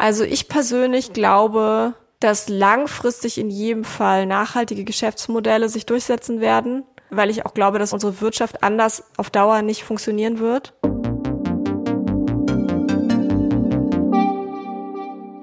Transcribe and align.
Also 0.00 0.24
ich 0.24 0.48
persönlich 0.48 1.12
glaube, 1.12 1.92
dass 2.20 2.48
langfristig 2.48 3.36
in 3.36 3.50
jedem 3.50 3.84
Fall 3.84 4.24
nachhaltige 4.24 4.82
Geschäftsmodelle 4.82 5.68
sich 5.68 5.84
durchsetzen 5.84 6.40
werden, 6.40 6.84
weil 7.10 7.28
ich 7.28 7.44
auch 7.44 7.52
glaube, 7.52 7.78
dass 7.78 7.92
unsere 7.92 8.22
Wirtschaft 8.22 8.62
anders 8.62 9.04
auf 9.18 9.28
Dauer 9.28 9.60
nicht 9.60 9.84
funktionieren 9.84 10.38
wird. 10.38 10.72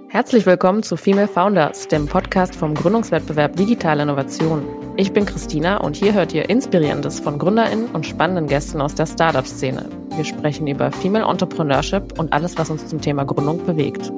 Herzlich 0.10 0.48
willkommen 0.48 0.82
zu 0.82 0.98
Female 0.98 1.28
Founders, 1.28 1.88
dem 1.88 2.08
Podcast 2.08 2.56
vom 2.56 2.74
Gründungswettbewerb 2.74 3.56
Digitale 3.58 4.02
Innovation. 4.02 4.66
Ich 4.96 5.14
bin 5.14 5.28
Christina 5.28 5.78
und 5.78 5.96
hier 5.96 6.16
hört 6.16 6.34
ihr 6.34 6.50
Inspirierendes 6.50 7.20
von 7.20 7.38
GründerInnen 7.38 7.92
und 7.92 8.08
spannenden 8.08 8.48
Gästen 8.48 8.82
aus 8.82 8.96
der 8.96 9.06
Startup-Szene. 9.06 9.88
Wir 10.16 10.26
sprechen 10.26 10.66
über 10.66 10.92
Female 10.92 11.30
Entrepreneurship 11.30 12.18
und 12.18 12.34
alles, 12.34 12.58
was 12.58 12.72
uns 12.72 12.88
zum 12.88 13.00
Thema 13.00 13.24
Gründung 13.24 13.64
bewegt. 13.64 14.12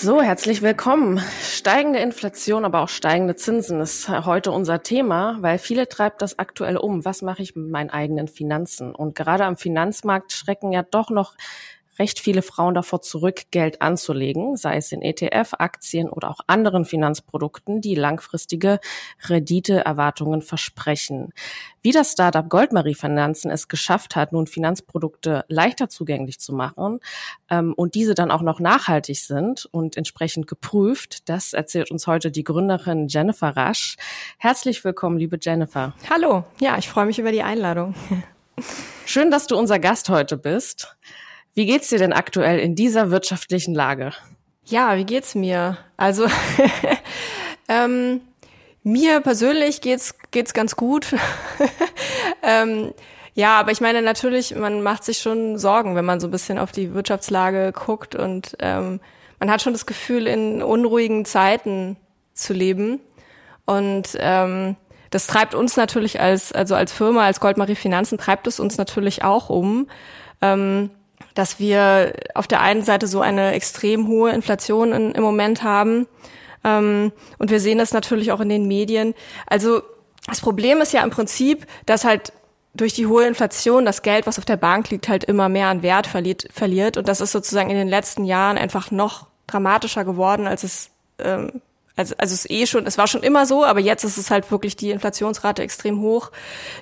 So, 0.00 0.22
herzlich 0.22 0.62
willkommen. 0.62 1.20
Steigende 1.42 1.98
Inflation, 1.98 2.64
aber 2.64 2.82
auch 2.82 2.88
steigende 2.88 3.34
Zinsen 3.34 3.80
ist 3.80 4.08
heute 4.08 4.52
unser 4.52 4.84
Thema, 4.84 5.38
weil 5.40 5.58
viele 5.58 5.88
treibt 5.88 6.22
das 6.22 6.38
aktuell 6.38 6.76
um. 6.76 7.04
Was 7.04 7.20
mache 7.20 7.42
ich 7.42 7.56
mit 7.56 7.68
meinen 7.68 7.90
eigenen 7.90 8.28
Finanzen? 8.28 8.94
Und 8.94 9.16
gerade 9.16 9.44
am 9.44 9.56
Finanzmarkt 9.56 10.32
schrecken 10.32 10.70
ja 10.70 10.84
doch 10.84 11.10
noch 11.10 11.34
recht 11.98 12.18
viele 12.20 12.42
Frauen 12.42 12.74
davor 12.74 13.00
zurück, 13.02 13.42
Geld 13.50 13.82
anzulegen, 13.82 14.56
sei 14.56 14.76
es 14.76 14.92
in 14.92 15.02
ETF, 15.02 15.54
Aktien 15.58 16.08
oder 16.08 16.30
auch 16.30 16.40
anderen 16.46 16.84
Finanzprodukten, 16.84 17.80
die 17.80 17.94
langfristige 17.94 18.80
Renditeerwartungen 19.26 20.42
versprechen. 20.42 21.32
Wie 21.82 21.92
das 21.92 22.12
Startup 22.12 22.48
Goldmarie 22.48 22.94
Finanzen 22.94 23.50
es 23.50 23.68
geschafft 23.68 24.16
hat, 24.16 24.32
nun 24.32 24.46
Finanzprodukte 24.46 25.44
leichter 25.48 25.88
zugänglich 25.88 26.40
zu 26.40 26.52
machen 26.52 27.00
ähm, 27.50 27.72
und 27.74 27.94
diese 27.94 28.14
dann 28.14 28.30
auch 28.30 28.42
noch 28.42 28.60
nachhaltig 28.60 29.18
sind 29.18 29.66
und 29.70 29.96
entsprechend 29.96 30.46
geprüft, 30.46 31.28
das 31.28 31.52
erzählt 31.52 31.90
uns 31.90 32.06
heute 32.06 32.30
die 32.30 32.44
Gründerin 32.44 33.08
Jennifer 33.08 33.56
Rasch. 33.56 33.96
Herzlich 34.38 34.84
willkommen, 34.84 35.18
liebe 35.18 35.38
Jennifer. 35.40 35.94
Hallo, 36.10 36.44
ja, 36.60 36.78
ich 36.78 36.88
freue 36.88 37.06
mich 37.06 37.18
über 37.18 37.32
die 37.32 37.42
Einladung. 37.42 37.94
Schön, 39.06 39.30
dass 39.30 39.46
du 39.46 39.56
unser 39.56 39.78
Gast 39.78 40.08
heute 40.08 40.36
bist. 40.36 40.96
Wie 41.54 41.66
geht's 41.66 41.88
dir 41.88 41.98
denn 41.98 42.12
aktuell 42.12 42.58
in 42.58 42.74
dieser 42.74 43.10
wirtschaftlichen 43.10 43.74
Lage? 43.74 44.12
Ja, 44.64 44.96
wie 44.96 45.04
geht's 45.04 45.34
mir? 45.34 45.78
Also 45.96 46.26
ähm, 47.68 48.20
mir 48.82 49.20
persönlich 49.20 49.80
geht's 49.80 50.14
geht's 50.30 50.52
ganz 50.52 50.76
gut. 50.76 51.14
ähm, 52.42 52.92
ja, 53.34 53.58
aber 53.58 53.70
ich 53.70 53.80
meine 53.80 54.02
natürlich, 54.02 54.54
man 54.54 54.82
macht 54.82 55.04
sich 55.04 55.18
schon 55.18 55.58
Sorgen, 55.58 55.94
wenn 55.94 56.04
man 56.04 56.20
so 56.20 56.26
ein 56.26 56.30
bisschen 56.30 56.58
auf 56.58 56.72
die 56.72 56.92
Wirtschaftslage 56.92 57.72
guckt 57.72 58.14
und 58.14 58.56
ähm, 58.58 59.00
man 59.40 59.50
hat 59.50 59.62
schon 59.62 59.72
das 59.72 59.86
Gefühl, 59.86 60.26
in 60.26 60.62
unruhigen 60.62 61.24
Zeiten 61.24 61.96
zu 62.34 62.52
leben 62.52 63.00
und 63.64 64.16
ähm, 64.18 64.76
das 65.10 65.26
treibt 65.26 65.54
uns 65.54 65.76
natürlich 65.76 66.20
als 66.20 66.52
also 66.52 66.74
als 66.74 66.92
Firma, 66.92 67.24
als 67.24 67.40
Goldmarie 67.40 67.74
Finanzen 67.74 68.18
treibt 68.18 68.46
es 68.46 68.60
uns 68.60 68.76
natürlich 68.76 69.24
auch 69.24 69.48
um. 69.48 69.88
Ähm, 70.42 70.90
dass 71.34 71.58
wir 71.58 72.14
auf 72.34 72.46
der 72.46 72.60
einen 72.60 72.82
Seite 72.82 73.06
so 73.06 73.20
eine 73.20 73.52
extrem 73.52 74.08
hohe 74.08 74.30
Inflation 74.30 74.92
in, 74.92 75.12
im 75.12 75.22
Moment 75.22 75.62
haben. 75.62 76.06
Ähm, 76.64 77.12
und 77.38 77.50
wir 77.50 77.60
sehen 77.60 77.78
das 77.78 77.92
natürlich 77.92 78.32
auch 78.32 78.40
in 78.40 78.48
den 78.48 78.66
Medien. 78.66 79.14
Also 79.46 79.82
das 80.26 80.40
Problem 80.40 80.80
ist 80.80 80.92
ja 80.92 81.02
im 81.02 81.10
Prinzip, 81.10 81.66
dass 81.86 82.04
halt 82.04 82.32
durch 82.74 82.92
die 82.92 83.06
hohe 83.06 83.26
Inflation 83.26 83.84
das 83.84 84.02
Geld, 84.02 84.26
was 84.26 84.38
auf 84.38 84.44
der 84.44 84.56
Bank 84.56 84.90
liegt, 84.90 85.08
halt 85.08 85.24
immer 85.24 85.48
mehr 85.48 85.68
an 85.68 85.82
Wert 85.82 86.06
verliert. 86.06 86.48
verliert. 86.52 86.96
Und 86.96 87.08
das 87.08 87.20
ist 87.20 87.32
sozusagen 87.32 87.70
in 87.70 87.76
den 87.76 87.88
letzten 87.88 88.24
Jahren 88.24 88.58
einfach 88.58 88.90
noch 88.90 89.26
dramatischer 89.46 90.04
geworden, 90.04 90.46
als 90.46 90.62
es 90.62 90.90
ähm, 91.18 91.60
also, 91.98 92.14
also 92.16 92.32
es 92.32 92.44
ist 92.44 92.50
eh 92.50 92.66
schon, 92.66 92.86
es 92.86 92.96
war 92.96 93.08
schon 93.08 93.24
immer 93.24 93.44
so, 93.44 93.64
aber 93.64 93.80
jetzt 93.80 94.04
ist 94.04 94.18
es 94.18 94.30
halt 94.30 94.50
wirklich 94.52 94.76
die 94.76 94.90
Inflationsrate 94.92 95.62
extrem 95.62 96.00
hoch. 96.00 96.30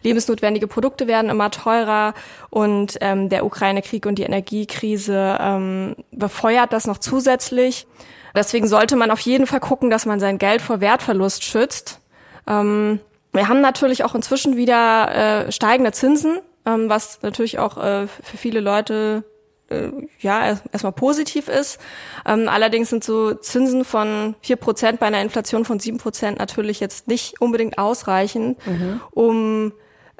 Lebensnotwendige 0.02 0.66
Produkte 0.66 1.06
werden 1.06 1.30
immer 1.30 1.50
teurer 1.50 2.12
und 2.50 2.98
ähm, 3.00 3.30
der 3.30 3.46
Ukraine-Krieg 3.46 4.04
und 4.04 4.18
die 4.18 4.24
Energiekrise 4.24 5.38
ähm, 5.40 5.96
befeuert 6.12 6.74
das 6.74 6.86
noch 6.86 6.98
zusätzlich. 6.98 7.86
Deswegen 8.34 8.68
sollte 8.68 8.96
man 8.96 9.10
auf 9.10 9.20
jeden 9.20 9.46
Fall 9.46 9.60
gucken, 9.60 9.88
dass 9.88 10.04
man 10.04 10.20
sein 10.20 10.36
Geld 10.36 10.60
vor 10.60 10.82
Wertverlust 10.82 11.44
schützt. 11.44 12.00
Ähm, 12.46 13.00
wir 13.32 13.48
haben 13.48 13.62
natürlich 13.62 14.04
auch 14.04 14.14
inzwischen 14.14 14.56
wieder 14.58 15.46
äh, 15.46 15.52
steigende 15.52 15.92
Zinsen, 15.92 16.40
ähm, 16.66 16.90
was 16.90 17.22
natürlich 17.22 17.58
auch 17.58 17.78
äh, 17.78 18.06
für 18.06 18.36
viele 18.36 18.60
Leute 18.60 19.24
äh, 19.68 19.90
ja 20.20 20.58
erstmal 20.72 20.92
positiv 20.92 21.48
ist. 21.48 21.80
Ähm, 22.24 22.48
allerdings 22.48 22.90
sind 22.90 23.04
so 23.04 23.34
Zinsen 23.34 23.84
von 23.84 24.34
vier 24.40 24.56
Prozent 24.56 25.00
bei 25.00 25.06
einer 25.06 25.22
Inflation 25.22 25.64
von 25.64 25.80
sieben 25.80 25.98
Prozent 25.98 26.38
natürlich 26.38 26.80
jetzt 26.80 27.08
nicht 27.08 27.40
unbedingt 27.40 27.78
ausreichend, 27.78 28.64
mhm. 28.66 29.00
um 29.10 29.72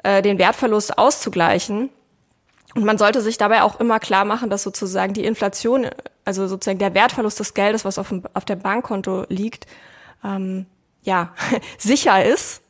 äh, 0.03 0.21
den 0.21 0.37
Wertverlust 0.37 0.97
auszugleichen. 0.97 1.89
Und 2.75 2.85
man 2.85 2.97
sollte 2.97 3.21
sich 3.21 3.37
dabei 3.37 3.63
auch 3.63 3.79
immer 3.79 3.99
klar 3.99 4.25
machen, 4.25 4.49
dass 4.49 4.63
sozusagen 4.63 5.13
die 5.13 5.25
Inflation, 5.25 5.87
also 6.25 6.47
sozusagen 6.47 6.79
der 6.79 6.93
Wertverlust 6.93 7.39
des 7.39 7.53
Geldes, 7.53 7.85
was 7.85 7.97
auf 7.97 8.09
dem, 8.09 8.23
auf 8.33 8.45
dem 8.45 8.59
Bankkonto 8.59 9.25
liegt, 9.29 9.65
ähm, 10.23 10.65
ja, 11.01 11.33
sicher 11.77 12.23
ist. 12.23 12.61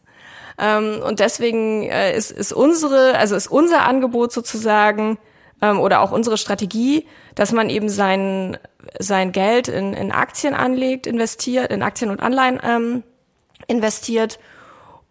Ähm, 0.58 1.02
und 1.06 1.20
deswegen 1.20 1.84
äh, 1.84 2.16
ist, 2.16 2.32
ist 2.32 2.54
unsere, 2.54 3.18
also 3.18 3.36
ist 3.36 3.48
unser 3.48 3.86
Angebot 3.86 4.32
sozusagen, 4.32 5.18
ähm, 5.62 5.80
oder 5.80 6.02
auch 6.02 6.12
unsere 6.12 6.38
Strategie, 6.38 7.06
dass 7.36 7.52
man 7.52 7.70
eben 7.70 7.90
sein, 7.90 8.58
sein 9.00 9.32
Geld 9.32 9.68
in, 9.68 9.94
in 9.94 10.12
Aktien 10.12 10.54
anlegt, 10.54 11.08
investiert, 11.08 11.72
in 11.72 11.84
Aktien 11.84 12.12
und 12.12 12.22
Anleihen 12.22 12.60
ähm, 12.64 13.04
investiert, 13.68 14.40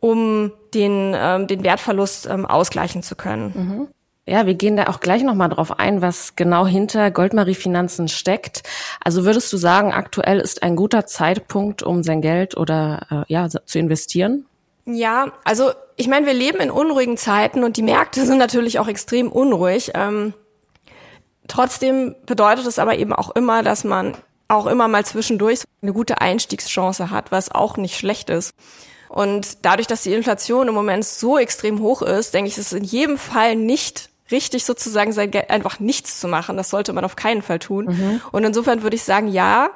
um 0.01 0.53
den, 0.75 1.15
ähm, 1.17 1.47
den 1.47 1.65
Wertverlust 1.65 2.27
ähm, 2.27 2.47
ausgleichen 2.47 3.03
zu 3.03 3.17
können. 3.17 3.53
Mhm. 3.55 3.89
Ja, 4.29 4.45
wir 4.45 4.55
gehen 4.55 4.77
da 4.77 4.89
auch 4.89 4.99
gleich 4.99 5.23
nochmal 5.23 5.49
drauf 5.49 5.79
ein, 5.79 6.03
was 6.03 6.34
genau 6.34 6.67
hinter 6.67 7.13
Goldmarie 7.13 7.55
Finanzen 7.55 8.09
steckt. 8.09 8.65
Also 9.01 9.25
würdest 9.25 9.53
du 9.53 9.57
sagen, 9.57 9.93
aktuell 9.93 10.41
ist 10.41 10.65
ein 10.65 10.75
guter 10.75 11.07
Zeitpunkt, 11.07 11.84
um 11.84 12.03
sein 12.03 12.23
Geld 12.23 12.57
oder 12.57 13.07
äh, 13.28 13.33
ja 13.33 13.49
zu 13.49 13.78
investieren? 13.78 14.45
Ja, 14.87 15.33
also 15.45 15.73
ich 15.97 16.09
meine, 16.09 16.27
wir 16.27 16.35
leben 16.35 16.59
in 16.59 16.71
unruhigen 16.71 17.17
Zeiten 17.17 17.65
und 17.65 17.77
die 17.77 17.83
Märkte 17.83 18.25
sind 18.27 18.39
natürlich 18.39 18.79
auch 18.79 18.89
extrem 18.89 19.31
unruhig. 19.31 19.93
Ähm, 19.95 20.33
trotzdem 21.49 22.15
bedeutet 22.25 22.67
es 22.67 22.79
aber 22.79 22.97
eben 22.99 23.13
auch 23.13 23.31
immer, 23.35 23.63
dass 23.63 23.85
man 23.85 24.15
auch 24.49 24.67
immer 24.67 24.87
mal 24.89 25.05
zwischendurch 25.05 25.63
eine 25.83 25.93
gute 25.93 26.21
Einstiegschance 26.21 27.11
hat, 27.11 27.33
was 27.33 27.51
auch 27.51 27.77
nicht 27.77 27.97
schlecht 27.97 28.31
ist. 28.31 28.55
Und 29.09 29.65
dadurch, 29.65 29.87
dass 29.87 30.03
die 30.03 30.13
Inflation 30.13 30.69
im 30.69 30.75
Moment 30.75 31.05
so 31.05 31.39
extrem 31.39 31.81
hoch 31.81 32.03
ist, 32.03 32.35
denke 32.35 32.49
ich, 32.49 32.59
ist 32.59 32.73
es 32.73 32.79
in 32.79 32.85
jedem 32.85 33.19
Fall 33.19 33.57
nicht 33.57 34.11
richtig 34.31 34.65
sozusagen 34.65 35.13
sein 35.13 35.31
Geld 35.31 35.51
einfach 35.51 35.79
nichts 35.79 36.21
zu 36.21 36.29
machen. 36.29 36.57
Das 36.57 36.71
sollte 36.71 36.93
man 36.93 37.05
auf 37.05 37.17
keinen 37.17 37.43
Fall 37.43 37.59
tun. 37.59 37.87
Mhm. 37.87 38.21
Und 38.33 38.45
insofern 38.45 38.83
würde 38.83 38.97
ich 38.97 39.05
sagen, 39.05 39.29
ja, 39.29 39.71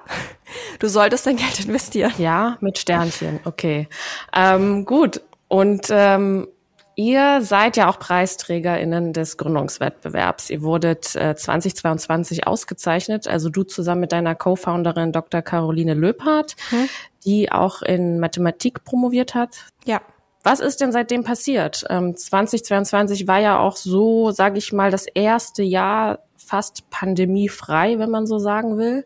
du 0.80 0.88
solltest 0.88 1.26
dein 1.26 1.36
Geld 1.36 1.60
investieren. 1.64 2.12
Ja, 2.18 2.58
mit 2.60 2.78
Sternchen. 2.78 3.38
Okay. 3.44 3.88
Ähm, 4.34 4.84
gut. 4.84 5.20
Und 5.46 5.86
ähm, 5.91 6.48
ihr 6.96 7.41
seid 7.42 7.76
ja 7.76 7.88
auch 7.88 7.98
PreisträgerInnen 7.98 9.12
des 9.12 9.36
Gründungswettbewerbs. 9.36 10.50
Ihr 10.50 10.62
wurdet 10.62 11.14
äh, 11.16 11.36
2022 11.36 12.46
ausgezeichnet, 12.46 13.28
also 13.28 13.48
du 13.48 13.62
zusammen 13.62 14.02
mit 14.02 14.12
deiner 14.12 14.34
Co-Founderin 14.34 15.12
Dr. 15.12 15.42
Caroline 15.42 15.94
Löbhardt, 15.94 16.56
mhm. 16.70 16.88
die 17.24 17.52
auch 17.52 17.82
in 17.82 18.20
Mathematik 18.20 18.84
promoviert 18.84 19.34
hat. 19.34 19.66
Ja. 19.84 20.00
Was 20.42 20.60
ist 20.60 20.80
denn 20.80 20.90
seitdem 20.90 21.22
passiert? 21.22 21.84
Ähm, 21.90 22.16
2022 22.16 23.28
war 23.28 23.40
ja 23.40 23.58
auch 23.58 23.76
so, 23.76 24.30
sage 24.30 24.56
ich 24.56 24.72
mal, 24.72 24.90
das 24.90 25.06
erste 25.06 25.62
Jahr 25.62 26.20
fast 26.38 26.88
pandemiefrei, 26.88 27.99
wenn 27.99 28.10
man 28.10 28.26
so 28.26 28.38
sagen 28.38 28.78
will. 28.78 29.05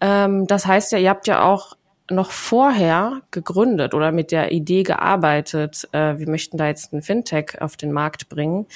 Ähm, 0.00 0.46
das 0.46 0.66
heißt 0.66 0.92
ja, 0.92 0.98
ihr 0.98 1.10
habt 1.10 1.26
ja 1.26 1.42
auch 1.42 1.76
noch 2.10 2.32
vorher 2.32 3.22
gegründet 3.30 3.94
oder 3.94 4.10
mit 4.10 4.32
der 4.32 4.50
Idee 4.50 4.82
gearbeitet, 4.82 5.88
äh, 5.92 6.18
wir 6.18 6.28
möchten 6.28 6.56
da 6.56 6.66
jetzt 6.66 6.92
ein 6.92 7.02
Fintech 7.02 7.60
auf 7.60 7.76
den 7.76 7.92
Markt 7.92 8.28
bringen. 8.28 8.66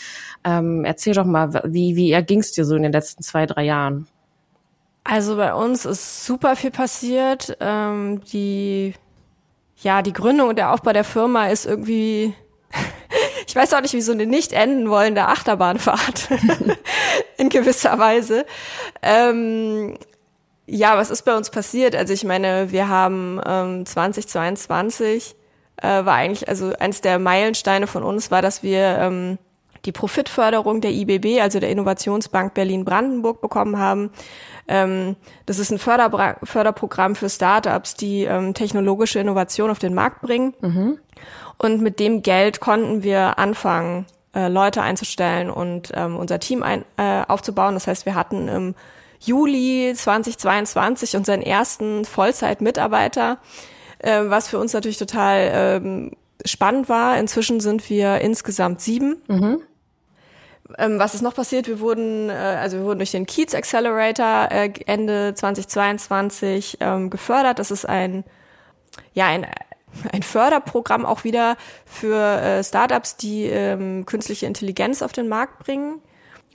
Ähm, 0.44 0.84
erzähl 0.84 1.14
doch 1.14 1.24
mal, 1.24 1.62
wie, 1.64 1.96
wie 1.96 2.12
erging 2.12 2.40
es 2.40 2.52
dir 2.52 2.64
so 2.64 2.76
in 2.76 2.84
den 2.84 2.92
letzten 2.92 3.24
zwei, 3.24 3.46
drei 3.46 3.64
Jahren? 3.64 4.06
Also 5.02 5.36
bei 5.36 5.52
uns 5.52 5.84
ist 5.84 6.24
super 6.24 6.54
viel 6.54 6.70
passiert. 6.70 7.56
Ähm, 7.60 8.22
die 8.32 8.94
ja, 9.84 10.02
die 10.02 10.12
Gründung 10.12 10.48
und 10.48 10.56
der 10.56 10.72
Aufbau 10.72 10.92
der 10.92 11.04
Firma 11.04 11.48
ist 11.48 11.66
irgendwie, 11.66 12.34
ich 13.46 13.54
weiß 13.54 13.74
auch 13.74 13.82
nicht, 13.82 13.94
wie 13.94 14.00
so 14.00 14.12
eine 14.12 14.26
nicht 14.26 14.52
enden 14.52 14.88
wollende 14.88 15.26
Achterbahnfahrt 15.26 16.28
in 17.36 17.48
gewisser 17.50 17.98
Weise. 17.98 18.46
Ähm, 19.02 19.98
ja, 20.66 20.96
was 20.96 21.10
ist 21.10 21.22
bei 21.22 21.36
uns 21.36 21.50
passiert? 21.50 21.94
Also 21.94 22.12
ich 22.12 22.24
meine, 22.24 22.72
wir 22.72 22.88
haben 22.88 23.40
ähm, 23.46 23.86
2022 23.86 25.36
äh, 25.76 26.04
war 26.04 26.14
eigentlich, 26.14 26.48
also 26.48 26.72
eins 26.78 27.00
der 27.00 27.18
Meilensteine 27.18 27.86
von 27.86 28.02
uns 28.02 28.30
war, 28.30 28.42
dass 28.42 28.62
wir 28.62 28.98
ähm, 28.98 29.38
die 29.84 29.92
Profitförderung 29.92 30.80
der 30.80 30.92
IBB, 30.92 31.40
also 31.40 31.60
der 31.60 31.70
Innovationsbank 31.70 32.54
Berlin-Brandenburg, 32.54 33.40
bekommen 33.40 33.78
haben. 33.78 34.10
Ähm, 34.66 35.16
das 35.46 35.58
ist 35.58 35.70
ein 35.70 35.78
Förderbra 35.78 36.36
Förderprogramm 36.42 37.16
für 37.16 37.28
Startups, 37.28 37.94
die 37.94 38.24
ähm, 38.24 38.54
technologische 38.54 39.18
Innovation 39.18 39.70
auf 39.70 39.78
den 39.78 39.94
Markt 39.94 40.22
bringen. 40.22 40.54
Mhm. 40.62 40.98
Und 41.58 41.82
mit 41.82 42.00
dem 42.00 42.22
Geld 42.22 42.60
konnten 42.60 43.02
wir 43.02 43.38
anfangen, 43.38 44.06
äh, 44.34 44.48
Leute 44.48 44.82
einzustellen 44.82 45.50
und 45.50 45.92
ähm, 45.94 46.16
unser 46.16 46.40
Team 46.40 46.62
ein, 46.62 46.84
äh, 46.96 47.22
aufzubauen. 47.28 47.74
Das 47.74 47.86
heißt, 47.86 48.06
wir 48.06 48.14
hatten 48.14 48.48
im 48.48 48.74
Juli 49.26 49.92
2022 49.94 51.16
unseren 51.16 51.42
ersten 51.42 52.04
Vollzeit-Mitarbeiter, 52.04 53.38
äh, 53.98 54.22
was 54.24 54.48
für 54.48 54.58
uns 54.58 54.72
natürlich 54.72 54.98
total 54.98 55.50
ähm, 55.52 56.12
spannend 56.44 56.88
war. 56.88 57.18
Inzwischen 57.18 57.60
sind 57.60 57.88
wir 57.88 58.20
insgesamt 58.20 58.80
sieben. 58.80 59.16
Mhm. 59.28 59.62
Ähm, 60.78 60.98
was 60.98 61.14
ist 61.14 61.22
noch 61.22 61.34
passiert? 61.34 61.68
Wir 61.68 61.80
wurden, 61.80 62.30
äh, 62.30 62.32
also 62.32 62.78
wir 62.78 62.84
wurden 62.84 62.98
durch 62.98 63.10
den 63.10 63.26
Kiez 63.26 63.54
Accelerator 63.54 64.48
äh, 64.50 64.72
Ende 64.86 65.34
2022 65.34 66.78
ähm, 66.80 67.10
gefördert. 67.10 67.58
Das 67.58 67.70
ist 67.70 67.86
ein, 67.86 68.24
ja, 69.12 69.26
ein, 69.26 69.46
ein 70.12 70.22
Förderprogramm 70.22 71.04
auch 71.04 71.24
wieder 71.24 71.56
für 71.84 72.18
äh, 72.18 72.64
Startups, 72.64 73.16
die 73.16 73.44
ähm, 73.44 74.06
künstliche 74.06 74.46
Intelligenz 74.46 75.02
auf 75.02 75.12
den 75.12 75.28
Markt 75.28 75.58
bringen. 75.60 76.00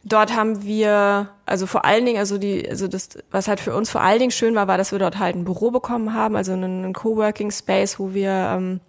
Dort 0.04 0.36
haben 0.36 0.64
wir, 0.64 1.30
also 1.46 1.66
vor 1.66 1.84
allen 1.84 2.06
Dingen, 2.06 2.20
also 2.20 2.38
die, 2.38 2.68
also 2.70 2.88
das, 2.88 3.10
was 3.32 3.48
halt 3.48 3.60
für 3.60 3.76
uns 3.76 3.90
vor 3.90 4.02
allen 4.02 4.20
Dingen 4.20 4.32
schön 4.32 4.56
war, 4.56 4.68
war, 4.68 4.78
dass 4.78 4.92
wir 4.92 5.00
dort 5.00 5.20
halt 5.20 5.36
ein 5.36 5.44
Büro 5.44 5.72
bekommen 5.72 6.14
haben, 6.14 6.36
also 6.36 6.54
einen, 6.54 6.84
einen 6.84 6.94
Coworking 6.94 7.52
Space, 7.52 8.00
wo 8.00 8.14
wir 8.14 8.30
ähm, 8.30 8.80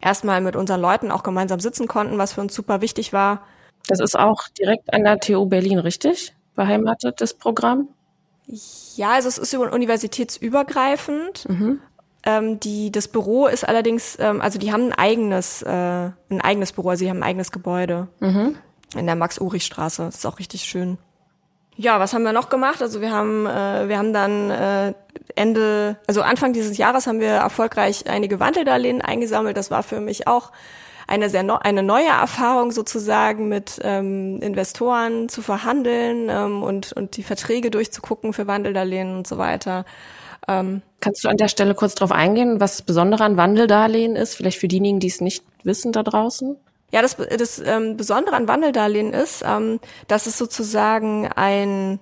erstmal 0.00 0.40
mit 0.40 0.56
unseren 0.56 0.80
Leuten 0.80 1.10
auch 1.10 1.22
gemeinsam 1.22 1.60
sitzen 1.60 1.86
konnten, 1.86 2.16
was 2.16 2.32
für 2.32 2.40
uns 2.40 2.54
super 2.54 2.80
wichtig 2.80 3.12
war. 3.12 3.42
Das 3.86 4.00
ist 4.00 4.18
auch 4.18 4.48
direkt 4.58 4.92
an 4.94 5.04
der 5.04 5.20
TU 5.20 5.46
Berlin, 5.46 5.78
richtig? 5.78 6.34
Beheimatet, 6.54 7.20
das 7.20 7.34
Programm? 7.34 7.88
Ja, 8.96 9.12
also 9.12 9.28
es 9.28 9.38
ist 9.38 9.54
universitätsübergreifend. 9.54 11.48
Mhm. 11.48 11.80
Ähm, 12.24 12.60
die, 12.60 12.90
das 12.90 13.08
Büro 13.08 13.46
ist 13.46 13.68
allerdings, 13.68 14.16
ähm, 14.18 14.40
also 14.40 14.58
die 14.58 14.72
haben 14.72 14.86
ein 14.86 14.92
eigenes, 14.92 15.62
äh, 15.62 15.70
ein 15.70 16.40
eigenes 16.40 16.72
Büro, 16.72 16.90
also 16.90 17.04
sie 17.04 17.10
haben 17.10 17.18
ein 17.18 17.22
eigenes 17.22 17.52
Gebäude 17.52 18.08
mhm. 18.20 18.56
In 18.94 19.06
der 19.06 19.16
Max-Urich-Straße. 19.16 20.04
Ist 20.08 20.26
auch 20.26 20.38
richtig 20.38 20.62
schön. 20.62 20.98
Ja, 21.76 22.00
was 22.00 22.14
haben 22.14 22.22
wir 22.22 22.32
noch 22.32 22.48
gemacht? 22.48 22.80
Also 22.80 23.00
wir 23.00 23.12
haben, 23.12 23.46
äh, 23.46 23.88
wir 23.88 23.98
haben 23.98 24.12
dann 24.12 24.50
äh, 24.50 24.94
Ende, 25.34 25.96
also 26.06 26.22
Anfang 26.22 26.54
dieses 26.54 26.78
Jahres 26.78 27.06
haben 27.06 27.20
wir 27.20 27.28
erfolgreich 27.28 28.08
einige 28.08 28.40
Wandeldarlehen 28.40 29.02
eingesammelt. 29.02 29.56
Das 29.56 29.70
war 29.70 29.82
für 29.82 30.00
mich 30.00 30.26
auch 30.26 30.52
eine 31.06 31.30
sehr 31.30 31.42
no 31.42 31.56
eine 31.56 31.82
neue 31.82 32.08
Erfahrung 32.08 32.72
sozusagen 32.72 33.48
mit 33.48 33.78
ähm, 33.82 34.40
Investoren 34.40 35.28
zu 35.28 35.42
verhandeln 35.42 36.28
ähm, 36.30 36.62
und 36.62 36.92
und 36.94 37.16
die 37.16 37.22
Verträge 37.22 37.70
durchzugucken 37.70 38.32
für 38.32 38.46
Wandeldarlehen 38.46 39.16
und 39.16 39.26
so 39.26 39.38
weiter. 39.38 39.84
Ähm, 40.48 40.82
Kannst 41.00 41.24
du 41.24 41.28
an 41.28 41.36
der 41.36 41.48
Stelle 41.48 41.74
kurz 41.74 41.94
darauf 41.94 42.12
eingehen, 42.12 42.60
was 42.60 42.78
das 42.78 42.82
Besondere 42.82 43.24
an 43.24 43.36
Wandeldarlehen 43.36 44.16
ist? 44.16 44.34
Vielleicht 44.34 44.58
für 44.58 44.68
diejenigen, 44.68 44.98
die 44.98 45.08
es 45.08 45.20
nicht 45.20 45.44
wissen 45.62 45.92
da 45.92 46.02
draußen? 46.02 46.56
Ja, 46.92 47.02
das, 47.02 47.16
das 47.16 47.58
ähm, 47.58 47.96
Besondere 47.96 48.36
an 48.36 48.48
Wandeldarlehen 48.48 49.12
ist, 49.12 49.42
ähm, 49.46 49.80
dass 50.08 50.26
es 50.26 50.38
sozusagen 50.38 51.28
ein, 51.34 51.98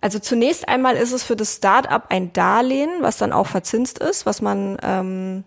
also 0.00 0.18
zunächst 0.18 0.66
einmal 0.68 0.96
ist 0.96 1.12
es 1.12 1.22
für 1.22 1.36
das 1.36 1.56
Start-up 1.56 2.06
ein 2.08 2.32
Darlehen, 2.32 2.90
was 3.00 3.18
dann 3.18 3.32
auch 3.32 3.46
verzinst 3.46 3.98
ist, 3.98 4.24
was 4.24 4.40
man 4.40 4.78
ähm, 4.82 5.44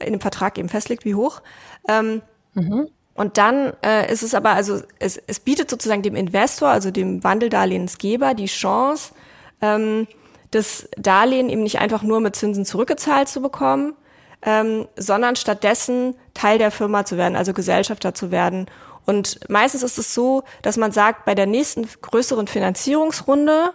in 0.00 0.12
dem 0.12 0.20
Vertrag 0.20 0.58
eben 0.58 0.68
festlegt, 0.68 1.04
wie 1.04 1.14
hoch. 1.14 1.42
Ähm, 1.86 2.22
mhm. 2.54 2.88
Und 3.14 3.36
dann 3.36 3.72
äh, 3.84 4.10
ist 4.12 4.22
es 4.22 4.32
aber, 4.32 4.50
also 4.50 4.80
es, 5.00 5.20
es 5.26 5.40
bietet 5.40 5.68
sozusagen 5.68 6.02
dem 6.02 6.14
Investor, 6.14 6.68
also 6.68 6.90
dem 6.92 7.24
Wandeldarlehensgeber, 7.24 8.32
die 8.34 8.46
Chance, 8.46 9.12
ähm, 9.60 10.06
das 10.52 10.88
Darlehen 10.96 11.50
eben 11.50 11.62
nicht 11.62 11.80
einfach 11.80 12.02
nur 12.02 12.20
mit 12.20 12.36
Zinsen 12.36 12.64
zurückgezahlt 12.64 13.28
zu 13.28 13.42
bekommen, 13.42 13.94
ähm, 14.42 14.86
sondern 14.96 15.36
stattdessen 15.36 16.14
Teil 16.34 16.58
der 16.58 16.70
Firma 16.70 17.04
zu 17.04 17.16
werden, 17.16 17.36
also 17.36 17.52
Gesellschafter 17.52 18.14
zu 18.14 18.30
werden. 18.30 18.66
Und 19.04 19.40
meistens 19.48 19.82
ist 19.82 19.98
es 19.98 20.14
so, 20.14 20.42
dass 20.62 20.76
man 20.76 20.92
sagt, 20.92 21.24
bei 21.24 21.34
der 21.34 21.46
nächsten 21.46 21.88
größeren 22.02 22.46
Finanzierungsrunde 22.46 23.72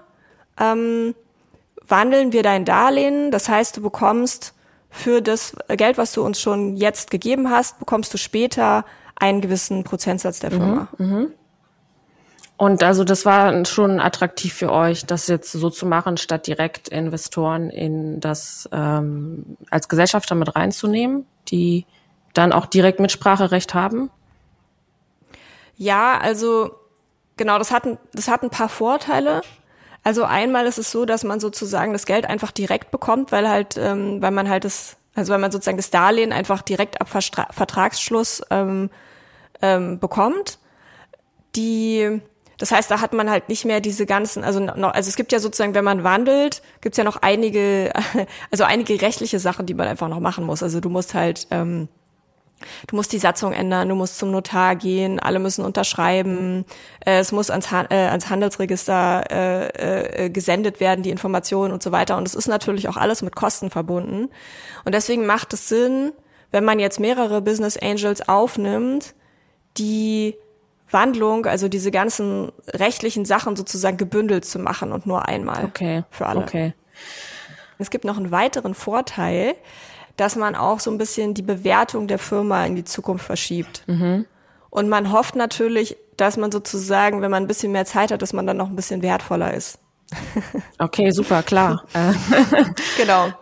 ähm, 0.59 1.15
wandeln 1.87 2.31
wir 2.33 2.43
dein 2.43 2.65
Darlehen. 2.65 3.31
Das 3.31 3.49
heißt, 3.49 3.77
du 3.77 3.81
bekommst 3.81 4.53
für 4.89 5.21
das 5.21 5.55
Geld, 5.69 5.97
was 5.97 6.13
du 6.13 6.23
uns 6.23 6.39
schon 6.39 6.77
jetzt 6.77 7.09
gegeben 7.09 7.49
hast, 7.49 7.79
bekommst 7.79 8.13
du 8.13 8.17
später 8.17 8.85
einen 9.15 9.41
gewissen 9.41 9.83
Prozentsatz 9.83 10.39
der 10.39 10.51
Firma. 10.51 10.87
Mhm, 10.97 11.07
mh. 11.07 11.27
Und 12.63 12.81
also 12.81 13.03
das 13.03 13.25
war 13.25 13.65
schon 13.65 13.99
attraktiv 13.99 14.53
für 14.53 14.71
euch, 14.71 15.05
das 15.05 15.27
jetzt 15.27 15.51
so 15.51 15.69
zu 15.69 15.85
machen, 15.85 16.15
statt 16.15 16.47
direkt 16.47 16.87
Investoren 16.87 17.69
in 17.69 18.21
das 18.21 18.69
ähm, 18.71 19.57
als 19.69 19.89
Gesellschafter 19.89 20.33
mit 20.33 20.55
reinzunehmen, 20.55 21.25
die 21.49 21.85
dann 22.33 22.53
auch 22.53 22.65
direkt 22.65 23.01
Mitspracherecht 23.01 23.73
haben? 23.73 24.09
Ja, 25.75 26.17
also 26.17 26.71
genau, 27.35 27.57
das 27.57 27.71
hat, 27.71 27.83
das 28.13 28.29
hat 28.29 28.43
ein 28.43 28.49
paar 28.49 28.69
Vorteile. 28.69 29.41
Also 30.05 30.23
einmal 30.23 30.65
ist 30.65 30.77
es 30.77 30.89
so, 30.89 31.03
dass 31.03 31.25
man 31.25 31.41
sozusagen 31.41 31.91
das 31.91 32.05
Geld 32.05 32.25
einfach 32.25 32.51
direkt 32.51 32.91
bekommt, 32.91 33.33
weil 33.33 33.49
halt, 33.49 33.75
ähm, 33.77 34.21
weil 34.21 34.31
man 34.31 34.47
halt 34.47 34.63
das, 34.63 34.95
also 35.15 35.33
weil 35.33 35.39
man 35.39 35.51
sozusagen 35.51 35.75
das 35.75 35.89
Darlehen 35.89 36.31
einfach 36.31 36.61
direkt 36.61 37.01
ab 37.01 37.09
Verstra 37.09 37.45
Vertragsschluss 37.51 38.41
ähm, 38.51 38.89
ähm, 39.61 39.99
bekommt. 39.99 40.59
Die, 41.57 42.21
das 42.57 42.71
heißt, 42.71 42.89
da 42.89 43.01
hat 43.01 43.13
man 43.13 43.29
halt 43.29 43.49
nicht 43.49 43.65
mehr 43.65 43.81
diese 43.81 44.05
ganzen, 44.05 44.43
also 44.43 44.59
noch, 44.59 44.93
also 44.93 45.09
es 45.09 45.15
gibt 45.15 45.31
ja 45.31 45.39
sozusagen, 45.39 45.73
wenn 45.73 45.83
man 45.83 46.03
wandelt, 46.03 46.61
gibt's 46.81 46.97
ja 46.97 47.03
noch 47.03 47.17
einige, 47.21 47.91
also 48.51 48.63
einige 48.63 49.01
rechtliche 49.01 49.39
Sachen, 49.39 49.65
die 49.65 49.73
man 49.73 49.87
einfach 49.87 50.07
noch 50.07 50.19
machen 50.19 50.45
muss. 50.45 50.63
Also 50.63 50.79
du 50.79 50.89
musst 50.89 51.13
halt 51.13 51.47
ähm, 51.51 51.87
Du 52.87 52.95
musst 52.95 53.11
die 53.13 53.19
Satzung 53.19 53.53
ändern, 53.53 53.89
du 53.89 53.95
musst 53.95 54.17
zum 54.17 54.31
Notar 54.31 54.75
gehen, 54.75 55.19
alle 55.19 55.39
müssen 55.39 55.65
unterschreiben, 55.65 56.65
äh, 57.05 57.19
es 57.19 57.31
muss 57.31 57.49
ans, 57.49 57.71
Han 57.71 57.87
äh, 57.89 58.07
ans 58.07 58.29
Handelsregister 58.29 59.23
äh, 59.29 60.25
äh, 60.25 60.29
gesendet 60.29 60.79
werden, 60.79 61.03
die 61.03 61.09
Informationen 61.09 61.73
und 61.73 61.83
so 61.83 61.91
weiter. 61.91 62.17
Und 62.17 62.27
es 62.27 62.35
ist 62.35 62.47
natürlich 62.47 62.87
auch 62.87 62.97
alles 62.97 63.21
mit 63.21 63.35
Kosten 63.35 63.69
verbunden. 63.69 64.29
Und 64.85 64.95
deswegen 64.95 65.25
macht 65.25 65.53
es 65.53 65.69
Sinn, 65.69 66.11
wenn 66.51 66.63
man 66.63 66.79
jetzt 66.79 66.99
mehrere 66.99 67.41
Business 67.41 67.77
Angels 67.77 68.27
aufnimmt, 68.27 69.15
die 69.77 70.35
Wandlung, 70.93 71.45
also 71.45 71.67
diese 71.67 71.91
ganzen 71.91 72.51
rechtlichen 72.67 73.25
Sachen 73.25 73.55
sozusagen 73.55 73.97
gebündelt 73.97 74.45
zu 74.45 74.59
machen 74.59 74.91
und 74.91 75.05
nur 75.05 75.27
einmal 75.27 75.65
okay. 75.65 76.03
für 76.09 76.27
alle. 76.27 76.41
Okay. 76.41 76.73
Es 77.79 77.89
gibt 77.89 78.05
noch 78.05 78.17
einen 78.17 78.31
weiteren 78.31 78.75
Vorteil, 78.75 79.55
dass 80.15 80.35
man 80.35 80.55
auch 80.55 80.79
so 80.79 80.91
ein 80.91 80.97
bisschen 80.97 81.33
die 81.33 81.41
Bewertung 81.41 82.07
der 82.07 82.19
Firma 82.19 82.65
in 82.65 82.75
die 82.75 82.83
Zukunft 82.83 83.25
verschiebt. 83.25 83.83
Mhm. 83.87 84.25
Und 84.69 84.89
man 84.89 85.11
hofft 85.11 85.35
natürlich, 85.35 85.97
dass 86.17 86.37
man 86.37 86.51
sozusagen, 86.51 87.21
wenn 87.21 87.31
man 87.31 87.43
ein 87.43 87.47
bisschen 87.47 87.71
mehr 87.71 87.85
Zeit 87.85 88.11
hat, 88.11 88.21
dass 88.21 88.33
man 88.33 88.45
dann 88.45 88.57
noch 88.57 88.69
ein 88.69 88.75
bisschen 88.75 89.01
wertvoller 89.01 89.53
ist. 89.53 89.79
Okay, 90.77 91.11
super, 91.11 91.41
klar. 91.43 91.83
genau. 92.97 93.33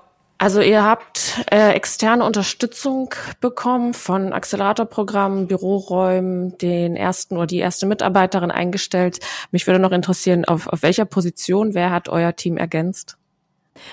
Also 0.42 0.60
ihr 0.60 0.84
habt 0.84 1.40
äh, 1.52 1.74
externe 1.74 2.26
Unterstützung 2.26 3.14
bekommen 3.42 3.94
von 3.94 4.34
Acceleratorprogrammen, 4.34 5.46
Büroräumen, 5.46 6.58
den 6.58 6.96
ersten 6.96 7.38
oder 7.38 7.46
die 7.46 7.60
erste 7.60 7.86
Mitarbeiterin 7.86 8.50
eingestellt. 8.50 9.20
Mich 9.52 9.68
würde 9.68 9.78
noch 9.78 9.92
interessieren, 9.92 10.46
auf, 10.46 10.66
auf 10.66 10.82
welcher 10.82 11.06
Position, 11.06 11.76
wer 11.76 11.92
hat 11.92 12.10
euer 12.10 12.36
Team 12.36 12.58
ergänzt? 12.58 13.18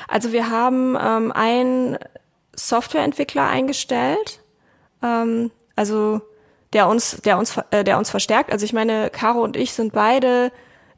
Also 0.08 0.32
wir 0.32 0.48
haben 0.48 0.96
ähm, 0.98 1.32
ein 1.32 1.98
Softwareentwickler 2.56 3.46
eingestellt, 3.46 4.40
ähm, 5.02 5.50
also 5.76 6.22
der 6.72 6.88
uns, 6.88 7.20
der 7.26 7.36
uns, 7.36 7.58
äh, 7.72 7.84
der 7.84 7.98
uns 7.98 8.08
verstärkt. 8.08 8.52
Also 8.52 8.64
ich 8.64 8.72
meine, 8.72 9.10
Caro 9.10 9.42
und 9.42 9.54
ich 9.54 9.74
sind 9.74 9.92
beide, 9.92 10.50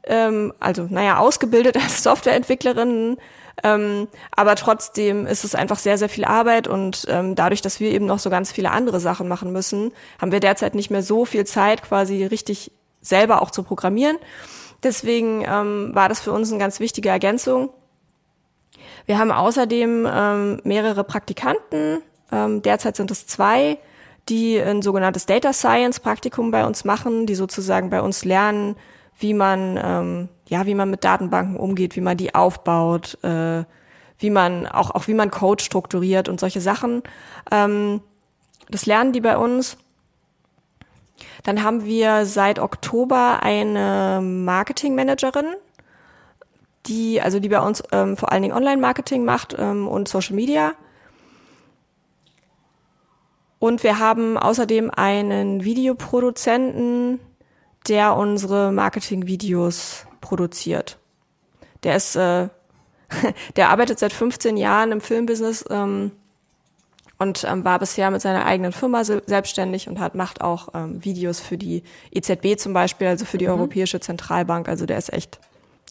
ähm, 0.05 0.53
also 0.61 0.87
naja, 0.89 1.17
ausgebildet 1.17 1.75
als 1.83 2.03
Softwareentwicklerinnen, 2.03 3.17
ähm, 3.63 4.07
aber 4.35 4.55
trotzdem 4.55 5.25
ist 5.27 5.43
es 5.43 5.55
einfach 5.55 5.79
sehr, 5.79 5.97
sehr 5.97 6.09
viel 6.09 6.25
Arbeit 6.25 6.67
und 6.67 7.05
ähm, 7.09 7.35
dadurch, 7.35 7.61
dass 7.61 7.79
wir 7.79 7.91
eben 7.91 8.05
noch 8.05 8.19
so 8.19 8.29
ganz 8.29 8.51
viele 8.51 8.71
andere 8.71 8.99
Sachen 8.99 9.27
machen 9.27 9.51
müssen, 9.51 9.91
haben 10.19 10.31
wir 10.31 10.39
derzeit 10.39 10.75
nicht 10.75 10.89
mehr 10.89 11.03
so 11.03 11.25
viel 11.25 11.45
Zeit, 11.45 11.83
quasi 11.83 12.23
richtig 12.25 12.71
selber 13.01 13.41
auch 13.41 13.51
zu 13.51 13.63
programmieren. 13.63 14.17
Deswegen 14.83 15.43
ähm, 15.47 15.91
war 15.93 16.09
das 16.09 16.21
für 16.21 16.31
uns 16.31 16.49
eine 16.49 16.59
ganz 16.59 16.79
wichtige 16.79 17.09
Ergänzung. 17.09 17.69
Wir 19.05 19.19
haben 19.19 19.31
außerdem 19.31 20.07
ähm, 20.11 20.61
mehrere 20.63 21.03
Praktikanten. 21.03 22.01
Ähm, 22.31 22.61
derzeit 22.61 22.95
sind 22.95 23.11
es 23.11 23.27
zwei, 23.27 23.77
die 24.29 24.59
ein 24.59 24.81
sogenanntes 24.81 25.25
Data 25.25 25.53
Science 25.53 25.99
Praktikum 25.99 26.51
bei 26.51 26.65
uns 26.65 26.85
machen, 26.85 27.25
die 27.25 27.35
sozusagen 27.35 27.89
bei 27.89 28.01
uns 28.01 28.25
lernen, 28.25 28.75
wie 29.19 29.33
man 29.33 29.79
ähm, 29.83 30.29
ja 30.51 30.65
wie 30.65 30.75
man 30.75 30.89
mit 30.89 31.03
Datenbanken 31.05 31.55
umgeht, 31.55 31.95
wie 31.95 32.01
man 32.01 32.17
die 32.17 32.35
aufbaut, 32.35 33.17
äh, 33.23 33.63
wie 34.19 34.29
man 34.29 34.67
auch 34.67 34.91
auch 34.91 35.07
wie 35.07 35.13
man 35.13 35.31
Code 35.31 35.63
strukturiert 35.63 36.27
und 36.27 36.39
solche 36.39 36.59
Sachen. 36.59 37.01
Ähm, 37.49 38.01
das 38.69 38.85
lernen 38.85 39.13
die 39.13 39.21
bei 39.21 39.37
uns. 39.37 39.77
Dann 41.43 41.63
haben 41.63 41.85
wir 41.85 42.25
seit 42.25 42.59
Oktober 42.59 43.39
eine 43.41 44.19
Marketingmanagerin, 44.21 45.55
die, 46.85 47.21
also 47.21 47.39
die 47.39 47.49
bei 47.49 47.61
uns 47.61 47.81
ähm, 47.91 48.17
vor 48.17 48.31
allen 48.31 48.41
Dingen 48.41 48.55
Online-Marketing 48.55 49.23
macht 49.23 49.55
ähm, 49.57 49.87
und 49.87 50.07
Social 50.07 50.35
Media. 50.35 50.73
Und 53.59 53.83
wir 53.83 53.99
haben 53.99 54.37
außerdem 54.37 54.91
einen 54.91 55.63
Videoproduzenten, 55.63 57.19
der 57.87 58.15
unsere 58.15 58.71
Marketing-Videos 58.71 60.07
produziert. 60.21 60.97
Der 61.83 61.95
ist, 61.95 62.15
äh, 62.15 62.47
der 63.55 63.69
arbeitet 63.69 63.99
seit 63.99 64.13
15 64.13 64.57
Jahren 64.57 64.91
im 64.91 65.01
Filmbusiness 65.01 65.65
ähm, 65.69 66.11
und 67.17 67.43
ähm, 67.43 67.63
war 67.65 67.77
bisher 67.79 68.09
mit 68.09 68.21
seiner 68.21 68.45
eigenen 68.45 68.71
Firma 68.71 69.03
selbstständig 69.03 69.87
und 69.87 69.99
hat 69.99 70.15
macht 70.15 70.41
auch 70.41 70.69
ähm, 70.73 71.03
Videos 71.03 71.39
für 71.39 71.57
die 71.57 71.83
EZB 72.11 72.57
zum 72.57 72.73
Beispiel, 72.73 73.07
also 73.07 73.25
für 73.25 73.37
die 73.37 73.45
mhm. 73.45 73.53
Europäische 73.53 73.99
Zentralbank. 73.99 74.67
Also 74.69 74.85
der 74.85 74.97
ist 74.97 75.13
echt 75.13 75.39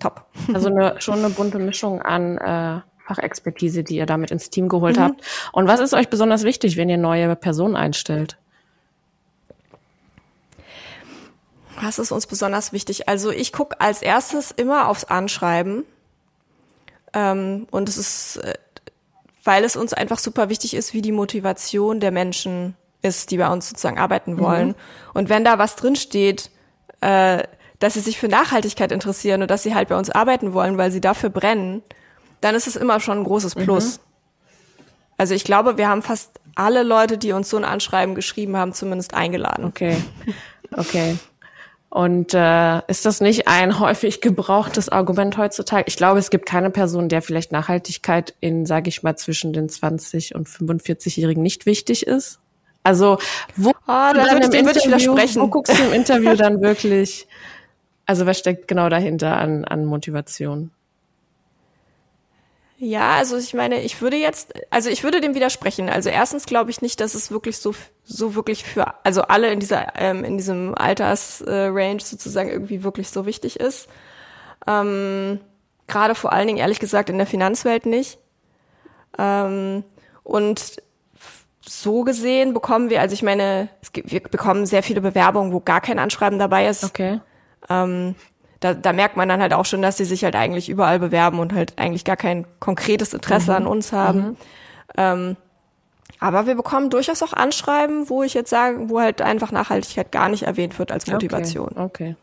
top. 0.01 0.27
Also 0.55 0.69
eine, 0.69 1.01
schon 1.01 1.19
eine 1.19 1.31
bunte 1.31 1.59
Mischung 1.59 2.03
an 2.03 2.39
äh, 2.39 2.81
Fachexpertise, 3.07 3.85
die 3.85 3.97
ihr 3.97 4.07
damit 4.07 4.31
ins 4.31 4.51
Team 4.51 4.69
geholt 4.69 4.97
mhm. 4.97 5.03
habt. 5.03 5.21
Und 5.53 5.69
was 5.69 5.81
ist 5.81 5.95
euch 5.95 6.09
besonders 6.09 6.45
wichtig, 6.45 6.77
wenn 6.77 6.89
ihr 6.89 6.99
neue 6.99 7.35
Personen 7.37 7.77
einstellt? 7.77 8.37
Was 11.83 11.99
ist 11.99 12.13
uns 12.13 12.27
besonders 12.27 12.73
wichtig? 12.73 13.09
Also 13.09 13.31
ich 13.31 13.53
gucke 13.53 13.81
als 13.81 14.03
erstes 14.03 14.51
immer 14.51 14.89
aufs 14.89 15.05
Anschreiben. 15.05 15.85
Ähm, 17.13 17.67
und 17.71 17.89
es 17.89 17.97
ist, 17.97 18.37
äh, 18.39 18.55
weil 19.45 19.65
es 19.65 19.77
uns 19.77 19.93
einfach 19.93 20.19
super 20.19 20.49
wichtig 20.49 20.75
ist, 20.75 20.95
wie 20.95 21.03
die 21.03 21.13
Motivation 21.13 22.01
der 22.01 22.11
Menschen 22.11 22.77
ist, 23.03 23.31
die 23.31 23.39
bei 23.39 23.49
uns 23.49 23.69
sozusagen 23.69 23.99
arbeiten 23.99 24.39
wollen. 24.39 24.69
Mhm. 24.69 24.75
Und 25.15 25.29
wenn 25.29 25.45
da 25.45 25.59
was 25.59 25.77
drinsteht, 25.77 26.51
äh, 27.01 27.43
dass 27.79 27.95
sie 27.95 28.01
sich 28.01 28.19
für 28.19 28.29
Nachhaltigkeit 28.29 28.93
interessieren 28.93 29.43
und 29.43 29.51
dass 29.51 29.63
sie 29.63 29.75
halt 29.75 29.89
bei 29.89 29.97
uns 29.97 30.11
arbeiten 30.11 30.53
wollen, 30.53 30.77
weil 30.77 30.93
sie 30.93 31.01
dafür 31.01 31.31
brennen, 31.31 31.83
dann 32.43 32.55
ist 32.55 32.67
es 32.67 32.77
immer 32.77 33.01
schon 33.01 33.19
ein 33.19 33.25
großes 33.25 33.57
mhm. 33.57 33.65
Plus. 33.65 33.99
Mhm. 33.99 34.03
Also 35.17 35.35
ich 35.35 35.45
glaube, 35.45 35.79
wir 35.79 35.89
haben 35.89 36.03
fast 36.03 36.31
alle 36.55 36.83
Leute, 36.83 37.19
die 37.19 37.33
uns 37.33 37.49
so 37.49 37.57
ein 37.57 37.65
Anschreiben 37.65 38.15
geschrieben 38.15 38.57
haben, 38.57 38.73
zumindest 38.73 39.15
eingeladen. 39.15 39.65
Okay. 39.65 39.97
Okay. 40.73 41.19
Und 41.91 42.35
äh, 42.35 42.87
ist 42.87 43.05
das 43.05 43.21
nicht 43.21 43.49
ein 43.49 43.81
häufig 43.81 44.21
gebrauchtes 44.21 44.89
Argument 44.89 45.37
heutzutage? 45.37 45.85
Ich 45.89 45.97
glaube, 45.97 46.21
es 46.21 46.31
gibt 46.31 46.47
keine 46.47 46.71
Person, 46.71 47.09
der 47.09 47.21
vielleicht 47.21 47.51
Nachhaltigkeit 47.51 48.33
in, 48.39 48.65
sage 48.65 48.89
ich 48.89 49.03
mal, 49.03 49.17
zwischen 49.17 49.53
den 49.53 49.69
20 49.69 50.37
und 50.37 50.49
45-Jährigen 50.49 51.43
nicht 51.43 51.67
wichtig 51.67 52.07
ist. 52.07 52.39
Also 52.85 53.19
wo, 53.57 53.71
oh, 53.71 53.75
da 53.87 54.15
würd 54.15 54.77
ich 54.77 54.87
widersprechen. 54.87 55.43
wo 55.43 55.49
guckst 55.49 55.77
du 55.77 55.83
im 55.83 55.93
Interview 55.93 56.35
dann 56.37 56.61
wirklich? 56.63 57.27
Also 58.07 58.25
was 58.25 58.39
steckt 58.39 58.69
genau 58.69 58.89
dahinter 58.89 59.37
an, 59.37 59.65
an 59.65 59.85
Motivation? 59.85 60.71
Ja, 62.83 63.17
also 63.17 63.37
ich 63.37 63.53
meine, 63.53 63.83
ich 63.83 64.01
würde 64.01 64.17
jetzt, 64.17 64.55
also 64.71 64.89
ich 64.89 65.05
würde 65.05 65.21
dem 65.21 65.35
widersprechen. 65.35 65.91
Also 65.91 66.09
erstens 66.09 66.47
glaube 66.47 66.71
ich 66.71 66.81
nicht, 66.81 66.99
dass 67.01 67.15
es 67.15 67.31
wirklich 67.31 67.59
so 67.59 67.75
so 68.05 68.35
wirklich 68.35 68.65
für 68.65 68.95
also 69.05 69.21
alle 69.23 69.53
in 69.53 69.61
dieser 69.61 70.01
ähm, 70.01 70.25
in 70.25 70.39
diesem 70.39 70.75
Altersrange 70.75 71.97
äh, 71.97 72.01
sozusagen 72.01 72.49
irgendwie 72.49 72.83
wirklich 72.83 73.11
so 73.11 73.27
wichtig 73.27 73.61
ist. 73.61 73.87
Ähm, 74.67 75.41
Gerade 75.89 76.15
vor 76.15 76.33
allen 76.33 76.47
Dingen 76.47 76.59
ehrlich 76.59 76.81
gesagt 76.81 77.11
in 77.11 77.19
der 77.19 77.27
Finanzwelt 77.27 77.85
nicht. 77.85 78.19
Ähm, 79.19 79.85
und 80.23 80.81
so 81.61 82.03
gesehen 82.05 82.55
bekommen 82.55 82.89
wir, 82.89 83.03
also 83.03 83.13
ich 83.13 83.23
meine, 83.23 83.69
es 83.83 83.93
gibt, 83.93 84.11
wir 84.11 84.21
bekommen 84.21 84.65
sehr 84.65 84.83
viele 84.83 85.03
Bewerbungen, 85.03 85.53
wo 85.53 85.61
gar 85.61 85.83
kein 85.83 85.99
Anschreiben 85.99 86.39
dabei 86.39 86.67
ist. 86.67 86.85
Okay. 86.85 87.21
Ähm, 87.69 88.15
da, 88.61 88.75
da 88.75 88.93
merkt 88.93 89.17
man 89.17 89.29
dann 89.29 89.41
halt 89.41 89.55
auch 89.55 89.65
schon, 89.65 89.83
dass 89.83 89.97
sie 89.97 90.05
sich 90.05 90.23
halt 90.23 90.37
eigentlich 90.37 90.69
überall 90.69 90.99
bewerben 90.99 91.39
und 91.39 91.53
halt 91.55 91.79
eigentlich 91.79 92.05
gar 92.05 92.17
kein 92.17 92.47
konkretes 92.61 93.15
Interesse 93.15 93.51
mhm. 93.51 93.57
an 93.57 93.67
uns 93.67 93.93
haben. 93.93 94.21
Mhm. 94.21 94.37
Ähm, 94.97 95.37
aber 96.19 96.47
wir 96.47 96.55
bekommen 96.55 96.91
durchaus 96.91 97.23
auch 97.23 97.33
Anschreiben, 97.33 98.11
wo 98.11 98.23
ich 98.23 98.35
jetzt 98.35 98.51
sage, 98.51 98.91
wo 98.91 99.01
halt 99.01 99.23
einfach 99.23 99.53
Nachhaltigkeit 99.53 100.13
gar 100.13 100.29
nicht 100.29 100.43
erwähnt 100.43 100.79
wird 100.79 100.93
als 100.93 101.07
Motivation. 101.07 101.71
Okay. 101.71 101.81
okay. 101.81 102.17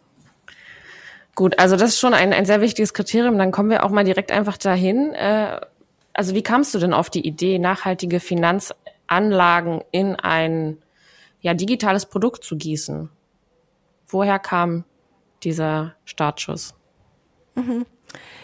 Gut, 1.33 1.59
also 1.59 1.75
das 1.75 1.89
ist 1.89 1.99
schon 1.99 2.13
ein, 2.13 2.33
ein 2.33 2.45
sehr 2.45 2.61
wichtiges 2.61 2.93
Kriterium. 2.93 3.37
Dann 3.37 3.51
kommen 3.51 3.69
wir 3.69 3.83
auch 3.83 3.89
mal 3.89 4.03
direkt 4.03 4.31
einfach 4.31 4.57
dahin. 4.57 5.13
Äh, 5.13 5.59
also 6.13 6.33
wie 6.35 6.43
kamst 6.43 6.73
du 6.73 6.79
denn 6.79 6.93
auf 6.93 7.09
die 7.09 7.25
Idee, 7.25 7.59
nachhaltige 7.59 8.19
Finanzanlagen 8.19 9.83
in 9.91 10.15
ein 10.15 10.77
ja, 11.41 11.53
digitales 11.53 12.07
Produkt 12.07 12.43
zu 12.43 12.57
gießen? 12.57 13.09
Woher 14.07 14.39
kam 14.39 14.83
dieser 15.43 15.95
Startschuss? 16.05 16.73
Mhm. 17.55 17.85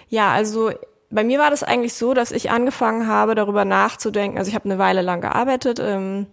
Ja, 0.09 0.31
also 0.31 0.71
bei 1.09 1.23
mir 1.23 1.39
war 1.39 1.49
das 1.49 1.63
eigentlich 1.63 1.93
so, 1.93 2.13
dass 2.13 2.31
ich 2.31 2.49
angefangen 2.49 3.07
habe, 3.07 3.35
darüber 3.35 3.65
nachzudenken. 3.65 4.37
Also 4.37 4.49
ich 4.49 4.55
habe 4.55 4.65
eine 4.65 4.79
Weile 4.79 5.01
lang 5.01 5.21
gearbeitet 5.21 5.79
ähm, 5.79 6.27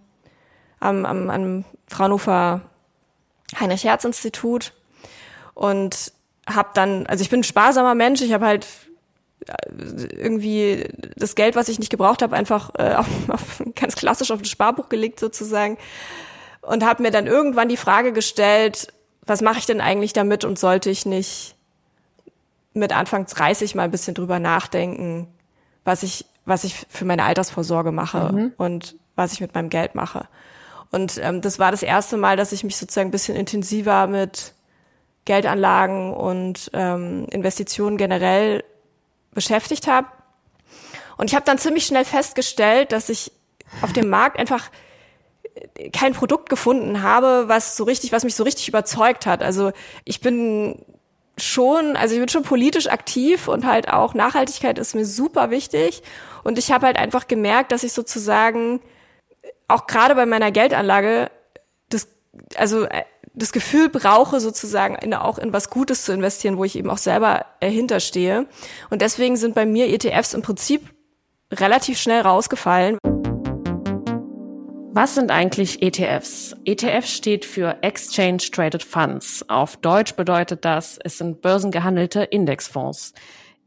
am, 0.79 1.05
am, 1.05 1.29
am 1.29 1.65
Fraunhofer 1.87 2.61
Heinrich-Herz-Institut 3.59 4.73
und 5.53 6.13
habe 6.47 6.69
dann, 6.73 7.05
also 7.05 7.21
ich 7.21 7.29
bin 7.29 7.41
ein 7.41 7.43
sparsamer 7.43 7.95
Mensch, 7.95 8.21
ich 8.21 8.33
habe 8.33 8.45
halt 8.45 8.65
äh, 9.47 9.75
irgendwie 10.15 10.89
das 11.15 11.35
Geld, 11.35 11.55
was 11.55 11.69
ich 11.69 11.77
nicht 11.77 11.91
gebraucht 11.91 12.21
habe, 12.21 12.35
einfach 12.35 12.71
äh, 12.77 12.93
auf, 12.95 13.07
auf, 13.27 13.63
ganz 13.75 13.95
klassisch 13.95 14.31
auf 14.31 14.39
ein 14.39 14.45
Sparbuch 14.45 14.89
gelegt 14.89 15.19
sozusagen 15.19 15.77
und 16.61 16.83
habe 16.83 17.03
mir 17.03 17.11
dann 17.11 17.27
irgendwann 17.27 17.69
die 17.69 17.77
Frage 17.77 18.13
gestellt, 18.13 18.87
was 19.25 19.41
mache 19.41 19.59
ich 19.59 19.65
denn 19.65 19.81
eigentlich 19.81 20.13
damit 20.13 20.43
und 20.43 20.57
sollte 20.57 20.89
ich 20.89 21.05
nicht 21.05 21.55
mit 22.73 22.95
Anfang 22.95 23.25
30 23.25 23.75
mal 23.75 23.83
ein 23.83 23.91
bisschen 23.91 24.13
drüber 24.13 24.39
nachdenken, 24.39 25.27
was 25.83 26.03
ich, 26.03 26.25
was 26.45 26.63
ich 26.63 26.85
für 26.89 27.05
meine 27.05 27.23
Altersvorsorge 27.23 27.91
mache 27.91 28.31
mhm. 28.31 28.53
und 28.57 28.95
was 29.15 29.33
ich 29.33 29.41
mit 29.41 29.53
meinem 29.53 29.69
Geld 29.69 29.95
mache. 29.95 30.27
Und 30.91 31.19
ähm, 31.21 31.41
das 31.41 31.59
war 31.59 31.71
das 31.71 31.83
erste 31.83 32.17
Mal, 32.17 32.37
dass 32.37 32.51
ich 32.51 32.63
mich 32.63 32.77
sozusagen 32.77 33.09
ein 33.09 33.11
bisschen 33.11 33.35
intensiver 33.35 34.07
mit 34.07 34.53
Geldanlagen 35.25 36.13
und 36.13 36.69
ähm, 36.73 37.25
Investitionen 37.31 37.97
generell 37.97 38.63
beschäftigt 39.33 39.87
habe. 39.87 40.07
Und 41.17 41.29
ich 41.29 41.35
habe 41.35 41.45
dann 41.45 41.57
ziemlich 41.57 41.85
schnell 41.85 42.05
festgestellt, 42.05 42.91
dass 42.91 43.09
ich 43.09 43.31
auf 43.81 43.93
dem 43.93 44.09
Markt 44.09 44.39
einfach 44.39 44.69
kein 45.93 46.13
Produkt 46.13 46.49
gefunden 46.49 47.01
habe, 47.01 47.47
was 47.47 47.75
so 47.75 47.83
richtig, 47.83 48.11
was 48.11 48.23
mich 48.23 48.35
so 48.35 48.43
richtig 48.43 48.67
überzeugt 48.67 49.25
hat. 49.25 49.43
Also 49.43 49.71
ich 50.05 50.21
bin 50.21 50.85
schon, 51.37 51.95
also 51.95 52.13
ich 52.13 52.19
bin 52.19 52.29
schon 52.29 52.43
politisch 52.43 52.87
aktiv 52.87 53.47
und 53.47 53.65
halt 53.65 53.89
auch 53.89 54.13
Nachhaltigkeit 54.13 54.77
ist 54.77 54.95
mir 54.95 55.05
super 55.05 55.49
wichtig. 55.49 56.03
Und 56.43 56.57
ich 56.57 56.71
habe 56.71 56.85
halt 56.85 56.97
einfach 56.97 57.27
gemerkt, 57.27 57.71
dass 57.71 57.83
ich 57.83 57.93
sozusagen 57.93 58.79
auch 59.67 59.87
gerade 59.87 60.15
bei 60.15 60.25
meiner 60.25 60.51
Geldanlage 60.51 61.31
das, 61.89 62.07
also 62.55 62.83
äh, 62.85 63.03
das 63.33 63.53
Gefühl 63.53 63.89
brauche, 63.89 64.39
sozusagen 64.39 64.95
in, 64.95 65.13
auch 65.13 65.37
in 65.37 65.53
was 65.53 65.69
Gutes 65.69 66.03
zu 66.03 66.13
investieren, 66.13 66.57
wo 66.57 66.65
ich 66.65 66.75
eben 66.75 66.89
auch 66.89 66.97
selber 66.97 67.45
hinterstehe. 67.61 68.45
Und 68.89 69.01
deswegen 69.01 69.37
sind 69.37 69.55
bei 69.55 69.65
mir 69.65 69.87
ETFs 69.87 70.33
im 70.33 70.41
Prinzip 70.41 70.89
relativ 71.51 71.97
schnell 71.97 72.21
rausgefallen. 72.21 72.97
Was 74.93 75.15
sind 75.15 75.31
eigentlich 75.31 75.81
ETFs? 75.81 76.53
ETF 76.65 77.05
steht 77.05 77.45
für 77.45 77.77
Exchange 77.81 78.49
Traded 78.51 78.83
Funds. 78.83 79.45
Auf 79.47 79.77
Deutsch 79.77 80.15
bedeutet 80.15 80.65
das, 80.65 80.99
es 81.01 81.17
sind 81.17 81.41
börsengehandelte 81.41 82.23
Indexfonds. 82.23 83.13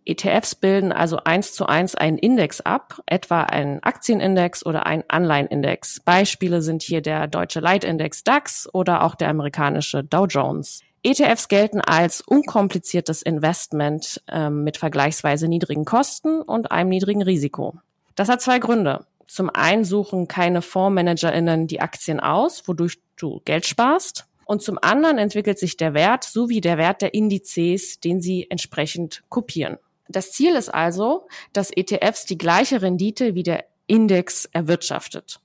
ETFs 0.04 0.54
bilden 0.54 0.92
also 0.92 1.16
eins 1.24 1.54
zu 1.54 1.64
eins 1.64 1.94
einen 1.94 2.18
Index 2.18 2.60
ab, 2.60 3.00
etwa 3.06 3.40
einen 3.40 3.82
Aktienindex 3.82 4.66
oder 4.66 4.84
einen 4.84 5.04
Anleihenindex. 5.08 6.00
Beispiele 6.04 6.60
sind 6.60 6.82
hier 6.82 7.00
der 7.00 7.26
deutsche 7.26 7.60
Leitindex 7.60 8.22
DAX 8.22 8.68
oder 8.74 9.02
auch 9.02 9.14
der 9.14 9.30
amerikanische 9.30 10.04
Dow 10.04 10.26
Jones. 10.26 10.82
ETFs 11.02 11.48
gelten 11.48 11.80
als 11.80 12.20
unkompliziertes 12.20 13.22
Investment 13.22 14.22
äh, 14.28 14.50
mit 14.50 14.76
vergleichsweise 14.76 15.48
niedrigen 15.48 15.86
Kosten 15.86 16.42
und 16.42 16.70
einem 16.70 16.90
niedrigen 16.90 17.22
Risiko. 17.22 17.78
Das 18.14 18.28
hat 18.28 18.42
zwei 18.42 18.58
Gründe. 18.58 19.06
Zum 19.26 19.50
einen 19.50 19.84
suchen 19.84 20.28
keine 20.28 20.62
FondsmanagerInnen 20.62 21.66
die 21.66 21.80
Aktien 21.80 22.20
aus, 22.20 22.66
wodurch 22.68 22.98
du 23.16 23.40
Geld 23.44 23.66
sparst. 23.66 24.26
Und 24.46 24.62
zum 24.62 24.78
anderen 24.80 25.18
entwickelt 25.18 25.58
sich 25.58 25.76
der 25.76 25.94
Wert 25.94 26.24
sowie 26.24 26.60
der 26.60 26.76
Wert 26.76 27.02
der 27.02 27.14
Indizes, 27.14 28.00
den 28.00 28.20
sie 28.20 28.50
entsprechend 28.50 29.22
kopieren. 29.28 29.78
Das 30.08 30.32
Ziel 30.32 30.54
ist 30.54 30.68
also, 30.68 31.26
dass 31.52 31.70
ETFs 31.70 32.26
die 32.26 32.36
gleiche 32.36 32.82
Rendite 32.82 33.34
wie 33.34 33.42
der 33.42 33.64
Index 33.86 34.44
erwirtschaftet. 34.46 35.40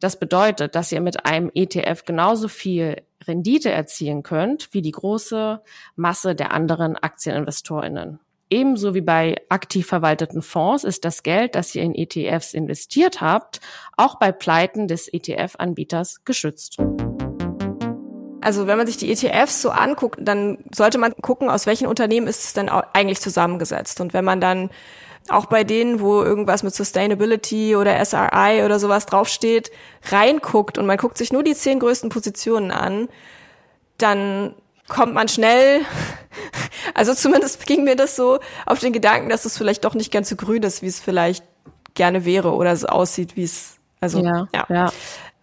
Das 0.00 0.18
bedeutet, 0.18 0.74
dass 0.74 0.90
ihr 0.92 1.00
mit 1.00 1.26
einem 1.26 1.50
ETF 1.54 2.04
genauso 2.04 2.48
viel 2.48 3.02
Rendite 3.26 3.70
erzielen 3.70 4.22
könnt 4.22 4.72
wie 4.72 4.82
die 4.82 4.92
große 4.92 5.62
Masse 5.94 6.34
der 6.34 6.52
anderen 6.52 6.96
Aktieninvestorinnen. 6.96 8.18
Ebenso 8.52 8.94
wie 8.94 9.00
bei 9.00 9.36
aktiv 9.48 9.86
verwalteten 9.86 10.42
Fonds 10.42 10.82
ist 10.82 11.04
das 11.04 11.22
Geld, 11.22 11.54
das 11.54 11.72
ihr 11.76 11.82
in 11.84 11.94
ETFs 11.94 12.52
investiert 12.52 13.20
habt, 13.20 13.60
auch 13.96 14.16
bei 14.16 14.32
Pleiten 14.32 14.88
des 14.88 15.06
ETF-Anbieters 15.06 16.24
geschützt. 16.24 16.78
Also 18.40 18.66
wenn 18.66 18.76
man 18.76 18.88
sich 18.88 18.96
die 18.96 19.12
ETFs 19.12 19.62
so 19.62 19.70
anguckt, 19.70 20.18
dann 20.20 20.58
sollte 20.74 20.98
man 20.98 21.14
gucken, 21.22 21.48
aus 21.48 21.66
welchen 21.66 21.86
Unternehmen 21.86 22.26
ist 22.26 22.42
es 22.42 22.52
denn 22.52 22.68
eigentlich 22.68 23.20
zusammengesetzt. 23.20 24.00
Und 24.00 24.14
wenn 24.14 24.24
man 24.24 24.40
dann 24.40 24.70
auch 25.28 25.46
bei 25.46 25.62
denen, 25.62 26.00
wo 26.00 26.20
irgendwas 26.22 26.64
mit 26.64 26.74
Sustainability 26.74 27.76
oder 27.76 28.04
SRI 28.04 28.64
oder 28.64 28.80
sowas 28.80 29.06
draufsteht, 29.06 29.70
reinguckt 30.10 30.76
und 30.76 30.86
man 30.86 30.96
guckt 30.96 31.18
sich 31.18 31.32
nur 31.32 31.44
die 31.44 31.54
zehn 31.54 31.78
größten 31.78 32.08
Positionen 32.08 32.72
an, 32.72 33.08
dann 33.98 34.56
kommt 34.88 35.14
man 35.14 35.28
schnell, 35.28 35.82
also 36.94 37.14
zumindest 37.14 37.66
ging 37.66 37.84
mir 37.84 37.96
das 37.96 38.16
so 38.16 38.38
auf 38.66 38.80
den 38.80 38.92
Gedanken, 38.92 39.28
dass 39.28 39.44
es 39.44 39.56
vielleicht 39.56 39.84
doch 39.84 39.94
nicht 39.94 40.12
ganz 40.12 40.28
so 40.28 40.36
grün 40.36 40.62
ist, 40.62 40.82
wie 40.82 40.86
es 40.86 41.00
vielleicht 41.00 41.44
gerne 41.94 42.24
wäre 42.24 42.52
oder 42.54 42.76
so 42.76 42.86
aussieht, 42.86 43.36
wie 43.36 43.44
es, 43.44 43.78
also 44.00 44.22
ja. 44.24 44.48
ja. 44.54 44.66
ja. 44.68 44.92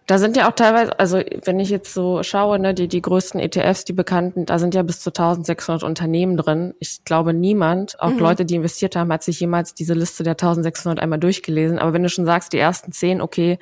Da 0.08 0.16
sind 0.16 0.38
ja 0.38 0.48
auch 0.48 0.54
teilweise, 0.54 0.98
also 0.98 1.20
wenn 1.44 1.60
ich 1.60 1.68
jetzt 1.68 1.92
so 1.92 2.22
schaue, 2.22 2.58
ne, 2.58 2.72
die, 2.72 2.88
die 2.88 3.02
größten 3.02 3.38
ETFs, 3.40 3.84
die 3.84 3.92
bekannten, 3.92 4.46
da 4.46 4.58
sind 4.58 4.74
ja 4.74 4.82
bis 4.82 5.00
zu 5.00 5.10
1600 5.10 5.82
Unternehmen 5.82 6.38
drin. 6.38 6.72
Ich 6.78 7.04
glaube, 7.04 7.34
niemand, 7.34 8.00
auch 8.00 8.08
mhm. 8.08 8.20
Leute, 8.20 8.46
die 8.46 8.54
investiert 8.54 8.96
haben, 8.96 9.12
hat 9.12 9.22
sich 9.22 9.38
jemals 9.38 9.74
diese 9.74 9.92
Liste 9.92 10.22
der 10.22 10.32
1600 10.32 10.98
einmal 10.98 11.18
durchgelesen. 11.18 11.78
Aber 11.78 11.92
wenn 11.92 12.02
du 12.02 12.08
schon 12.08 12.24
sagst, 12.24 12.54
die 12.54 12.58
ersten 12.58 12.90
zehn, 12.90 13.20
okay. 13.20 13.58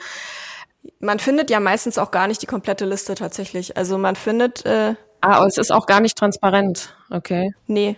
Man 1.00 1.18
findet 1.18 1.50
ja 1.50 1.58
meistens 1.58 1.98
auch 1.98 2.12
gar 2.12 2.28
nicht 2.28 2.40
die 2.42 2.46
komplette 2.46 2.84
Liste 2.84 3.16
tatsächlich. 3.16 3.76
Also 3.76 3.98
man 3.98 4.14
findet. 4.14 4.64
Äh, 4.64 4.94
ah, 5.20 5.44
es 5.46 5.58
ist 5.58 5.72
auch 5.72 5.86
gar 5.86 6.00
nicht 6.00 6.16
transparent. 6.16 6.94
Okay. 7.10 7.52
Nee. 7.66 7.96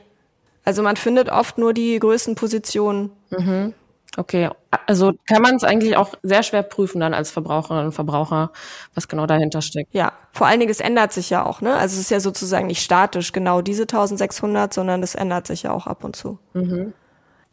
Also 0.64 0.82
man 0.82 0.96
findet 0.96 1.30
oft 1.30 1.58
nur 1.58 1.72
die 1.72 1.98
größten 1.98 2.34
Positionen. 2.34 3.10
Mhm. 3.30 3.74
Okay, 4.16 4.50
also 4.86 5.12
kann 5.28 5.42
man 5.42 5.54
es 5.54 5.64
eigentlich 5.64 5.96
auch 5.96 6.14
sehr 6.22 6.42
schwer 6.42 6.62
prüfen 6.62 7.00
dann 7.00 7.14
als 7.14 7.30
Verbraucherinnen 7.30 7.86
und 7.86 7.92
Verbraucher, 7.92 8.50
was 8.94 9.06
genau 9.06 9.26
dahinter 9.26 9.62
steckt. 9.62 9.94
Ja, 9.94 10.12
vor 10.32 10.46
allen 10.46 10.58
Dingen, 10.58 10.72
es 10.72 10.80
ändert 10.80 11.12
sich 11.12 11.30
ja 11.30 11.46
auch, 11.46 11.60
ne? 11.60 11.74
Also 11.74 11.94
es 11.94 12.00
ist 12.00 12.10
ja 12.10 12.18
sozusagen 12.18 12.66
nicht 12.66 12.82
statisch, 12.82 13.32
genau 13.32 13.62
diese 13.62 13.82
1600, 13.82 14.74
sondern 14.74 15.02
es 15.02 15.14
ändert 15.14 15.46
sich 15.46 15.62
ja 15.62 15.72
auch 15.72 15.86
ab 15.86 16.02
und 16.02 16.16
zu. 16.16 16.38
Mhm. 16.52 16.94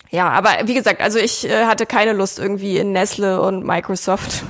Ja, 0.09 0.29
aber 0.31 0.49
wie 0.65 0.73
gesagt, 0.73 1.01
also 1.01 1.19
ich 1.19 1.47
äh, 1.47 1.65
hatte 1.65 1.85
keine 1.85 2.13
Lust 2.13 2.39
irgendwie 2.39 2.77
in 2.77 2.93
Nestle 2.93 3.41
und 3.41 3.65
Microsoft 3.65 4.43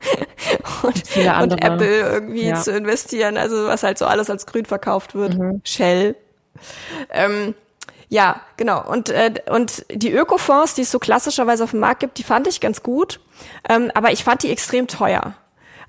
und, 0.82 1.52
und 1.52 1.64
Apple 1.64 2.00
irgendwie 2.00 2.46
ja. 2.46 2.60
zu 2.60 2.76
investieren, 2.76 3.36
also 3.36 3.66
was 3.66 3.82
halt 3.82 3.98
so 3.98 4.06
alles 4.06 4.30
als 4.30 4.46
grün 4.46 4.64
verkauft 4.64 5.14
wird. 5.14 5.36
Mhm. 5.36 5.60
Shell. 5.64 6.16
Ähm, 7.10 7.54
ja, 8.08 8.40
genau. 8.56 8.86
Und, 8.88 9.10
äh, 9.10 9.34
und 9.50 9.84
die 9.92 10.12
Ökofonds, 10.12 10.74
die 10.74 10.82
es 10.82 10.90
so 10.90 10.98
klassischerweise 10.98 11.64
auf 11.64 11.72
dem 11.72 11.80
Markt 11.80 12.00
gibt, 12.00 12.18
die 12.18 12.22
fand 12.22 12.46
ich 12.46 12.60
ganz 12.60 12.82
gut. 12.82 13.20
Ähm, 13.68 13.90
aber 13.94 14.12
ich 14.12 14.24
fand 14.24 14.42
die 14.42 14.50
extrem 14.50 14.86
teuer. 14.86 15.34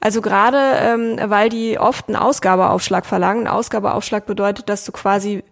Also 0.01 0.21
gerade, 0.21 0.57
ähm, 0.57 1.19
weil 1.29 1.49
die 1.49 1.77
oft 1.79 2.07
einen 2.07 2.15
Ausgabeaufschlag 2.17 3.05
verlangen. 3.05 3.47
Ein 3.47 3.53
Ausgabeaufschlag 3.53 4.25
bedeutet, 4.25 4.69
dass 4.69 4.85
du 4.85 4.91
quasi 4.91 5.43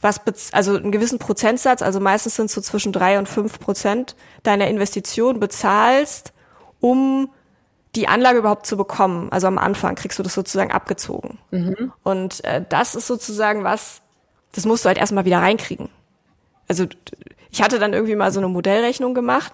was, 0.00 0.20
also 0.52 0.76
einen 0.76 0.92
gewissen 0.92 1.18
Prozentsatz, 1.18 1.80
also 1.80 2.00
meistens 2.00 2.36
sind 2.36 2.46
es 2.46 2.52
so 2.52 2.60
zwischen 2.60 2.92
drei 2.92 3.18
und 3.18 3.28
fünf 3.28 3.58
Prozent 3.58 4.14
deiner 4.42 4.68
Investition 4.68 5.40
bezahlst, 5.40 6.32
um 6.80 7.30
die 7.96 8.08
Anlage 8.08 8.38
überhaupt 8.38 8.66
zu 8.66 8.76
bekommen. 8.76 9.32
Also 9.32 9.46
am 9.46 9.58
Anfang 9.58 9.94
kriegst 9.94 10.18
du 10.18 10.22
das 10.22 10.34
sozusagen 10.34 10.70
abgezogen. 10.70 11.38
Mhm. 11.50 11.92
Und 12.02 12.44
äh, 12.44 12.64
das 12.68 12.94
ist 12.94 13.06
sozusagen 13.06 13.64
was, 13.64 14.02
das 14.52 14.64
musst 14.64 14.84
du 14.84 14.88
halt 14.88 14.98
erstmal 14.98 15.24
wieder 15.24 15.38
reinkriegen 15.38 15.88
also 16.68 16.86
ich 17.50 17.62
hatte 17.62 17.78
dann 17.78 17.92
irgendwie 17.92 18.16
mal 18.16 18.32
so 18.32 18.40
eine 18.40 18.48
Modellrechnung 18.48 19.14
gemacht 19.14 19.52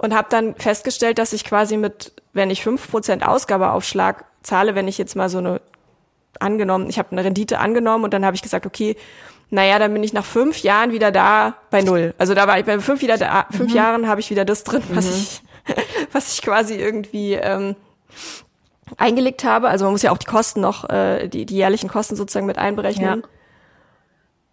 und 0.00 0.14
habe 0.14 0.28
dann 0.30 0.54
festgestellt, 0.56 1.18
dass 1.18 1.32
ich 1.32 1.44
quasi 1.44 1.76
mit, 1.76 2.12
wenn 2.32 2.50
ich 2.50 2.62
fünf 2.62 2.90
Prozent 2.90 3.26
Ausgabeaufschlag 3.26 4.24
zahle, 4.42 4.74
wenn 4.74 4.88
ich 4.88 4.98
jetzt 4.98 5.16
mal 5.16 5.28
so 5.28 5.38
eine 5.38 5.60
angenommen, 6.40 6.88
ich 6.88 6.98
habe 6.98 7.12
eine 7.12 7.24
Rendite 7.24 7.58
angenommen 7.60 8.04
und 8.04 8.12
dann 8.12 8.24
habe 8.24 8.34
ich 8.34 8.42
gesagt, 8.42 8.66
okay, 8.66 8.96
naja, 9.50 9.78
dann 9.78 9.92
bin 9.92 10.02
ich 10.02 10.12
nach 10.12 10.24
fünf 10.24 10.58
Jahren 10.62 10.90
wieder 10.90 11.12
da 11.12 11.54
bei 11.70 11.82
null. 11.82 12.12
Also 12.18 12.34
da 12.34 12.48
war 12.48 12.58
ich 12.58 12.64
bei 12.64 12.78
fünf 12.80 13.02
wieder 13.02 13.16
da, 13.16 13.46
fünf 13.52 13.70
mhm. 13.70 13.76
Jahren 13.76 14.08
habe 14.08 14.20
ich 14.20 14.30
wieder 14.30 14.44
das 14.44 14.64
drin, 14.64 14.82
was 14.90 15.04
mhm. 15.04 15.12
ich, 15.12 15.42
was 16.14 16.32
ich 16.32 16.42
quasi 16.42 16.74
irgendwie 16.74 17.34
ähm, 17.34 17.76
eingelegt 18.96 19.44
habe. 19.44 19.68
Also 19.68 19.84
man 19.84 19.92
muss 19.92 20.02
ja 20.02 20.12
auch 20.12 20.18
die 20.18 20.26
Kosten 20.26 20.60
noch, 20.60 20.88
äh, 20.88 21.28
die, 21.28 21.44
die 21.44 21.56
jährlichen 21.56 21.88
Kosten 21.88 22.16
sozusagen 22.16 22.46
mit 22.46 22.58
einberechnen. 22.58 23.20
Ja. 23.22 23.28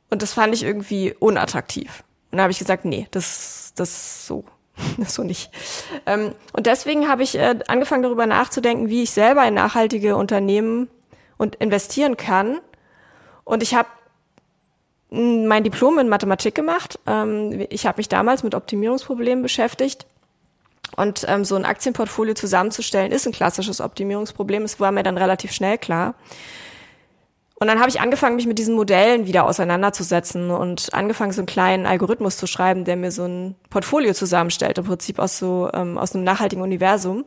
Und 0.10 0.22
das 0.22 0.34
fand 0.34 0.54
ich 0.54 0.64
irgendwie 0.64 1.14
unattraktiv. 1.20 2.04
Und 2.32 2.38
da 2.38 2.44
habe 2.44 2.52
ich 2.52 2.60
gesagt, 2.60 2.86
nee, 2.86 3.08
das, 3.12 3.74
das 3.76 4.26
so, 4.26 4.44
das 4.98 5.14
so 5.14 5.24
nicht. 5.24 5.52
Ähm, 6.06 6.34
und 6.54 6.66
deswegen 6.66 7.08
habe 7.08 7.24
ich 7.24 7.38
äh, 7.38 7.60
angefangen 7.68 8.04
darüber 8.04 8.26
nachzudenken, 8.26 8.90
wie 8.90 9.04
ich 9.04 9.12
selber 9.12 9.46
in 9.46 9.54
nachhaltige 9.54 10.16
Unternehmen 10.16 10.90
und 11.38 11.56
investieren 11.56 12.18
kann. 12.18 12.60
Und 13.44 13.64
ich 13.64 13.76
habe 13.76 13.88
mein 15.12 15.64
Diplom 15.64 16.00
in 16.00 16.08
Mathematik 16.08 16.56
gemacht. 16.56 16.98
Ähm, 17.06 17.66
ich 17.70 17.86
habe 17.86 17.98
mich 17.98 18.08
damals 18.08 18.44
mit 18.44 18.56
Optimierungsproblemen 18.56 19.44
beschäftigt. 19.44 20.06
Und 20.96 21.26
ähm, 21.28 21.46
so 21.46 21.56
ein 21.56 21.66
Aktienportfolio 21.66 22.34
zusammenzustellen, 22.34 23.12
ist 23.12 23.26
ein 23.26 23.32
klassisches 23.32 23.80
Optimierungsproblem. 23.80 24.64
Es 24.64 24.80
war 24.80 24.92
mir 24.92 25.04
dann 25.04 25.18
relativ 25.18 25.52
schnell 25.52 25.78
klar. 25.78 26.16
Und 27.62 27.68
dann 27.68 27.80
habe 27.80 27.90
ich 27.90 28.02
angefangen, 28.02 28.38
mich 28.38 28.48
mit 28.48 28.58
diesen 28.58 28.74
Modellen 28.74 29.28
wieder 29.28 29.46
auseinanderzusetzen 29.46 30.50
und 30.50 30.96
angefangen, 30.96 31.32
so 31.32 31.42
einen 31.42 31.46
kleinen 31.46 31.86
Algorithmus 31.86 32.38
zu 32.38 32.48
schreiben, 32.48 32.86
der 32.86 32.96
mir 32.96 33.12
so 33.12 33.26
ein 33.26 33.56
Portfolio 33.70 34.14
zusammenstellt, 34.14 34.80
im 34.80 34.86
Prinzip 34.86 35.20
aus 35.20 35.38
so 35.38 35.70
ähm, 35.72 36.00
aus 36.00 36.16
einem 36.16 36.24
nachhaltigen 36.24 36.64
Universum. 36.64 37.24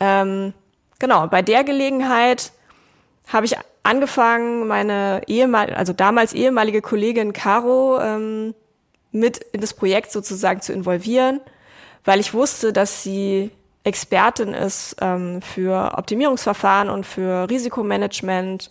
Ähm, 0.00 0.52
genau, 0.98 1.26
bei 1.28 1.40
der 1.40 1.64
Gelegenheit 1.64 2.52
habe 3.26 3.46
ich 3.46 3.56
angefangen, 3.82 4.66
meine 4.66 5.22
ehemal 5.28 5.72
also 5.72 5.94
damals 5.94 6.34
ehemalige 6.34 6.82
Kollegin 6.82 7.32
Caro 7.32 7.98
ähm, 8.02 8.54
mit 9.12 9.38
in 9.52 9.62
das 9.62 9.72
Projekt 9.72 10.12
sozusagen 10.12 10.60
zu 10.60 10.74
involvieren, 10.74 11.40
weil 12.06 12.20
ich 12.20 12.32
wusste, 12.32 12.72
dass 12.72 13.02
sie 13.02 13.50
Expertin 13.84 14.54
ist 14.54 14.96
ähm, 15.00 15.42
für 15.42 15.92
Optimierungsverfahren 15.96 16.88
und 16.88 17.04
für 17.04 17.48
Risikomanagement, 17.48 18.70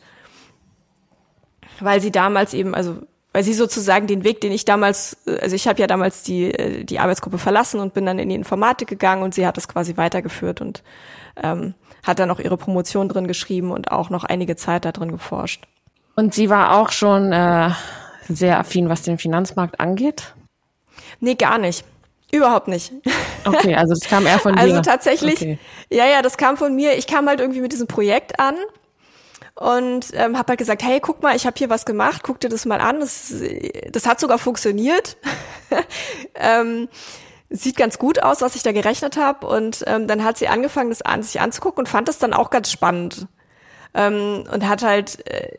weil 1.80 2.02
sie 2.02 2.12
damals 2.12 2.54
eben, 2.54 2.74
also 2.74 2.98
weil 3.32 3.44
sie 3.44 3.54
sozusagen 3.54 4.08
den 4.08 4.24
Weg, 4.24 4.42
den 4.42 4.52
ich 4.52 4.66
damals, 4.66 5.18
also 5.42 5.56
ich 5.56 5.68
habe 5.68 5.80
ja 5.80 5.88
damals 5.88 6.24
die, 6.24 6.54
äh, 6.54 6.84
die 6.84 7.00
Arbeitsgruppe 7.00 7.38
verlassen 7.38 7.80
und 7.80 7.94
bin 7.94 8.06
dann 8.06 8.20
in 8.20 8.30
die 8.30 8.36
Informatik 8.36 8.88
gegangen 8.88 9.24
und 9.24 9.34
sie 9.34 9.46
hat 9.46 9.58
das 9.58 9.68
quasi 9.68 9.98
weitergeführt 9.98 10.62
und 10.62 10.84
ähm, 11.42 11.76
hat 12.04 12.20
dann 12.20 12.32
auch 12.32 12.40
ihre 12.40 12.58
Promotion 12.58 13.10
drin 13.10 13.28
geschrieben 13.28 13.72
und 13.72 13.92
auch 13.92 14.10
noch 14.10 14.24
einige 14.24 14.56
Zeit 14.56 14.86
da 14.86 14.92
drin 14.92 15.12
geforscht. 15.12 15.66
Und 16.16 16.34
sie 16.34 16.50
war 16.50 16.78
auch 16.78 16.92
schon 16.92 17.34
äh, 17.34 17.72
sehr 18.30 18.60
affin, 18.60 18.90
was 18.90 19.02
den 19.02 19.18
Finanzmarkt 19.18 19.80
angeht? 19.80 20.34
Nee, 21.20 21.36
gar 21.36 21.58
nicht. 21.58 21.86
Überhaupt 22.32 22.68
nicht. 22.68 22.92
Okay, 23.46 23.76
also 23.76 23.94
das 23.94 24.10
kam 24.10 24.26
eher 24.26 24.40
von 24.40 24.54
also 24.58 24.68
dir. 24.68 24.78
Also 24.78 24.90
tatsächlich, 24.90 25.42
okay. 25.42 25.60
ja, 25.90 26.06
ja, 26.06 26.22
das 26.22 26.38
kam 26.38 26.58
von 26.58 26.76
mir. 26.76 26.98
Ich 26.98 27.08
kam 27.08 27.28
halt 27.28 27.40
irgendwie 27.40 27.62
mit 27.62 27.72
diesem 27.72 27.88
Projekt 27.88 28.40
an 28.40 28.56
und 29.56 30.08
ähm, 30.14 30.38
habe 30.38 30.50
halt 30.50 30.60
gesagt, 30.60 30.84
hey, 30.84 31.00
guck 31.00 31.24
mal, 31.24 31.36
ich 31.36 31.46
habe 31.46 31.56
hier 31.58 31.70
was 31.70 31.86
gemacht, 31.86 32.24
guck 32.24 32.40
dir 32.40 32.50
das 32.50 32.66
mal 32.66 32.82
an. 32.82 33.00
Das, 33.00 33.34
das 33.92 34.06
hat 34.06 34.20
sogar 34.20 34.38
funktioniert. 34.38 35.18
ähm, 36.36 36.90
sieht 37.50 37.78
ganz 37.78 37.98
gut 37.98 38.22
aus, 38.22 38.42
was 38.42 38.56
ich 38.56 38.64
da 38.64 38.74
gerechnet 38.74 39.16
habe. 39.16 39.48
Und 39.48 39.84
ähm, 39.88 40.08
dann 40.08 40.24
hat 40.24 40.38
sie 40.38 40.50
angefangen, 40.50 40.90
das 40.90 41.02
an, 41.02 41.24
sich 41.24 41.40
anzugucken 41.40 41.80
und 41.80 41.90
fand 41.90 42.08
das 42.08 42.18
dann 42.18 42.34
auch 42.34 42.50
ganz 42.50 42.70
spannend. 42.70 43.28
Ähm, 43.94 44.44
und 44.52 44.68
hat 44.68 44.84
halt, 44.84 45.26
äh, 45.26 45.58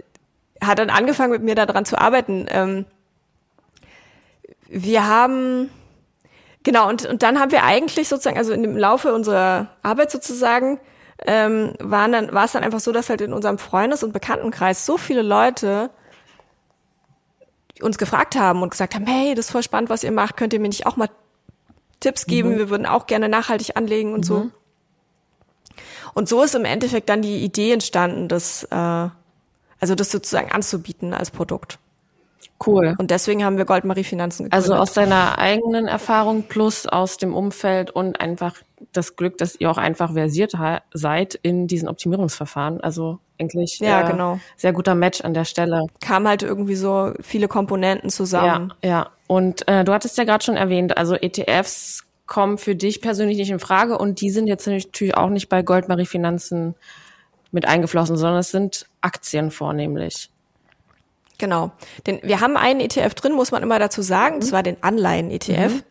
hat 0.62 0.78
dann 0.78 0.90
angefangen, 0.90 1.32
mit 1.32 1.42
mir 1.42 1.54
daran 1.54 1.86
zu 1.86 1.98
arbeiten. 1.98 2.46
Ähm, 2.50 2.84
wir 4.68 5.06
haben 5.06 5.70
Genau, 6.66 6.88
und, 6.88 7.06
und 7.06 7.22
dann 7.22 7.38
haben 7.38 7.52
wir 7.52 7.62
eigentlich 7.62 8.08
sozusagen, 8.08 8.36
also 8.36 8.52
im 8.52 8.76
Laufe 8.76 9.14
unserer 9.14 9.68
Arbeit 9.84 10.10
sozusagen, 10.10 10.80
ähm, 11.24 11.74
waren 11.78 12.10
dann, 12.10 12.34
war 12.34 12.46
es 12.46 12.52
dann 12.52 12.64
einfach 12.64 12.80
so, 12.80 12.90
dass 12.90 13.08
halt 13.08 13.20
in 13.20 13.32
unserem 13.32 13.58
Freundes- 13.58 14.02
und 14.02 14.12
Bekanntenkreis 14.12 14.84
so 14.84 14.98
viele 14.98 15.22
Leute 15.22 15.90
uns 17.80 17.98
gefragt 17.98 18.34
haben 18.34 18.62
und 18.62 18.70
gesagt 18.70 18.96
haben, 18.96 19.06
hey, 19.06 19.36
das 19.36 19.44
ist 19.46 19.52
voll 19.52 19.62
spannend, 19.62 19.90
was 19.90 20.02
ihr 20.02 20.10
macht, 20.10 20.36
könnt 20.36 20.52
ihr 20.54 20.58
mir 20.58 20.66
nicht 20.66 20.86
auch 20.86 20.96
mal 20.96 21.08
Tipps 22.00 22.26
geben? 22.26 22.54
Mhm. 22.54 22.58
Wir 22.58 22.68
würden 22.68 22.86
auch 22.86 23.06
gerne 23.06 23.28
nachhaltig 23.28 23.76
anlegen 23.76 24.12
und 24.12 24.22
mhm. 24.22 24.24
so. 24.24 24.50
Und 26.14 26.28
so 26.28 26.42
ist 26.42 26.56
im 26.56 26.64
Endeffekt 26.64 27.08
dann 27.08 27.22
die 27.22 27.44
Idee 27.44 27.74
entstanden, 27.74 28.26
das, 28.26 28.64
äh, 28.72 28.74
also 28.74 29.94
das 29.94 30.10
sozusagen 30.10 30.50
anzubieten 30.50 31.14
als 31.14 31.30
Produkt. 31.30 31.78
Cool. 32.64 32.94
Und 32.98 33.10
deswegen 33.10 33.44
haben 33.44 33.58
wir 33.58 33.64
Goldmarie 33.64 34.04
Finanzen 34.04 34.44
gegründet. 34.44 34.70
Also 34.70 34.80
aus 34.80 34.92
deiner 34.92 35.38
eigenen 35.38 35.86
Erfahrung 35.86 36.44
plus 36.44 36.86
aus 36.86 37.16
dem 37.16 37.34
Umfeld 37.34 37.90
und 37.90 38.20
einfach 38.20 38.54
das 38.92 39.16
Glück, 39.16 39.38
dass 39.38 39.58
ihr 39.58 39.70
auch 39.70 39.78
einfach 39.78 40.12
versiert 40.12 40.52
seid 40.92 41.34
in 41.34 41.66
diesen 41.66 41.88
Optimierungsverfahren. 41.88 42.80
Also 42.80 43.18
eigentlich 43.38 43.78
ja, 43.78 44.06
äh, 44.06 44.10
genau. 44.10 44.40
sehr 44.56 44.72
guter 44.72 44.94
Match 44.94 45.20
an 45.22 45.34
der 45.34 45.44
Stelle. 45.44 45.86
Kam 46.00 46.26
halt 46.26 46.42
irgendwie 46.42 46.76
so 46.76 47.12
viele 47.20 47.48
Komponenten 47.48 48.10
zusammen. 48.10 48.72
Ja, 48.82 48.88
ja. 48.88 49.10
Und 49.26 49.66
äh, 49.68 49.84
du 49.84 49.92
hattest 49.92 50.16
ja 50.18 50.24
gerade 50.24 50.44
schon 50.44 50.56
erwähnt, 50.56 50.96
also 50.96 51.14
ETFs 51.14 52.04
kommen 52.26 52.58
für 52.58 52.74
dich 52.74 53.00
persönlich 53.00 53.36
nicht 53.38 53.50
in 53.50 53.58
Frage 53.58 53.98
und 53.98 54.20
die 54.20 54.30
sind 54.30 54.46
jetzt 54.46 54.66
natürlich 54.66 55.16
auch 55.16 55.30
nicht 55.30 55.48
bei 55.48 55.62
Goldmarie 55.62 56.06
Finanzen 56.06 56.74
mit 57.52 57.66
eingeflossen, 57.66 58.16
sondern 58.16 58.40
es 58.40 58.50
sind 58.50 58.86
Aktien 59.00 59.50
vornehmlich. 59.50 60.30
Genau. 61.38 61.72
Denn 62.06 62.20
wir 62.22 62.40
haben 62.40 62.56
einen 62.56 62.80
ETF 62.80 63.14
drin, 63.14 63.32
muss 63.32 63.50
man 63.50 63.62
immer 63.62 63.78
dazu 63.78 64.02
sagen, 64.02 64.40
das 64.40 64.52
war 64.52 64.62
den 64.62 64.82
Anleihen-ETF. 64.82 65.74
Mhm. 65.74 65.82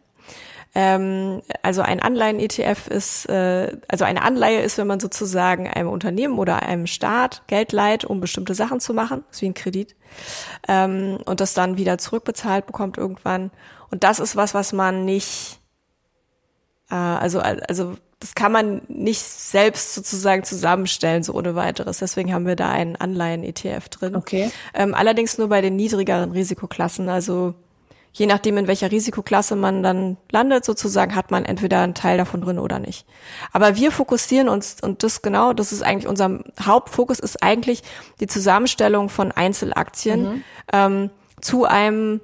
Ähm, 0.78 1.42
also 1.62 1.82
ein 1.82 2.02
Anleihen-ETF 2.02 2.88
ist, 2.90 3.30
äh, 3.30 3.78
also 3.88 4.04
eine 4.04 4.22
Anleihe 4.24 4.62
ist, 4.62 4.78
wenn 4.78 4.88
man 4.88 5.00
sozusagen 5.00 5.70
einem 5.70 5.90
Unternehmen 5.90 6.38
oder 6.38 6.64
einem 6.64 6.86
Staat 6.86 7.44
Geld 7.48 7.72
leiht, 7.72 8.04
um 8.04 8.20
bestimmte 8.20 8.54
Sachen 8.54 8.82
zu 8.82 8.94
machen, 8.94 9.24
ist 9.32 9.42
wie 9.42 9.46
ein 9.48 9.54
Kredit, 9.54 9.96
ähm, 10.68 11.18
und 11.26 11.40
das 11.40 11.54
dann 11.54 11.78
wieder 11.78 11.98
zurückbezahlt 11.98 12.66
bekommt 12.66 12.98
irgendwann. 12.98 13.52
Und 13.90 14.04
das 14.04 14.20
ist 14.20 14.36
was, 14.36 14.54
was 14.54 14.74
man 14.74 15.06
nicht, 15.06 15.62
äh, 16.92 16.96
also, 16.96 17.40
also 17.40 17.96
das 18.26 18.34
kann 18.34 18.52
man 18.52 18.82
nicht 18.88 19.22
selbst 19.22 19.94
sozusagen 19.94 20.44
zusammenstellen, 20.44 21.22
so 21.22 21.34
ohne 21.34 21.54
weiteres. 21.54 22.00
Deswegen 22.00 22.34
haben 22.34 22.48
wir 22.48 22.56
da 22.56 22.72
einen 22.72 22.96
Anleihen-ETF 22.96 23.88
drin. 23.90 24.16
Okay. 24.16 24.50
Ähm, 24.74 24.96
allerdings 24.96 25.38
nur 25.38 25.48
bei 25.48 25.62
den 25.62 25.76
niedrigeren 25.76 26.32
Risikoklassen, 26.32 27.08
also 27.08 27.54
je 28.14 28.26
nachdem, 28.26 28.58
in 28.58 28.66
welcher 28.66 28.90
Risikoklasse 28.90 29.56
man 29.56 29.84
dann 29.84 30.18
landet, 30.32 30.66
sozusagen, 30.66 31.14
hat 31.14 31.30
man 31.30 31.46
entweder 31.46 31.82
einen 31.82 31.94
Teil 31.94 32.18
davon 32.18 32.42
drin 32.42 32.58
oder 32.58 32.80
nicht. 32.80 33.06
Aber 33.52 33.76
wir 33.76 33.92
fokussieren 33.92 34.50
uns, 34.50 34.78
und 34.82 35.04
das 35.04 35.22
genau, 35.22 35.54
das 35.54 35.72
ist 35.72 35.84
eigentlich 35.84 36.08
unser 36.08 36.40
Hauptfokus, 36.60 37.20
ist 37.20 37.44
eigentlich 37.44 37.84
die 38.22 38.28
Zusammenstellung 38.28 39.10
von 39.10 39.32
Einzelaktien 39.32 40.24
mhm. 40.24 40.44
ähm, 40.74 41.10
zu 41.42 41.66
einem 41.66 42.22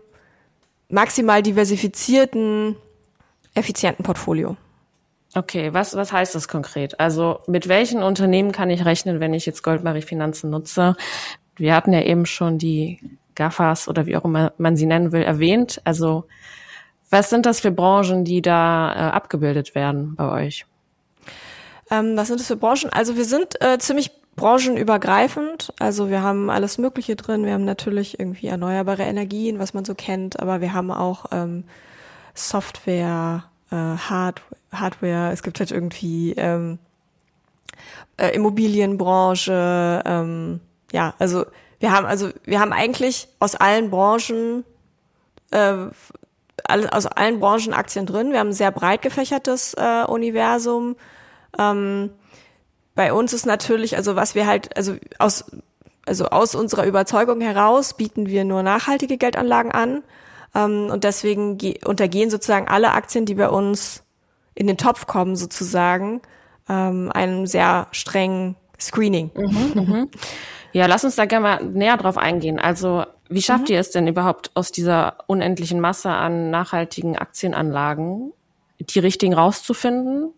maximal 0.90 1.44
diversifizierten, 1.44 2.76
effizienten 3.54 4.04
Portfolio. 4.04 4.58
Okay, 5.34 5.74
was, 5.74 5.96
was 5.96 6.12
heißt 6.12 6.36
das 6.36 6.48
konkret? 6.48 7.00
Also 7.00 7.39
mit 7.48 7.67
welchen 7.67 8.04
Unternehmen 8.04 8.52
kann 8.52 8.70
ich 8.70 8.86
rechnen, 8.86 9.20
wenn 9.20 9.34
ich 9.34 9.46
jetzt 9.46 9.63
Goldmarie 9.63 10.02
Finanzen 10.02 10.50
nutze? 10.50 10.96
Wir 11.56 11.74
hatten 11.74 11.94
ja 11.94 12.02
eben 12.02 12.26
schon 12.26 12.58
die 12.58 13.00
GAFAs 13.36 13.88
oder 13.88 14.06
wie 14.06 14.17
auch 14.17 14.26
immer 14.26 14.52
man 14.58 14.76
sie 14.76 14.86
nennen 14.86 15.12
will, 15.12 15.24
erwähnt. 15.24 15.82
Also 15.86 16.26
was 17.10 17.30
sind 17.30 17.46
das 17.46 17.62
für 17.62 17.72
Branchen, 17.72 18.26
die 18.26 18.41
da 18.41 18.94
äh, 18.94 19.12
abgebildet 19.12 19.74
werden 19.74 20.15
bei 20.15 20.30
euch? 20.46 20.65
Ähm, 21.89 22.17
was 22.17 22.28
sind 22.28 22.39
das 22.39 22.48
für 22.48 22.56
Branchen? 22.58 22.89
Also 22.91 23.15
wir 23.15 23.26
sind 23.26 23.62
äh, 23.62 23.78
ziemlich 23.78 24.12
branchenübergreifend. 24.36 25.74
Also 25.80 26.10
wir 26.10 26.22
haben 26.22 26.50
alles 26.50 26.78
Mögliche 26.78 27.15
drin. 27.15 27.46
Wir 27.46 27.54
haben 27.54 27.65
natürlich 27.65 28.20
irgendwie 28.20 28.48
erneuerbare 28.48 29.04
Energien, 29.04 29.60
was 29.60 29.74
man 29.74 29.86
so 29.86 29.96
kennt, 29.96 30.39
aber 30.39 30.62
wir 30.62 30.74
haben 30.74 30.91
auch 30.91 31.26
ähm, 31.32 31.65
Software, 32.34 33.44
äh, 33.72 33.76
Hard 33.76 34.42
Hardware. 34.72 35.32
Es 35.32 35.44
gibt 35.44 35.60
halt 35.60 35.72
irgendwie 35.72 36.34
ähm, 36.38 36.80
äh, 38.18 38.30
Immobilienbranche. 38.30 40.02
Ähm, 40.06 40.60
ja, 40.92 41.14
also 41.20 41.46
wir 41.80 41.92
haben 41.92 42.06
also 42.06 42.30
wir 42.44 42.60
haben 42.60 42.74
eigentlich 42.74 43.28
aus 43.40 43.56
allen 43.56 43.90
Branchen 43.90 44.64
äh, 45.52 45.88
aus 46.68 47.06
allen 47.08 47.40
Branchen 47.40 47.74
Aktien 47.74 48.06
drin. 48.06 48.32
Wir 48.32 48.40
haben 48.40 48.50
ein 48.50 48.54
sehr 48.54 48.72
breit 48.72 49.02
gefächertes 49.02 49.74
äh, 49.74 50.04
Universum. 50.06 50.96
Ähm, 51.58 52.12
bei 52.96 53.14
uns 53.14 53.34
ist 53.34 53.46
natürlich, 53.46 53.96
also 53.96 54.16
was 54.16 54.36
wir 54.36 54.46
halt, 54.46 54.76
also 54.78 54.96
aus, 55.18 55.46
also 56.06 56.26
aus 56.26 56.56
unserer 56.56 56.86
Überzeugung 56.86 57.42
heraus 57.42 57.96
bieten 57.96 58.28
wir 58.28 58.44
nur 58.46 58.64
nachhaltige 58.64 59.18
Geldanlagen 59.18 59.72
an. 59.72 60.04
Ähm, 60.54 60.90
und 60.92 61.04
deswegen 61.04 61.58
untergehen 61.86 62.30
sozusagen 62.30 62.68
alle 62.68 62.92
Aktien, 62.92 63.26
die 63.26 63.36
bei 63.36 63.50
uns 63.50 64.04
in 64.54 64.68
den 64.68 64.78
Topf 64.78 65.08
kommen, 65.08 65.36
sozusagen, 65.36 66.22
ähm, 66.70 67.12
einem 67.14 67.46
sehr 67.48 67.88
strengen 67.92 68.56
Screening. 68.80 69.32
Mhm, 69.36 69.72
mhm. 69.76 70.10
Ja, 70.74 70.86
lass 70.86 71.04
uns 71.04 71.16
da 71.16 71.26
gerne 71.26 71.44
mal 71.44 71.64
näher 71.64 71.98
drauf 71.98 72.18
eingehen. 72.18 72.60
Also, 72.60 73.06
wie 73.30 73.42
schafft 73.42 73.70
mhm. 73.70 73.76
ihr 73.76 73.80
es 73.80 73.92
denn 73.92 74.08
überhaupt 74.08 74.52
aus 74.56 74.72
dieser 74.72 75.18
unendlichen 75.28 75.80
Masse 75.80 76.10
an 76.10 76.50
nachhaltigen 76.50 77.18
Aktienanlagen 77.18 78.34
die 78.80 79.00
richtigen 79.00 79.34
rauszufinden? 79.34 80.34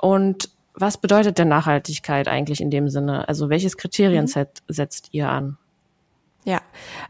Und 0.00 0.50
was 0.74 0.98
bedeutet 0.98 1.38
denn 1.38 1.48
Nachhaltigkeit 1.48 2.28
eigentlich 2.28 2.60
in 2.60 2.70
dem 2.70 2.88
Sinne? 2.88 3.28
Also, 3.28 3.48
welches 3.48 3.76
Kriterienset 3.76 4.62
mhm. 4.66 4.72
setzt 4.72 5.08
ihr 5.12 5.28
an? 5.28 5.56
Ja, 6.46 6.60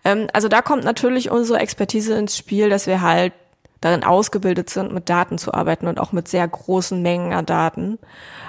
ähm, 0.03 0.29
also 0.33 0.49
da 0.49 0.63
kommt 0.63 0.83
natürlich 0.85 1.31
unsere 1.31 1.59
Expertise 1.59 2.15
ins 2.15 2.39
Spiel, 2.39 2.71
dass 2.71 2.87
wir 2.87 3.03
halt 3.03 3.35
darin 3.83 4.03
ausgebildet 4.03 4.71
sind, 4.71 4.95
mit 4.95 5.11
Daten 5.11 5.37
zu 5.37 5.53
arbeiten 5.53 5.89
und 5.89 6.01
auch 6.01 6.13
mit 6.13 6.27
sehr 6.27 6.49
großen 6.49 7.03
Mengen 7.03 7.35
an 7.35 7.45
Daten. 7.45 7.99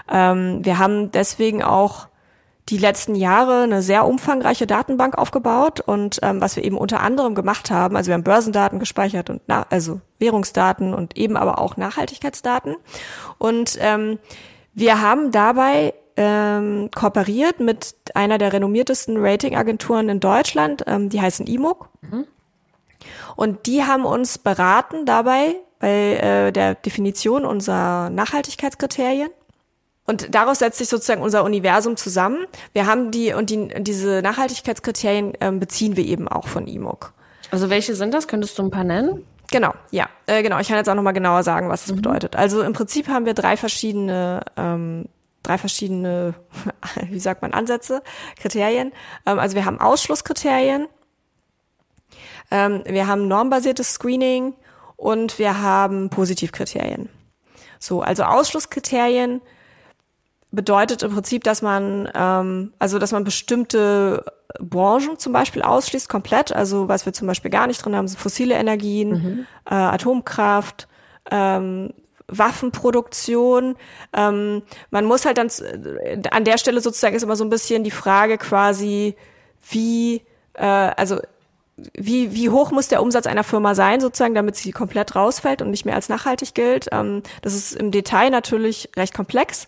Ähm, 0.10 0.64
wir 0.64 0.80
haben 0.80 1.12
deswegen 1.12 1.62
auch 1.62 2.08
die 2.70 2.78
letzten 2.78 3.16
Jahre 3.16 3.64
eine 3.64 3.82
sehr 3.82 4.08
umfangreiche 4.08 4.66
Datenbank 4.66 5.18
aufgebaut 5.18 5.82
und 5.82 6.20
ähm, 6.22 6.40
was 6.40 6.56
wir 6.56 6.64
eben 6.64 6.78
unter 6.78 7.02
anderem 7.02 7.36
gemacht 7.36 7.70
haben, 7.70 7.98
also 7.98 8.08
wir 8.08 8.14
haben 8.14 8.24
Börsendaten 8.24 8.80
gespeichert 8.80 9.30
und 9.30 9.42
na, 9.48 9.66
also 9.70 10.00
Währungsdaten 10.20 10.94
und 10.94 11.18
eben 11.18 11.36
aber 11.36 11.60
auch 11.60 11.76
Nachhaltigkeitsdaten 11.76 12.78
und 13.38 13.78
ähm, 13.82 14.20
wir 14.74 15.02
haben 15.02 15.32
dabei 15.34 15.94
ähm, 16.18 16.90
kooperiert 16.94 17.60
mit 17.60 17.96
einer 18.14 18.38
der 18.38 18.54
renommiertesten 18.54 19.18
Ratingagenturen 19.18 20.10
in 20.10 20.20
Deutschland, 20.20 20.84
ähm, 20.88 21.10
die 21.10 21.22
heißen 21.22 21.48
IMOC. 21.48 21.90
Mhm. 22.02 22.26
Und 23.36 23.68
die 23.68 23.84
haben 23.84 24.06
uns 24.06 24.38
beraten 24.38 25.06
dabei 25.06 25.56
bei 25.80 26.16
äh, 26.16 26.52
der 26.52 26.76
Definition 26.76 27.46
unserer 27.46 28.10
Nachhaltigkeitskriterien. 28.10 29.30
Und 30.06 30.34
daraus 30.34 30.60
setzt 30.60 30.78
sich 30.78 30.88
sozusagen 30.88 31.22
unser 31.22 31.44
Universum 31.44 31.98
zusammen. 31.98 32.46
Wir 32.74 32.88
haben 32.88 33.12
die 33.12 33.34
und 33.34 33.50
die, 33.50 33.68
diese 33.80 34.22
Nachhaltigkeitskriterien 34.22 35.34
ähm, 35.42 35.60
beziehen 35.60 35.98
wir 35.98 36.06
eben 36.06 36.28
auch 36.28 36.48
von 36.48 36.66
IMOC. 36.66 37.14
Also 37.52 37.70
welche 37.70 37.94
sind 37.94 38.14
das? 38.14 38.28
Könntest 38.28 38.58
du 38.58 38.64
ein 38.64 38.72
paar 38.72 38.84
nennen? 38.84 39.26
Genau, 39.52 39.74
ja, 39.92 40.10
äh, 40.26 40.44
genau. 40.44 40.60
Ich 40.60 40.68
kann 40.68 40.78
jetzt 40.78 40.90
auch 40.90 40.96
noch 40.96 41.04
mal 41.04 41.14
genauer 41.14 41.44
sagen, 41.44 41.70
was 41.70 41.84
das 41.84 41.92
mhm. 41.92 41.98
bedeutet. 41.98 42.36
Also 42.36 42.62
im 42.62 42.74
Prinzip 42.74 43.08
haben 43.08 43.26
wir 43.26 43.34
drei 43.34 43.56
verschiedene, 43.58 44.42
ähm, 44.58 45.06
drei 45.48 45.58
verschiedene, 45.58 46.34
wie 47.10 47.20
sagt 47.20 47.42
man, 47.42 47.54
Ansätze, 47.54 48.02
Kriterien. 48.40 48.92
Ähm, 49.26 49.40
also 49.40 49.56
wir 49.56 49.66
haben 49.66 49.80
Ausschlusskriterien, 49.80 50.88
ähm, 52.52 52.84
wir 52.86 53.08
haben 53.08 53.28
normbasiertes 53.28 53.94
Screening 53.94 54.54
und 54.96 55.40
wir 55.40 55.62
haben 55.62 56.10
Positivkriterien. 56.10 57.10
So, 57.80 58.02
also 58.02 58.24
Ausschlusskriterien 58.24 59.42
bedeutet 60.52 61.04
im 61.04 61.14
Prinzip, 61.14 61.44
dass 61.44 61.62
man, 61.62 62.10
ähm, 62.16 62.74
also 62.80 63.00
dass 63.00 63.12
man 63.12 63.24
bestimmte 63.24 64.26
Branchen 64.60 65.20
zum 65.20 65.34
Beispiel 65.34 65.62
ausschließt 65.62 66.10
komplett. 66.10 66.52
Also 66.52 66.88
was 66.88 67.06
wir 67.06 67.14
zum 67.14 67.28
Beispiel 67.28 67.52
gar 67.52 67.68
nicht 67.68 67.84
drin 67.84 67.96
haben, 67.96 68.08
sind 68.08 68.20
fossile 68.20 68.56
Energien, 68.56 69.10
mhm. 69.10 69.48
äh, 69.66 69.76
Atomkraft, 69.76 70.88
ähm, 71.30 71.94
Waffenproduktion. 72.28 73.76
Ähm, 74.14 74.64
man 74.92 75.06
muss 75.06 75.26
halt 75.26 75.38
dann 75.38 75.48
äh, 75.48 76.22
an 76.32 76.44
der 76.44 76.58
Stelle 76.58 76.82
sozusagen 76.82 77.16
ist 77.16 77.24
immer 77.24 77.36
so 77.36 77.44
ein 77.44 77.50
bisschen 77.50 77.84
die 77.84 77.92
Frage 77.92 78.38
quasi, 78.38 79.16
wie, 79.70 80.22
äh, 80.54 80.66
also 80.66 81.20
wie, 81.94 82.34
wie 82.34 82.50
hoch 82.50 82.72
muss 82.72 82.88
der 82.88 83.02
Umsatz 83.02 83.28
einer 83.28 83.44
Firma 83.44 83.76
sein, 83.76 84.02
sozusagen, 84.02 84.34
damit 84.34 84.56
sie 84.56 84.72
komplett 84.72 85.16
rausfällt 85.16 85.62
und 85.62 85.70
nicht 85.70 85.86
mehr 85.86 85.96
als 85.96 86.10
nachhaltig 86.10 86.54
gilt. 86.54 86.88
Ähm, 86.92 87.24
das 87.42 87.54
ist 87.54 87.76
im 87.76 87.92
Detail 87.92 88.30
natürlich 88.30 88.90
recht 88.98 89.14
komplex. 89.14 89.68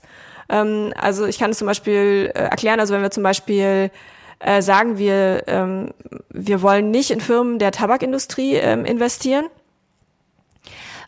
Ähm, 0.50 0.94
also 0.98 1.26
ich 1.26 1.40
kann 1.40 1.52
es 1.52 1.60
zum 1.60 1.68
Beispiel 1.68 2.32
äh, 2.34 2.40
erklären, 2.40 2.80
also 2.80 2.94
wenn 2.94 3.02
wir 3.02 3.12
zum 3.12 3.24
Beispiel 3.24 3.92
äh, 4.40 4.62
sagen, 4.62 4.98
wir, 4.98 5.44
ähm, 5.48 5.94
wir 6.30 6.62
wollen 6.62 6.92
nicht 6.92 7.12
in 7.12 7.22
Firmen 7.22 7.60
der 7.60 7.72
Tabakindustrie 7.72 8.56
ähm, 8.56 8.86
investieren, 8.86 9.46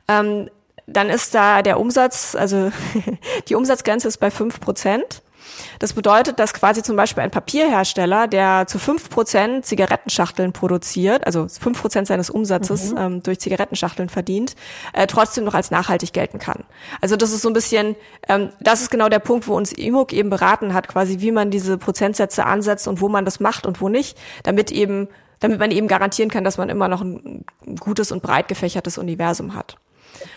ähm, 0.07 0.49
dann 0.91 1.10
ist 1.10 1.34
da 1.36 1.62
der 1.62 1.80
Umsatz, 1.80 2.36
also 2.36 2.71
die 3.47 3.56
Umsatzgrenze 3.56 4.08
ist 4.08 4.17
bei 4.17 4.32
fünf 4.32 4.60
Prozent. 4.60 5.21
Das 5.80 5.93
bedeutet, 5.93 6.39
dass 6.39 6.54
quasi 6.54 6.84
zum 6.84 6.95
Beispiel 6.95 7.23
ein 7.23 7.32
Papierhersteller, 7.32 8.27
der 8.27 8.67
zu 8.67 8.80
fünf 8.80 9.10
Prozent 9.10 9.65
Zigarettenschachteln 9.65 10.54
produziert, 10.54 11.25
also 11.25 11.47
fünf 11.47 11.82
Prozent 11.82 12.08
seines 12.08 12.30
Umsatzes 12.30 12.91
mhm. 12.91 12.97
ähm, 12.97 13.23
durch 13.23 13.39
Zigarettenschachteln 13.39 14.10
verdient, 14.10 14.56
äh, 14.93 15.08
trotzdem 15.08 15.43
noch 15.43 15.54
als 15.54 15.71
nachhaltig 15.71 16.13
gelten 16.13 16.39
kann. 16.39 16.63
Also 17.01 17.15
das 17.15 17.32
ist 17.32 17.41
so 17.41 17.49
ein 17.49 17.54
bisschen, 17.54 17.95
ähm, 18.27 18.49
das 18.60 18.82
ist 18.82 18.91
genau 18.91 19.10
der 19.10 19.19
Punkt, 19.19 19.47
wo 19.47 19.56
uns 19.56 19.71
IMUG 19.73 20.13
eben 20.13 20.30
beraten 20.30 20.73
hat, 20.73 20.88
quasi 20.88 21.19
wie 21.19 21.32
man 21.32 21.51
diese 21.51 21.77
Prozentsätze 21.77 22.45
ansetzt 22.45 22.88
und 22.88 23.01
wo 23.01 23.10
man 23.10 23.25
das 23.25 23.39
macht 23.39 23.65
und 23.65 23.82
wo 23.82 23.89
nicht, 23.89 24.17
damit 24.43 24.71
eben 24.71 25.08
damit 25.39 25.58
man 25.58 25.71
eben 25.71 25.88
garantieren 25.88 26.30
kann, 26.30 26.43
dass 26.43 26.60
man 26.60 26.69
immer 26.69 26.88
noch 26.88 27.01
ein 27.01 27.45
gutes 27.80 28.12
und 28.12 28.21
breit 28.21 28.47
gefächertes 28.47 28.99
Universum 28.99 29.56
hat. 29.56 29.77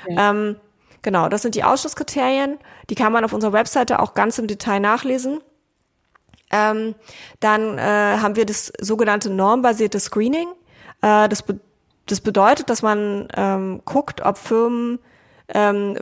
Okay. 0.04 0.16
Ähm, 0.18 0.56
Genau, 1.04 1.28
das 1.28 1.42
sind 1.42 1.54
die 1.54 1.62
Ausschusskriterien. 1.64 2.58
Die 2.88 2.94
kann 2.94 3.12
man 3.12 3.24
auf 3.24 3.34
unserer 3.34 3.52
Webseite 3.52 4.00
auch 4.00 4.14
ganz 4.14 4.38
im 4.38 4.46
Detail 4.46 4.80
nachlesen. 4.80 5.40
Ähm, 6.50 6.94
dann 7.40 7.76
äh, 7.76 7.82
haben 7.82 8.36
wir 8.36 8.46
das 8.46 8.72
sogenannte 8.80 9.28
normbasierte 9.28 10.00
Screening. 10.00 10.48
Äh, 11.02 11.28
das, 11.28 11.42
be 11.42 11.60
das 12.06 12.22
bedeutet, 12.22 12.70
dass 12.70 12.80
man 12.80 13.28
ähm, 13.36 13.82
guckt, 13.84 14.22
ob 14.22 14.38
Firmen 14.38 14.98
ähm, 15.48 15.98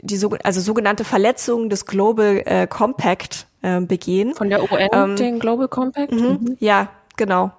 die 0.00 0.16
so, 0.16 0.30
also 0.44 0.60
sogenannte 0.60 1.02
Verletzungen 1.04 1.68
des 1.68 1.84
Global 1.84 2.40
äh, 2.44 2.68
Compact 2.68 3.48
äh, 3.62 3.80
begehen. 3.80 4.32
Von 4.34 4.48
der 4.48 4.62
UN, 4.62 4.88
ähm, 4.92 5.16
den 5.16 5.38
Global 5.40 5.66
Compact? 5.66 6.12
Mhm. 6.12 6.20
Mhm. 6.20 6.56
Ja, 6.60 6.88
genau. 7.16 7.50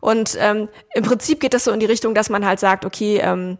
Und 0.00 0.36
ähm, 0.38 0.68
im 0.94 1.02
Prinzip 1.02 1.40
geht 1.40 1.54
es 1.54 1.64
so 1.64 1.72
in 1.72 1.80
die 1.80 1.86
Richtung, 1.86 2.14
dass 2.14 2.30
man 2.30 2.46
halt 2.46 2.60
sagt, 2.60 2.84
okay, 2.84 3.18
ähm, 3.20 3.58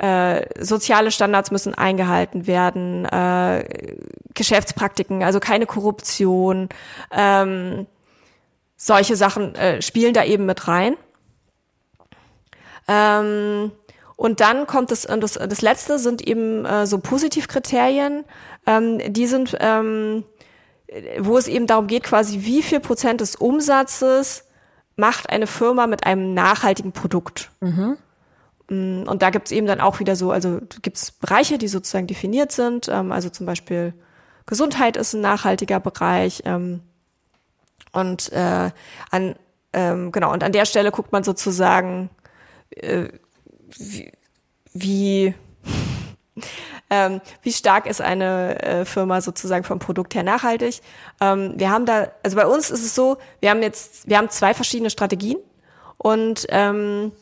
äh, 0.00 0.46
soziale 0.64 1.10
Standards 1.10 1.50
müssen 1.50 1.74
eingehalten 1.74 2.46
werden, 2.46 3.04
äh, 3.04 3.96
Geschäftspraktiken, 4.32 5.22
also 5.22 5.40
keine 5.40 5.66
Korruption, 5.66 6.70
ähm, 7.10 7.86
solche 8.76 9.14
Sachen 9.14 9.54
äh, 9.56 9.82
spielen 9.82 10.14
da 10.14 10.24
eben 10.24 10.46
mit 10.46 10.66
rein. 10.68 10.96
Ähm, 12.88 13.72
und 14.16 14.40
dann 14.40 14.66
kommt 14.66 14.90
das, 14.90 15.02
das, 15.02 15.34
das 15.34 15.60
letzte 15.60 15.98
sind 15.98 16.26
eben 16.26 16.64
äh, 16.64 16.86
so 16.86 16.98
Positivkriterien. 16.98 18.24
Ähm, 18.66 19.12
die 19.12 19.26
sind, 19.26 19.54
ähm, 19.60 20.24
wo 21.18 21.36
es 21.36 21.46
eben 21.46 21.66
darum 21.66 21.88
geht, 21.88 22.04
quasi 22.04 22.40
wie 22.40 22.62
viel 22.62 22.80
Prozent 22.80 23.20
des 23.20 23.36
Umsatzes 23.36 24.44
macht 24.96 25.28
eine 25.28 25.46
Firma 25.46 25.86
mit 25.86 26.06
einem 26.06 26.32
nachhaltigen 26.32 26.92
Produkt. 26.92 27.50
Mhm. 27.60 27.98
Mm, 28.70 29.02
und 29.02 29.20
da 29.20 29.30
gibt 29.30 29.48
es 29.48 29.52
eben 29.52 29.66
dann 29.66 29.80
auch 29.80 30.00
wieder 30.00 30.16
so, 30.16 30.30
also 30.30 30.60
gibt 30.80 30.96
es 30.96 31.10
Bereiche, 31.10 31.58
die 31.58 31.68
sozusagen 31.68 32.06
definiert 32.06 32.52
sind. 32.52 32.88
Ähm, 32.88 33.12
also 33.12 33.28
zum 33.28 33.44
Beispiel 33.44 33.92
Gesundheit 34.46 34.96
ist 34.96 35.12
ein 35.12 35.20
nachhaltiger 35.20 35.80
Bereich. 35.80 36.42
Ähm, 36.46 36.80
und 37.92 38.32
äh, 38.32 38.70
an 39.10 39.34
ähm, 39.72 40.10
genau, 40.12 40.32
und 40.32 40.42
an 40.42 40.52
der 40.52 40.64
Stelle 40.64 40.90
guckt 40.90 41.12
man 41.12 41.22
sozusagen, 41.22 42.10
äh, 42.70 43.08
wie, 43.76 44.12
wie, 44.72 45.34
ähm, 46.90 47.20
wie 47.42 47.52
stark 47.52 47.86
ist 47.86 48.00
eine 48.00 48.60
äh, 48.62 48.84
Firma 48.84 49.20
sozusagen 49.20 49.64
vom 49.64 49.78
Produkt 49.78 50.14
her 50.14 50.22
nachhaltig. 50.24 50.80
Wir 51.20 51.70
haben 51.70 51.86
da, 51.86 52.10
also 52.22 52.36
bei 52.36 52.46
uns 52.46 52.70
ist 52.70 52.84
es 52.84 52.94
so, 52.94 53.18
wir 53.40 53.50
haben 53.50 53.62
jetzt, 53.62 54.08
wir 54.08 54.16
haben 54.16 54.30
zwei 54.30 54.54
verschiedene 54.54 54.90
Strategien 54.90 55.36
und 55.98 56.46
ähm, 56.48 57.12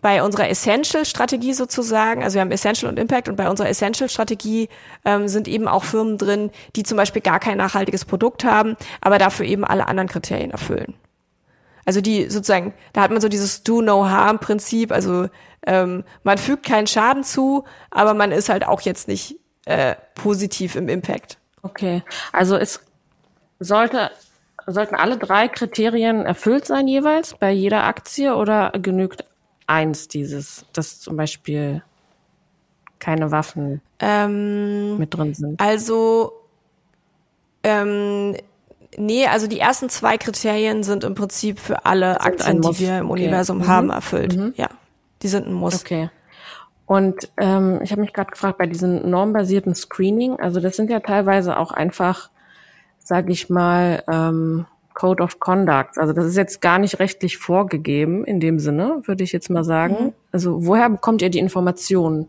bei 0.00 0.22
unserer 0.22 0.48
Essential-Strategie 0.48 1.54
sozusagen, 1.54 2.22
also 2.22 2.34
wir 2.34 2.42
haben 2.42 2.52
Essential 2.52 2.90
und 2.90 2.98
Impact 2.98 3.28
und 3.28 3.36
bei 3.36 3.48
unserer 3.48 3.68
Essential-Strategie 3.68 4.68
ähm, 5.04 5.26
sind 5.26 5.48
eben 5.48 5.66
auch 5.66 5.84
Firmen 5.84 6.18
drin, 6.18 6.50
die 6.76 6.84
zum 6.84 6.96
Beispiel 6.96 7.22
gar 7.22 7.40
kein 7.40 7.58
nachhaltiges 7.58 8.04
Produkt 8.04 8.44
haben, 8.44 8.76
aber 9.00 9.18
dafür 9.18 9.46
eben 9.46 9.64
alle 9.64 9.88
anderen 9.88 10.08
Kriterien 10.08 10.52
erfüllen. 10.52 10.94
Also 11.84 12.00
die 12.00 12.28
sozusagen, 12.28 12.74
da 12.92 13.00
hat 13.00 13.10
man 13.10 13.20
so 13.20 13.28
dieses 13.28 13.62
Do-No-Harm-Prinzip, 13.64 14.92
also 14.92 15.28
ähm, 15.66 16.04
man 16.22 16.38
fügt 16.38 16.64
keinen 16.64 16.86
Schaden 16.86 17.24
zu, 17.24 17.64
aber 17.90 18.14
man 18.14 18.30
ist 18.30 18.48
halt 18.48 18.66
auch 18.66 18.82
jetzt 18.82 19.08
nicht 19.08 19.36
äh, 19.64 19.96
positiv 20.14 20.76
im 20.76 20.88
Impact. 20.88 21.38
Okay, 21.62 22.02
also 22.32 22.56
es 22.56 22.80
sollte 23.58 24.10
sollten 24.66 24.94
alle 24.94 25.16
drei 25.16 25.48
Kriterien 25.48 26.26
erfüllt 26.26 26.66
sein 26.66 26.88
jeweils 26.88 27.34
bei 27.34 27.50
jeder 27.50 27.84
Aktie 27.84 28.36
oder 28.36 28.70
genügt 28.72 29.24
eins 29.68 30.08
dieses, 30.08 30.64
dass 30.72 31.00
zum 31.00 31.16
Beispiel 31.16 31.82
keine 32.98 33.30
Waffen 33.30 33.80
ähm, 34.00 34.98
mit 34.98 35.14
drin 35.14 35.34
sind? 35.34 35.60
Also, 35.60 36.32
ähm, 37.62 38.34
nee, 38.96 39.26
also 39.26 39.46
die 39.46 39.60
ersten 39.60 39.88
zwei 39.88 40.18
Kriterien 40.18 40.82
sind 40.82 41.04
im 41.04 41.14
Prinzip 41.14 41.60
für 41.60 41.86
alle 41.86 42.20
Aktien, 42.20 42.62
die 42.62 42.78
wir 42.80 42.98
im 42.98 43.10
okay. 43.10 43.22
Universum 43.22 43.58
mhm. 43.58 43.68
haben, 43.68 43.90
erfüllt. 43.90 44.36
Mhm. 44.36 44.54
Ja, 44.56 44.68
die 45.22 45.28
sind 45.28 45.46
ein 45.46 45.52
Muss. 45.52 45.82
Okay. 45.82 46.10
Und 46.86 47.30
ähm, 47.36 47.80
ich 47.82 47.90
habe 47.92 48.00
mich 48.00 48.14
gerade 48.14 48.30
gefragt, 48.30 48.56
bei 48.56 48.66
diesem 48.66 49.08
normbasierten 49.10 49.74
Screening, 49.74 50.40
also 50.40 50.58
das 50.58 50.74
sind 50.74 50.90
ja 50.90 51.00
teilweise 51.00 51.58
auch 51.58 51.70
einfach, 51.70 52.30
sage 52.98 53.30
ich 53.30 53.50
mal, 53.50 54.02
ähm, 54.08 54.64
Code 54.98 55.22
of 55.22 55.38
Conduct. 55.38 55.96
Also 55.96 56.12
das 56.12 56.26
ist 56.26 56.36
jetzt 56.36 56.60
gar 56.60 56.80
nicht 56.80 56.98
rechtlich 56.98 57.36
vorgegeben 57.36 58.24
in 58.24 58.40
dem 58.40 58.58
Sinne, 58.58 59.00
würde 59.04 59.22
ich 59.22 59.30
jetzt 59.30 59.48
mal 59.48 59.62
sagen. 59.62 60.06
Mhm. 60.06 60.12
Also 60.32 60.66
woher 60.66 60.90
bekommt 60.90 61.22
ihr 61.22 61.30
die 61.30 61.38
Informationen? 61.38 62.26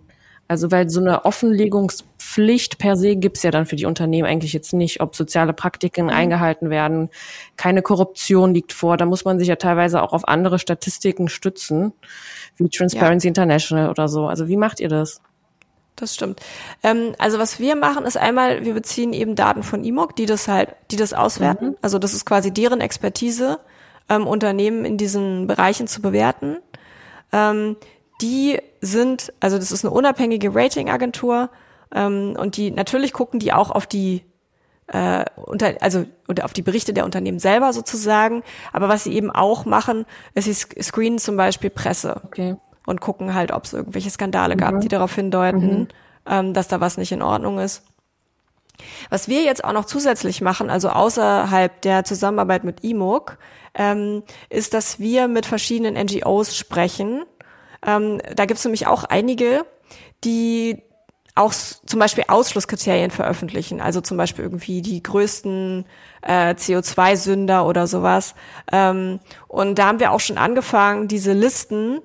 Also 0.47 0.69
weil 0.69 0.88
so 0.88 0.99
eine 0.99 1.25
Offenlegungspflicht 1.25 2.77
per 2.77 2.95
se 2.95 3.15
gibt's 3.15 3.41
ja 3.41 3.49
dann 3.49 3.65
für 3.65 3.75
die 3.75 3.88
Unternehmen 3.88 4.27
eigentlich 4.27 4.53
jetzt 4.53 4.73
nicht, 4.73 5.01
ob 5.01 5.15
soziale 5.15 5.53
Praktiken 5.53 6.05
mhm. 6.05 6.12
eingehalten 6.12 6.69
werden, 6.69 7.10
keine 7.58 7.82
Korruption 7.82 8.53
liegt 8.53 8.71
vor. 8.71 8.97
Da 8.97 9.05
muss 9.08 9.25
man 9.25 9.39
sich 9.39 9.47
ja 9.47 9.55
teilweise 9.55 10.03
auch 10.03 10.13
auf 10.13 10.27
andere 10.27 10.60
Statistiken 10.60 11.27
stützen, 11.27 11.93
wie 12.58 12.69
Transparency 12.69 13.27
ja. 13.27 13.29
International 13.29 13.89
oder 13.89 14.08
so. 14.08 14.27
Also 14.27 14.47
wie 14.47 14.58
macht 14.58 14.79
ihr 14.79 14.89
das? 14.89 15.21
Das 16.02 16.16
stimmt. 16.16 16.40
Ähm, 16.84 17.14
also 17.18 17.40
was 17.40 17.60
wir 17.60 17.76
machen, 17.76 18.06
ist 18.06 18.18
einmal, 18.18 18.66
wir 18.66 18.74
beziehen 18.74 19.14
eben 19.14 19.36
Daten 19.36 19.64
von 19.64 19.84
IMOC, 19.84 20.16
die 20.16 20.26
das 20.26 20.48
halt, 20.48 20.76
die 20.92 20.96
das 20.96 21.14
auswerten. 21.14 21.70
Mhm. 21.70 21.78
Also 21.82 22.00
das 22.00 22.14
ist 22.14 22.26
quasi 22.26 22.52
deren 22.52 22.82
Expertise, 22.82 23.60
ähm, 24.10 24.28
Unternehmen 24.28 24.86
in 24.86 24.98
diesen 24.98 25.48
Bereichen 25.48 25.88
zu 25.88 26.02
bewerten. 26.02 26.58
Ähm, 27.32 27.78
die 28.22 28.60
sind, 28.82 29.34
also 29.40 29.58
das 29.58 29.72
ist 29.72 29.86
eine 29.86 29.94
unabhängige 29.94 30.54
Ratingagentur 30.54 31.50
ähm, 31.94 32.36
und 32.38 32.58
die 32.58 32.72
natürlich 32.72 33.14
gucken 33.14 33.40
die 33.40 33.54
auch 33.54 33.72
auf 33.72 33.88
die 33.88 34.24
äh, 34.88 35.24
unter, 35.36 35.76
also 35.82 36.06
oder 36.28 36.46
auf 36.46 36.54
die 36.54 36.64
Berichte 36.64 36.94
der 36.94 37.06
Unternehmen 37.06 37.40
selber 37.40 37.74
sozusagen. 37.74 38.44
Aber 38.74 38.90
was 38.90 39.04
sie 39.04 39.14
eben 39.14 39.32
auch 39.32 39.66
machen, 39.66 40.06
ist 40.34 40.46
sie 40.46 40.54
screenen 40.54 41.20
zum 41.20 41.38
Beispiel 41.38 41.70
Presse. 41.70 42.22
Okay 42.26 42.56
und 42.89 43.02
gucken 43.02 43.34
halt, 43.34 43.52
ob 43.52 43.65
es 43.65 43.73
irgendwelche 43.73 44.10
Skandale 44.10 44.56
mhm. 44.56 44.60
gab, 44.60 44.82
die 44.82 44.88
darauf 44.88 45.13
hindeuten, 45.13 45.80
mhm. 45.80 45.88
ähm, 46.25 46.54
dass 46.54 46.67
da 46.67 46.82
was 46.82 46.97
nicht 46.97 47.12
in 47.12 47.21
Ordnung 47.21 47.60
ist. 47.60 47.84
Was 49.10 49.28
wir 49.28 49.43
jetzt 49.43 49.63
auch 49.63 49.73
noch 49.73 49.86
zusätzlich 49.86 50.41
machen, 50.41 50.69
also 50.69 50.89
außerhalb 50.89 51.82
der 51.82 52.04
Zusammenarbeit 52.04 52.63
mit 52.63 52.84
IMOC, 52.84 53.38
ähm, 53.75 54.23
ist, 54.49 54.73
dass 54.73 54.99
wir 54.99 55.28
mit 55.28 55.45
verschiedenen 55.45 55.95
NGOs 55.95 56.56
sprechen. 56.56 57.23
Ähm, 57.86 58.21
da 58.36 58.45
gibt 58.45 58.58
es 58.58 58.65
nämlich 58.65 58.88
auch 58.88 59.04
einige, 59.04 59.65
die 60.23 60.82
auch 61.36 61.54
zum 61.54 61.99
Beispiel 61.99 62.25
Ausschlusskriterien 62.28 63.12
veröffentlichen, 63.12 63.80
also 63.80 64.02
zum 64.02 64.17
Beispiel 64.17 64.43
irgendwie 64.43 64.82
die 64.82 65.02
größten 65.02 65.86
äh, 66.21 66.54
CO2-Sünder 66.54 67.65
oder 67.65 67.88
sowas. 67.88 68.36
Ähm, 68.71 69.19
und 69.47 69.80
da 69.80 69.88
haben 69.88 69.99
wir 69.99 70.12
auch 70.12 70.19
schon 70.19 70.38
angefangen, 70.38 71.08
diese 71.08 71.34
Listen 71.34 72.02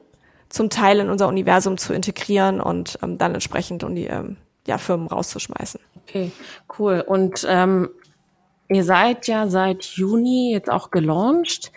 zum 0.54 0.70
Teil 0.70 1.00
in 1.00 1.10
unser 1.10 1.26
Universum 1.26 1.76
zu 1.78 1.92
integrieren 1.92 2.60
und 2.60 2.98
ähm, 3.02 3.18
dann 3.18 3.34
entsprechend 3.34 3.82
um 3.82 3.94
die 3.94 4.06
ähm, 4.06 4.36
ja, 4.66 4.78
Firmen 4.78 5.08
rauszuschmeißen. 5.08 5.80
Okay, 6.02 6.30
cool. 6.78 7.04
Und 7.06 7.44
ähm, 7.48 7.90
ihr 8.68 8.84
seid 8.84 9.26
ja 9.26 9.48
seit 9.48 9.82
Juni 9.84 10.52
jetzt 10.52 10.70
auch 10.70 10.90
gelauncht. 10.90 11.72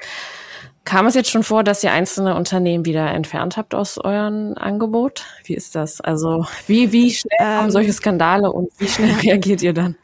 Kam 0.86 1.06
es 1.08 1.16
jetzt 1.16 1.32
schon 1.32 1.44
vor, 1.44 1.64
dass 1.64 1.84
ihr 1.84 1.92
einzelne 1.92 2.36
Unternehmen 2.36 2.86
wieder 2.86 3.12
entfernt 3.12 3.58
habt 3.58 3.76
aus 3.76 3.98
eurem 3.98 4.54
Angebot? 4.58 5.26
Wie 5.44 5.56
ist 5.56 5.76
das? 5.76 6.00
Also 6.00 6.46
wie, 6.68 6.92
wie 6.92 7.12
schnell 7.12 7.38
kommen 7.40 7.66
ähm, 7.66 7.72
solche 7.72 7.94
Skandale 7.94 8.52
und 8.52 8.70
wie 8.78 8.88
schnell 8.88 9.12
reagiert 9.24 9.62
ihr 9.64 9.74
dann? 9.74 9.98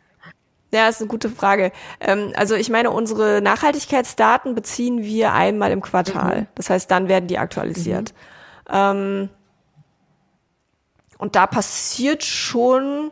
Ja, 0.74 0.90
ist 0.90 1.00
eine 1.00 1.08
gute 1.08 1.30
Frage. 1.30 1.72
Ähm, 2.02 2.34
also 2.36 2.56
ich 2.56 2.70
meine, 2.70 2.90
unsere 2.90 3.42
Nachhaltigkeitsdaten 3.42 4.56
beziehen 4.56 5.04
wir 5.04 5.32
einmal 5.32 5.72
im 5.72 5.82
Quartal. 5.82 6.42
Mhm. 6.42 6.48
Das 6.56 6.72
heißt, 6.72 6.90
dann 6.90 7.08
werden 7.08 7.28
die 7.28 7.38
aktualisiert. 7.38 8.12
Mhm. 8.12 8.33
Ähm, 8.74 9.30
und 11.18 11.38
da 11.38 11.48
passiert 11.48 12.24
schon, 12.24 13.12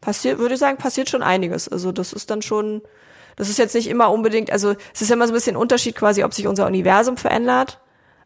passiert, 0.00 0.38
würde 0.38 0.54
ich 0.54 0.60
sagen, 0.60 0.76
passiert 0.76 1.10
schon 1.10 1.22
einiges. 1.22 1.68
Also 1.68 1.90
das 1.90 2.12
ist 2.12 2.30
dann 2.30 2.42
schon, 2.42 2.82
das 3.34 3.48
ist 3.48 3.58
jetzt 3.58 3.74
nicht 3.74 3.88
immer 3.88 4.12
unbedingt, 4.12 4.52
also 4.52 4.74
es 4.94 5.02
ist 5.02 5.08
ja 5.08 5.16
immer 5.16 5.26
so 5.26 5.32
ein 5.32 5.34
bisschen 5.34 5.56
ein 5.56 5.60
Unterschied 5.60 5.96
quasi, 5.96 6.22
ob 6.22 6.34
sich 6.34 6.46
unser 6.46 6.66
Universum 6.66 7.16
verändert 7.16 7.80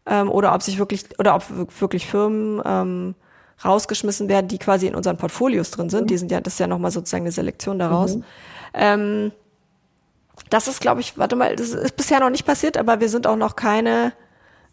ähm, 0.05 0.29
oder 0.29 0.53
ob 0.53 0.61
sich 0.61 0.77
wirklich, 0.77 1.05
oder 1.17 1.33
ob 1.35 1.43
wirklich 1.79 2.05
Firmen 2.05 2.61
ähm, 2.65 3.15
rausgeschmissen 3.63 4.27
werden, 4.27 4.49
die 4.49 4.59
quasi 4.59 4.85
in 4.85 4.95
unseren 4.95 5.17
Portfolios 5.17 5.71
drin 5.71 5.89
sind. 5.89 6.03
Mhm. 6.03 6.07
Die 6.07 6.17
sind 6.17 6.31
ja, 6.31 6.41
das 6.41 6.53
ist 6.53 6.59
ja 6.59 6.67
nochmal 6.67 6.91
sozusagen 6.91 7.23
eine 7.23 7.31
Selektion 7.31 7.79
daraus. 7.79 8.17
Mhm. 8.17 8.23
Ähm, 8.73 9.31
das 10.49 10.67
ist, 10.67 10.81
glaube 10.81 10.99
ich, 10.99 11.17
warte 11.17 11.37
mal, 11.37 11.55
das 11.55 11.69
ist 11.69 11.95
bisher 11.95 12.19
noch 12.19 12.29
nicht 12.29 12.45
passiert, 12.45 12.77
aber 12.77 12.99
wir 12.99 13.07
sind 13.07 13.25
auch 13.25 13.37
noch 13.37 13.55
keine 13.55 14.11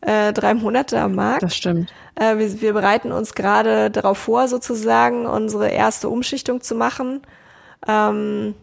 äh, 0.03 0.33
drei 0.33 0.55
Monate 0.55 1.01
am 1.01 1.15
Markt. 1.15 1.43
Das 1.43 1.57
stimmt. 1.57 1.93
Äh, 2.17 2.37
wir, 2.37 2.61
wir 2.61 2.73
bereiten 2.73 3.13
uns 3.13 3.35
gerade 3.35 3.91
darauf 3.91 4.19
vor, 4.19 4.49
sozusagen 4.49 5.27
unsere 5.27 5.69
erste 5.69 6.09
Umschichtung 6.09 6.61
zu 6.61 6.75
machen. 6.75 7.23
Ähm, 7.87 8.55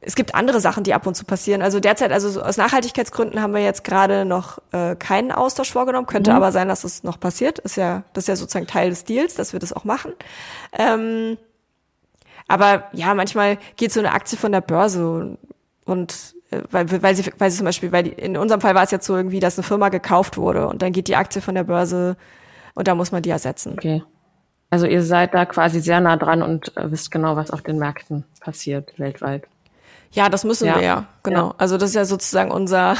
es 0.00 0.14
gibt 0.14 0.34
andere 0.34 0.60
Sachen, 0.60 0.84
die 0.84 0.94
ab 0.94 1.06
und 1.06 1.14
zu 1.16 1.24
passieren. 1.24 1.60
Also 1.60 1.80
derzeit, 1.80 2.12
also 2.12 2.30
so 2.30 2.40
aus 2.40 2.56
Nachhaltigkeitsgründen 2.56 3.42
haben 3.42 3.52
wir 3.52 3.62
jetzt 3.62 3.84
gerade 3.84 4.24
noch 4.24 4.58
äh, 4.72 4.96
keinen 4.96 5.32
Austausch 5.32 5.72
vorgenommen. 5.72 6.06
Könnte 6.06 6.30
mhm. 6.30 6.36
aber 6.36 6.52
sein, 6.52 6.68
dass 6.68 6.84
es 6.84 7.02
noch 7.02 7.20
passiert. 7.20 7.58
Ist 7.58 7.76
ja, 7.76 8.04
das 8.12 8.24
ist 8.24 8.28
ja 8.28 8.36
sozusagen 8.36 8.66
Teil 8.66 8.90
des 8.90 9.04
Deals, 9.04 9.34
dass 9.34 9.52
wir 9.52 9.60
das 9.60 9.72
auch 9.72 9.84
machen. 9.84 10.12
Ähm, 10.72 11.36
aber 12.46 12.84
ja, 12.92 13.12
manchmal 13.14 13.58
geht 13.76 13.92
so 13.92 14.00
eine 14.00 14.12
Aktie 14.12 14.38
von 14.38 14.52
der 14.52 14.62
Börse 14.62 15.36
und 15.84 16.34
weil, 16.70 17.02
weil, 17.02 17.14
sie, 17.14 17.30
weil 17.38 17.50
sie 17.50 17.58
zum 17.58 17.66
Beispiel, 17.66 17.92
weil 17.92 18.04
die, 18.04 18.10
in 18.12 18.36
unserem 18.36 18.60
Fall 18.60 18.74
war 18.74 18.82
es 18.82 18.90
jetzt 18.90 19.06
so 19.06 19.16
irgendwie, 19.16 19.40
dass 19.40 19.58
eine 19.58 19.64
Firma 19.64 19.88
gekauft 19.90 20.36
wurde 20.36 20.68
und 20.68 20.82
dann 20.82 20.92
geht 20.92 21.08
die 21.08 21.16
Aktie 21.16 21.42
von 21.42 21.54
der 21.54 21.64
Börse 21.64 22.16
und 22.74 22.88
da 22.88 22.94
muss 22.94 23.12
man 23.12 23.22
die 23.22 23.30
ersetzen. 23.30 23.74
Okay. 23.74 24.02
Also 24.70 24.86
ihr 24.86 25.02
seid 25.02 25.34
da 25.34 25.46
quasi 25.46 25.80
sehr 25.80 26.00
nah 26.00 26.16
dran 26.16 26.42
und 26.42 26.76
äh, 26.76 26.90
wisst 26.90 27.10
genau, 27.10 27.36
was 27.36 27.50
auf 27.50 27.62
den 27.62 27.78
Märkten 27.78 28.24
passiert 28.40 28.98
weltweit. 28.98 29.44
Ja, 30.12 30.28
das 30.28 30.44
müssen 30.44 30.66
Ja. 30.66 30.76
wir 30.76 30.82
ja, 30.82 31.04
genau. 31.22 31.48
Ja. 31.48 31.54
Also 31.58 31.76
das 31.76 31.90
ist 31.90 31.96
ja 31.96 32.04
sozusagen 32.04 32.50
unser, 32.50 32.96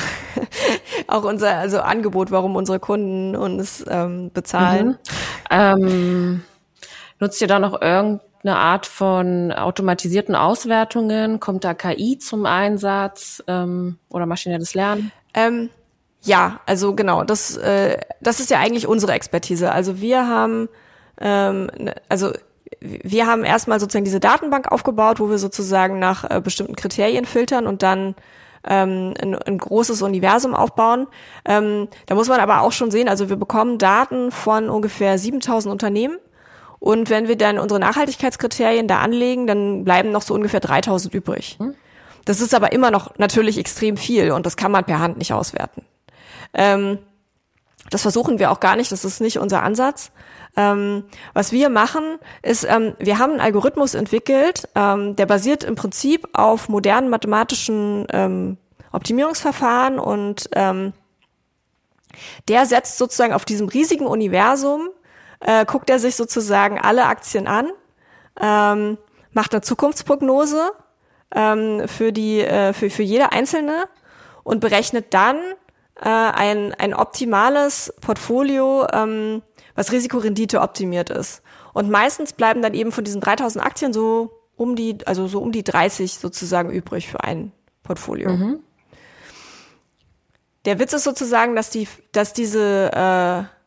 auch 1.06 1.24
unser 1.24 1.56
also 1.56 1.80
Angebot, 1.80 2.30
warum 2.30 2.56
unsere 2.56 2.78
Kunden 2.78 3.34
uns 3.34 3.84
ähm, 3.88 4.30
bezahlen. 4.32 4.98
Ähm, 5.50 6.42
nutzt 7.18 7.40
ihr 7.40 7.48
da 7.48 7.58
noch 7.58 7.80
irgendeine 8.38 8.58
Art 8.58 8.86
von 8.86 9.52
automatisierten 9.52 10.34
Auswertungen? 10.34 11.40
Kommt 11.40 11.64
da 11.64 11.74
KI 11.74 12.18
zum 12.18 12.46
Einsatz 12.46 13.42
ähm, 13.46 13.98
oder 14.08 14.26
maschinelles 14.26 14.74
Lernen? 14.74 15.12
Ähm, 15.34 15.70
ja, 16.22 16.60
also 16.66 16.94
genau, 16.94 17.24
das, 17.24 17.56
äh, 17.56 17.98
das 18.20 18.40
ist 18.40 18.50
ja 18.50 18.58
eigentlich 18.58 18.86
unsere 18.86 19.12
Expertise. 19.12 19.72
Also 19.72 20.00
wir 20.00 20.26
haben, 20.26 20.68
ähm, 21.20 21.70
ne- 21.76 21.94
also 22.08 22.32
wir 22.80 23.26
haben 23.26 23.44
erstmal 23.44 23.80
sozusagen 23.80 24.04
diese 24.04 24.20
Datenbank 24.20 24.70
aufgebaut, 24.70 25.20
wo 25.20 25.30
wir 25.30 25.38
sozusagen 25.38 25.98
nach 25.98 26.28
äh, 26.30 26.40
bestimmten 26.40 26.76
Kriterien 26.76 27.24
filtern 27.24 27.66
und 27.66 27.82
dann 27.82 28.14
ähm, 28.66 29.14
ein, 29.20 29.34
ein 29.34 29.58
großes 29.58 30.02
Universum 30.02 30.54
aufbauen. 30.54 31.06
Ähm, 31.44 31.88
da 32.06 32.14
muss 32.14 32.28
man 32.28 32.40
aber 32.40 32.62
auch 32.62 32.72
schon 32.72 32.90
sehen, 32.90 33.08
also 33.08 33.28
wir 33.28 33.36
bekommen 33.36 33.78
Daten 33.78 34.30
von 34.30 34.68
ungefähr 34.68 35.18
7000 35.18 35.72
Unternehmen. 35.72 36.18
Und 36.80 37.10
wenn 37.10 37.28
wir 37.28 37.36
dann 37.36 37.58
unsere 37.58 37.80
Nachhaltigkeitskriterien 37.80 38.86
da 38.86 39.00
anlegen, 39.00 39.46
dann 39.46 39.84
bleiben 39.84 40.12
noch 40.12 40.22
so 40.22 40.34
ungefähr 40.34 40.60
3000 40.60 41.12
übrig. 41.12 41.58
Das 42.24 42.40
ist 42.40 42.54
aber 42.54 42.72
immer 42.72 42.90
noch 42.90 43.18
natürlich 43.18 43.58
extrem 43.58 43.96
viel 43.96 44.30
und 44.32 44.46
das 44.46 44.56
kann 44.56 44.70
man 44.70 44.84
per 44.84 45.00
Hand 45.00 45.18
nicht 45.18 45.32
auswerten. 45.32 45.84
Ähm, 46.54 46.98
das 47.90 48.02
versuchen 48.02 48.38
wir 48.38 48.50
auch 48.50 48.60
gar 48.60 48.76
nicht, 48.76 48.92
das 48.92 49.04
ist 49.04 49.20
nicht 49.20 49.38
unser 49.38 49.62
Ansatz. 49.62 50.12
Ähm, 50.56 51.04
was 51.34 51.52
wir 51.52 51.68
machen, 51.68 52.02
ist, 52.42 52.64
ähm, 52.64 52.94
wir 52.98 53.18
haben 53.18 53.32
einen 53.32 53.40
Algorithmus 53.40 53.94
entwickelt, 53.94 54.68
ähm, 54.74 55.16
der 55.16 55.26
basiert 55.26 55.64
im 55.64 55.74
Prinzip 55.74 56.28
auf 56.32 56.68
modernen 56.68 57.08
mathematischen 57.08 58.06
ähm, 58.12 58.58
Optimierungsverfahren 58.92 59.98
und 59.98 60.48
ähm, 60.54 60.92
der 62.48 62.66
setzt 62.66 62.98
sozusagen 62.98 63.32
auf 63.32 63.44
diesem 63.44 63.68
riesigen 63.68 64.06
Universum, 64.06 64.88
äh, 65.40 65.64
guckt 65.64 65.90
er 65.90 65.98
sich 65.98 66.16
sozusagen 66.16 66.78
alle 66.78 67.06
Aktien 67.06 67.46
an, 67.46 67.68
ähm, 68.40 68.98
macht 69.32 69.52
eine 69.52 69.62
Zukunftsprognose 69.62 70.70
ähm, 71.34 71.86
für 71.86 72.12
die 72.12 72.40
äh, 72.40 72.72
für 72.72 72.90
für 72.90 73.02
jede 73.02 73.32
einzelne 73.32 73.88
und 74.42 74.60
berechnet 74.60 75.14
dann 75.14 75.36
äh, 76.00 76.08
ein 76.08 76.74
ein 76.74 76.94
optimales 76.94 77.94
Portfolio, 78.00 78.86
ähm, 78.92 79.42
was 79.74 79.92
Risikorendite 79.92 80.60
optimiert 80.60 81.10
ist. 81.10 81.42
Und 81.74 81.90
meistens 81.90 82.32
bleiben 82.32 82.62
dann 82.62 82.74
eben 82.74 82.92
von 82.92 83.04
diesen 83.04 83.20
3000 83.20 83.64
Aktien 83.64 83.92
so 83.92 84.30
um 84.56 84.74
die 84.74 84.98
also 85.06 85.28
so 85.28 85.40
um 85.40 85.52
die 85.52 85.62
30 85.62 86.18
sozusagen 86.18 86.70
übrig 86.70 87.08
für 87.08 87.22
ein 87.22 87.52
Portfolio. 87.82 88.30
Der 90.64 90.78
Witz 90.78 90.92
ist 90.92 91.04
sozusagen, 91.04 91.54
dass 91.54 91.70
die 91.70 91.86
dass 92.12 92.32
diese 92.32 92.90
äh, 92.92 93.57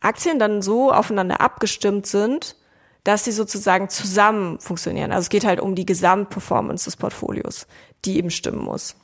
Aktien 0.00 0.38
dann 0.38 0.62
so 0.62 0.92
aufeinander 0.92 1.40
abgestimmt 1.40 2.06
sind, 2.06 2.56
dass 3.04 3.24
sie 3.24 3.32
sozusagen 3.32 3.88
zusammen 3.88 4.58
funktionieren. 4.60 5.12
Also 5.12 5.22
es 5.26 5.28
geht 5.30 5.44
halt 5.44 5.60
um 5.60 5.74
die 5.74 5.86
Gesamtperformance 5.86 6.84
des 6.84 6.96
Portfolios, 6.96 7.66
die 8.04 8.16
eben 8.18 8.30
stimmen 8.30 8.62
muss. 8.64 8.96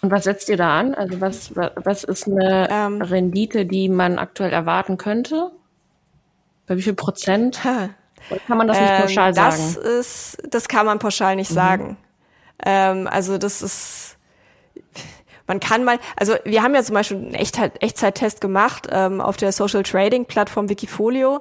Und 0.00 0.10
was 0.10 0.24
setzt 0.24 0.48
ihr 0.48 0.56
da 0.56 0.78
an? 0.78 0.94
Also 0.94 1.20
was, 1.20 1.54
wa- 1.56 1.72
was 1.76 2.04
ist 2.04 2.26
eine 2.28 2.68
Ähm. 2.70 3.02
Rendite, 3.02 3.66
die 3.66 3.88
man 3.88 4.18
aktuell 4.18 4.52
erwarten 4.52 4.96
könnte? 4.96 5.50
Bei 6.66 6.76
wie 6.76 6.82
viel 6.82 6.94
Prozent? 6.94 7.60
Oder 8.30 8.40
kann 8.46 8.58
man 8.58 8.68
das 8.68 8.80
nicht 8.80 8.94
pauschal 8.94 9.30
Ähm, 9.30 9.34
das 9.34 9.74
sagen? 9.74 9.76
ist, 10.00 10.38
das 10.50 10.68
kann 10.68 10.86
man 10.86 10.98
pauschal 10.98 11.36
nicht 11.36 11.50
sagen. 11.50 11.96
Ähm, 12.64 13.06
also 13.06 13.38
das 13.38 13.62
ist, 13.62 14.07
man 15.48 15.58
kann 15.58 15.82
mal, 15.82 15.98
also 16.16 16.34
wir 16.44 16.62
haben 16.62 16.74
ja 16.74 16.82
zum 16.82 16.94
Beispiel 16.94 17.16
einen 17.16 17.34
Echtzeit, 17.34 17.82
Echtzeittest 17.82 18.40
gemacht 18.40 18.86
ähm, 18.90 19.20
auf 19.20 19.36
der 19.36 19.50
Social 19.50 19.82
Trading 19.82 20.26
Plattform 20.26 20.68
Wikifolio. 20.68 21.40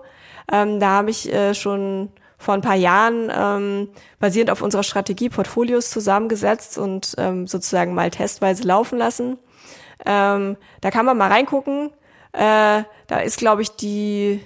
Ähm, 0.51 0.79
da 0.79 0.89
habe 0.89 1.11
ich 1.11 1.31
äh, 1.31 1.53
schon 1.53 2.09
vor 2.37 2.53
ein 2.53 2.61
paar 2.61 2.75
Jahren 2.75 3.31
ähm, 3.35 3.89
basierend 4.19 4.49
auf 4.49 4.61
unserer 4.61 4.83
Strategie 4.83 5.29
Portfolios 5.29 5.89
zusammengesetzt 5.89 6.77
und 6.77 7.15
ähm, 7.17 7.47
sozusagen 7.47 7.93
mal 7.93 8.09
testweise 8.09 8.63
laufen 8.63 8.97
lassen. 8.97 9.37
Ähm, 10.05 10.55
da 10.81 10.91
kann 10.91 11.05
man 11.05 11.17
mal 11.17 11.29
reingucken. 11.29 11.91
Äh, 12.31 12.83
da 13.07 13.19
ist, 13.23 13.37
glaube 13.37 13.63
ich, 13.63 13.75
die 13.75 14.41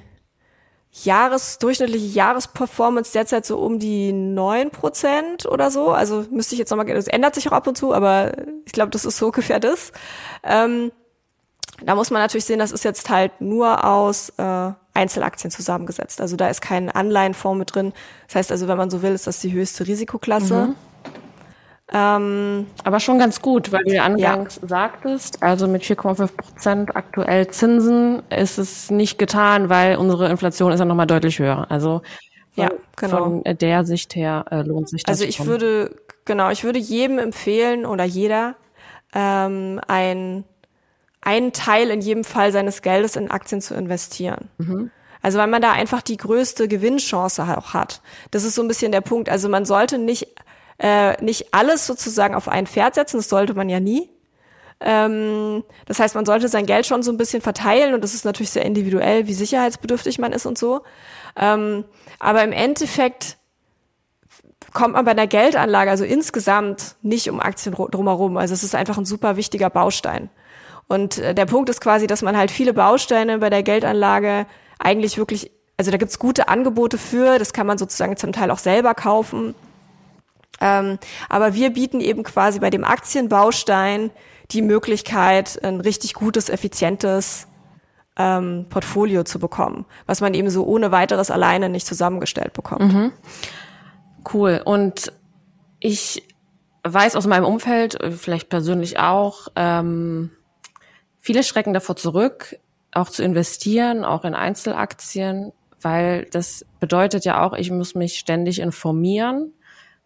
Jahres, 0.91 1.57
durchschnittliche 1.57 2.05
Jahresperformance 2.05 3.13
derzeit 3.13 3.45
so 3.45 3.57
um 3.59 3.79
die 3.79 4.11
neun 4.11 4.71
Prozent 4.71 5.45
oder 5.45 5.71
so. 5.71 5.91
Also 5.91 6.25
müsste 6.29 6.55
ich 6.55 6.59
jetzt 6.59 6.69
nochmal, 6.69 6.85
das 6.87 7.07
ändert 7.07 7.35
sich 7.35 7.47
auch 7.47 7.53
ab 7.53 7.67
und 7.67 7.77
zu, 7.77 7.93
aber 7.93 8.33
ich 8.65 8.73
glaube, 8.73 8.91
das 8.91 9.05
ist 9.05 9.17
so 9.17 9.25
ungefähr 9.27 9.59
das. 9.59 9.93
Ähm, 10.43 10.91
da 11.83 11.95
muss 11.95 12.11
man 12.11 12.21
natürlich 12.21 12.45
sehen, 12.45 12.59
das 12.59 12.71
ist 12.71 12.83
jetzt 12.83 13.09
halt 13.09 13.39
nur 13.39 13.85
aus 13.85 14.29
äh, 14.37 14.71
Einzelaktien 14.93 15.49
zusammengesetzt. 15.49 16.21
Also 16.21 16.35
da 16.35 16.47
ist 16.49 16.61
kein 16.61 16.89
Anleihenfonds 16.89 17.57
mit 17.57 17.73
drin. 17.73 17.93
Das 18.27 18.35
heißt 18.35 18.51
also, 18.51 18.67
wenn 18.67 18.77
man 18.77 18.89
so 18.91 19.01
will, 19.01 19.13
ist 19.13 19.25
das 19.27 19.39
die 19.39 19.51
höchste 19.51 19.87
Risikoklasse. 19.87 20.75
Ähm, 21.93 22.67
Aber 22.83 22.99
schon 23.01 23.19
ganz 23.19 23.41
gut, 23.41 23.71
weil 23.71 23.83
du 23.83 23.93
ja 23.93 24.03
angangs 24.03 24.59
sagtest, 24.65 25.43
also 25.43 25.67
mit 25.67 25.83
4,5 25.83 26.27
Prozent 26.37 26.95
aktuell 26.95 27.47
Zinsen 27.49 28.23
ist 28.29 28.57
es 28.57 28.89
nicht 28.89 29.17
getan, 29.19 29.67
weil 29.69 29.97
unsere 29.97 30.29
Inflation 30.29 30.71
ist 30.71 30.79
ja 30.79 30.85
nochmal 30.85 31.07
deutlich 31.07 31.39
höher. 31.39 31.65
Also 31.69 32.01
von, 32.55 32.63
Ja, 32.63 32.69
genau. 32.95 33.17
von 33.17 33.43
der 33.43 33.83
Sicht 33.85 34.15
her 34.15 34.45
äh, 34.51 34.61
lohnt 34.61 34.87
sich 34.89 35.03
das 35.03 35.13
Also 35.13 35.25
ich 35.25 35.37
schon. 35.37 35.47
würde, 35.47 35.95
genau, 36.23 36.49
ich 36.49 36.63
würde 36.63 36.79
jedem 36.79 37.19
empfehlen 37.19 37.85
oder 37.85 38.05
jeder 38.05 38.55
ähm, 39.13 39.81
ein, 39.87 40.45
einen 41.19 41.51
Teil 41.51 41.89
in 41.89 41.99
jedem 41.99 42.23
Fall 42.23 42.53
seines 42.53 42.81
Geldes 42.81 43.17
in 43.17 43.29
Aktien 43.29 43.59
zu 43.59 43.73
investieren. 43.75 44.47
Also 45.21 45.37
weil 45.39 45.47
man 45.47 45.61
da 45.61 45.73
einfach 45.73 46.01
die 46.01 46.17
größte 46.17 46.67
Gewinnchance 46.69 47.43
auch 47.43 47.73
hat. 47.73 48.01
Das 48.31 48.43
ist 48.45 48.55
so 48.55 48.61
ein 48.61 48.67
bisschen 48.69 48.93
der 48.93 49.01
Punkt. 49.01 49.27
Also 49.29 49.49
man 49.49 49.65
sollte 49.65 49.97
nicht, 49.97 50.27
äh, 50.81 51.21
nicht 51.23 51.53
alles 51.53 51.85
sozusagen 51.85 52.33
auf 52.33 52.47
ein 52.47 52.65
Pferd 52.65 52.95
setzen, 52.95 53.17
das 53.17 53.29
sollte 53.29 53.53
man 53.53 53.69
ja 53.69 53.79
nie. 53.79 54.09
Ähm, 54.79 55.63
das 55.85 55.99
heißt, 55.99 56.15
man 56.15 56.25
sollte 56.25 56.47
sein 56.47 56.65
Geld 56.65 56.87
schon 56.87 57.03
so 57.03 57.11
ein 57.11 57.17
bisschen 57.17 57.41
verteilen 57.41 57.93
und 57.93 58.03
das 58.03 58.15
ist 58.15 58.25
natürlich 58.25 58.49
sehr 58.49 58.65
individuell, 58.65 59.27
wie 59.27 59.33
sicherheitsbedürftig 59.33 60.17
man 60.17 60.33
ist 60.33 60.47
und 60.47 60.57
so. 60.57 60.81
Ähm, 61.37 61.85
aber 62.19 62.43
im 62.43 62.51
Endeffekt 62.51 63.37
kommt 64.73 64.95
man 64.95 65.05
bei 65.05 65.11
einer 65.11 65.27
Geldanlage, 65.27 65.91
also 65.91 66.03
insgesamt, 66.03 66.95
nicht 67.03 67.29
um 67.29 67.39
Aktien 67.39 67.75
drumherum. 67.75 68.37
Also 68.37 68.55
es 68.55 68.63
ist 68.63 68.73
einfach 68.73 68.97
ein 68.97 69.05
super 69.05 69.35
wichtiger 69.35 69.69
Baustein. 69.69 70.29
Und 70.87 71.19
äh, 71.19 71.35
der 71.35 71.45
Punkt 71.45 71.69
ist 71.69 71.79
quasi, 71.79 72.07
dass 72.07 72.23
man 72.23 72.35
halt 72.35 72.49
viele 72.49 72.73
Bausteine 72.73 73.37
bei 73.37 73.51
der 73.51 73.61
Geldanlage 73.61 74.47
eigentlich 74.79 75.19
wirklich, 75.19 75.51
also 75.77 75.91
da 75.91 75.97
gibt's 75.97 76.17
gute 76.17 76.47
Angebote 76.47 76.97
für, 76.97 77.37
das 77.37 77.53
kann 77.53 77.67
man 77.67 77.77
sozusagen 77.77 78.17
zum 78.17 78.33
Teil 78.33 78.49
auch 78.49 78.57
selber 78.57 78.95
kaufen. 78.95 79.53
Ähm, 80.61 80.99
aber 81.27 81.53
wir 81.53 81.71
bieten 81.71 81.99
eben 81.99 82.23
quasi 82.23 82.59
bei 82.59 82.69
dem 82.69 82.85
Aktienbaustein 82.85 84.11
die 84.51 84.61
Möglichkeit, 84.61 85.59
ein 85.63 85.81
richtig 85.81 86.13
gutes, 86.13 86.49
effizientes 86.49 87.47
ähm, 88.17 88.67
Portfolio 88.69 89.23
zu 89.23 89.39
bekommen, 89.39 89.85
was 90.05 90.21
man 90.21 90.33
eben 90.33 90.49
so 90.49 90.65
ohne 90.65 90.91
weiteres 90.91 91.31
alleine 91.31 91.69
nicht 91.69 91.87
zusammengestellt 91.87 92.53
bekommt. 92.53 92.93
Cool. 94.31 94.61
Und 94.63 95.11
ich 95.79 96.23
weiß 96.83 97.15
aus 97.15 97.27
meinem 97.27 97.45
Umfeld, 97.45 97.97
vielleicht 98.17 98.49
persönlich 98.49 98.99
auch, 98.99 99.47
ähm, 99.55 100.31
viele 101.19 101.43
schrecken 101.43 101.73
davor 101.73 101.95
zurück, 101.95 102.57
auch 102.91 103.09
zu 103.09 103.23
investieren, 103.23 104.03
auch 104.03 104.25
in 104.25 104.35
Einzelaktien, 104.35 105.53
weil 105.79 106.25
das 106.31 106.65
bedeutet 106.79 107.25
ja 107.25 107.43
auch, 107.43 107.53
ich 107.53 107.71
muss 107.71 107.95
mich 107.95 108.19
ständig 108.19 108.59
informieren. 108.59 109.53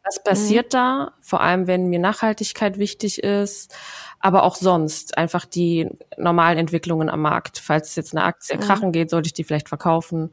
Was 0.05 0.23
passiert 0.23 0.73
da? 0.73 1.13
Vor 1.19 1.41
allem, 1.41 1.67
wenn 1.67 1.87
mir 1.87 1.99
Nachhaltigkeit 1.99 2.77
wichtig 2.77 3.23
ist, 3.23 3.75
aber 4.19 4.43
auch 4.43 4.55
sonst 4.55 5.17
einfach 5.17 5.45
die 5.45 5.89
normalen 6.17 6.57
Entwicklungen 6.59 7.09
am 7.09 7.21
Markt. 7.21 7.57
Falls 7.57 7.95
jetzt 7.95 8.15
eine 8.15 8.23
Aktie 8.23 8.57
krachen 8.57 8.91
geht, 8.91 9.09
sollte 9.09 9.27
ich 9.27 9.33
die 9.33 9.43
vielleicht 9.43 9.67
verkaufen. 9.67 10.31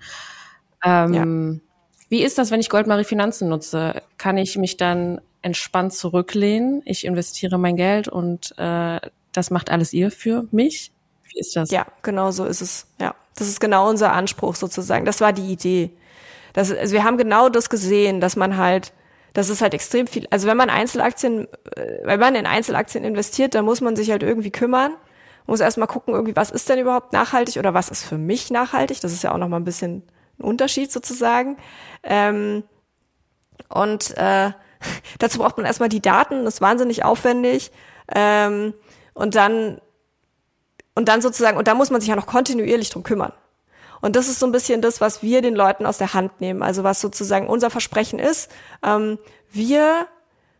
Ähm, 0.84 1.60
Wie 2.08 2.22
ist 2.22 2.36
das, 2.36 2.50
wenn 2.50 2.60
ich 2.60 2.68
Goldmarie 2.68 3.04
Finanzen 3.04 3.48
nutze? 3.48 4.02
Kann 4.18 4.36
ich 4.36 4.58
mich 4.58 4.76
dann 4.76 5.20
entspannt 5.40 5.94
zurücklehnen? 5.94 6.82
Ich 6.84 7.04
investiere 7.04 7.58
mein 7.58 7.76
Geld 7.76 8.08
und 8.08 8.54
äh, 8.58 9.00
das 9.32 9.50
macht 9.50 9.70
alles 9.70 9.92
ihr 9.92 10.10
für 10.10 10.46
mich? 10.50 10.92
Wie 11.24 11.38
ist 11.40 11.56
das? 11.56 11.70
Ja, 11.70 11.86
genau 12.02 12.30
so 12.30 12.44
ist 12.44 12.60
es. 12.60 12.86
Ja, 13.00 13.14
das 13.36 13.48
ist 13.48 13.60
genau 13.60 13.88
unser 13.88 14.12
Anspruch 14.12 14.54
sozusagen. 14.54 15.04
Das 15.04 15.20
war 15.20 15.32
die 15.32 15.50
Idee. 15.50 15.90
Das, 16.52 16.70
also 16.70 16.92
wir 16.92 17.04
haben 17.04 17.16
genau 17.16 17.48
das 17.48 17.70
gesehen, 17.70 18.20
dass 18.20 18.36
man 18.36 18.56
halt, 18.58 18.92
das 19.32 19.48
ist 19.48 19.62
halt 19.62 19.74
extrem 19.74 20.06
viel. 20.06 20.26
Also 20.30 20.46
wenn 20.46 20.56
man 20.56 20.70
Einzelaktien, 20.70 21.48
äh, 21.76 21.98
wenn 22.04 22.20
man 22.20 22.34
in 22.34 22.46
Einzelaktien 22.46 23.04
investiert, 23.04 23.54
dann 23.54 23.64
muss 23.64 23.80
man 23.80 23.96
sich 23.96 24.10
halt 24.10 24.22
irgendwie 24.22 24.50
kümmern. 24.50 24.94
Muss 25.46 25.60
erstmal 25.60 25.88
gucken, 25.88 26.14
irgendwie, 26.14 26.36
was 26.36 26.50
ist 26.50 26.68
denn 26.68 26.78
überhaupt 26.78 27.12
nachhaltig 27.12 27.56
oder 27.56 27.74
was 27.74 27.88
ist 27.88 28.04
für 28.04 28.18
mich 28.18 28.50
nachhaltig? 28.50 29.00
Das 29.00 29.12
ist 29.12 29.24
ja 29.24 29.32
auch 29.32 29.38
nochmal 29.38 29.60
ein 29.60 29.64
bisschen 29.64 30.02
ein 30.38 30.44
Unterschied 30.44 30.92
sozusagen. 30.92 31.56
Ähm, 32.02 32.64
und 33.68 34.16
äh, 34.16 34.52
dazu 35.18 35.38
braucht 35.38 35.56
man 35.56 35.66
erstmal 35.66 35.88
die 35.88 36.02
Daten, 36.02 36.44
das 36.44 36.54
ist 36.54 36.60
wahnsinnig 36.60 37.04
aufwendig. 37.04 37.72
Ähm, 38.14 38.74
und 39.14 39.34
dann, 39.34 39.80
und 40.94 41.08
dann 41.08 41.22
sozusagen, 41.22 41.56
und 41.56 41.68
da 41.68 41.74
muss 41.74 41.90
man 41.90 42.00
sich 42.00 42.08
ja 42.08 42.16
noch 42.16 42.26
kontinuierlich 42.26 42.90
drum 42.90 43.02
kümmern. 43.02 43.32
Und 44.02 44.16
das 44.16 44.28
ist 44.28 44.40
so 44.40 44.46
ein 44.46 44.52
bisschen 44.52 44.82
das, 44.82 45.00
was 45.00 45.22
wir 45.22 45.40
den 45.40 45.54
Leuten 45.54 45.86
aus 45.86 45.96
der 45.96 46.12
Hand 46.12 46.40
nehmen. 46.40 46.62
Also 46.62 46.84
was 46.84 47.00
sozusagen 47.00 47.46
unser 47.46 47.70
Versprechen 47.70 48.18
ist. 48.18 48.50
Ähm, 48.84 49.18
wir 49.50 50.06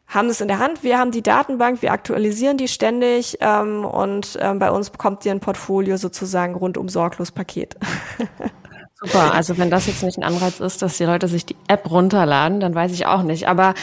haben 0.07 0.29
es 0.29 0.41
in 0.41 0.49
der 0.49 0.59
Hand, 0.59 0.83
wir 0.83 0.99
haben 0.99 1.11
die 1.11 1.23
Datenbank, 1.23 1.83
wir 1.83 1.93
aktualisieren 1.93 2.57
die 2.57 2.69
ständig 2.69 3.39
ähm, 3.41 3.85
und 3.85 4.39
ähm, 4.41 4.59
bei 4.59 4.71
uns 4.71 4.91
bekommt 4.91 5.25
ihr 5.25 5.33
ein 5.33 5.41
Portfolio 5.41 5.97
sozusagen 5.97 6.55
rundum 6.55 6.89
sorglos 6.89 7.33
Paket. 7.33 7.77
Super, 8.95 9.35
also 9.35 9.59
wenn 9.59 9.71
das 9.71 9.87
jetzt 9.87 10.03
nicht 10.03 10.19
ein 10.19 10.25
Anreiz 10.25 10.61
ist, 10.61 10.83
dass 10.83 10.99
die 10.99 11.05
Leute 11.05 11.27
sich 11.27 11.45
die 11.45 11.57
App 11.67 11.91
runterladen, 11.91 12.61
dann 12.61 12.75
weiß 12.75 12.93
ich 12.93 13.07
auch 13.07 13.23
nicht. 13.23 13.49
Aber 13.49 13.75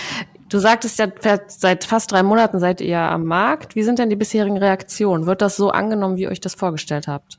du 0.48 0.60
sagtest 0.60 1.00
ja, 1.00 1.08
seit 1.48 1.84
fast 1.84 2.12
drei 2.12 2.24
Monaten 2.24 2.60
seid 2.60 2.80
ihr 2.80 3.00
am 3.00 3.26
Markt. 3.26 3.76
Wie 3.76 3.84
sind 3.84 4.00
denn 4.00 4.10
die 4.10 4.16
bisherigen 4.16 4.58
Reaktionen? 4.58 5.26
Wird 5.26 5.42
das 5.42 5.58
so 5.58 5.72
angenommen, 5.72 6.16
wie 6.16 6.22
ihr 6.22 6.30
euch 6.30 6.40
das 6.40 6.56
vorgestellt 6.56 7.08
habt? 7.10 7.39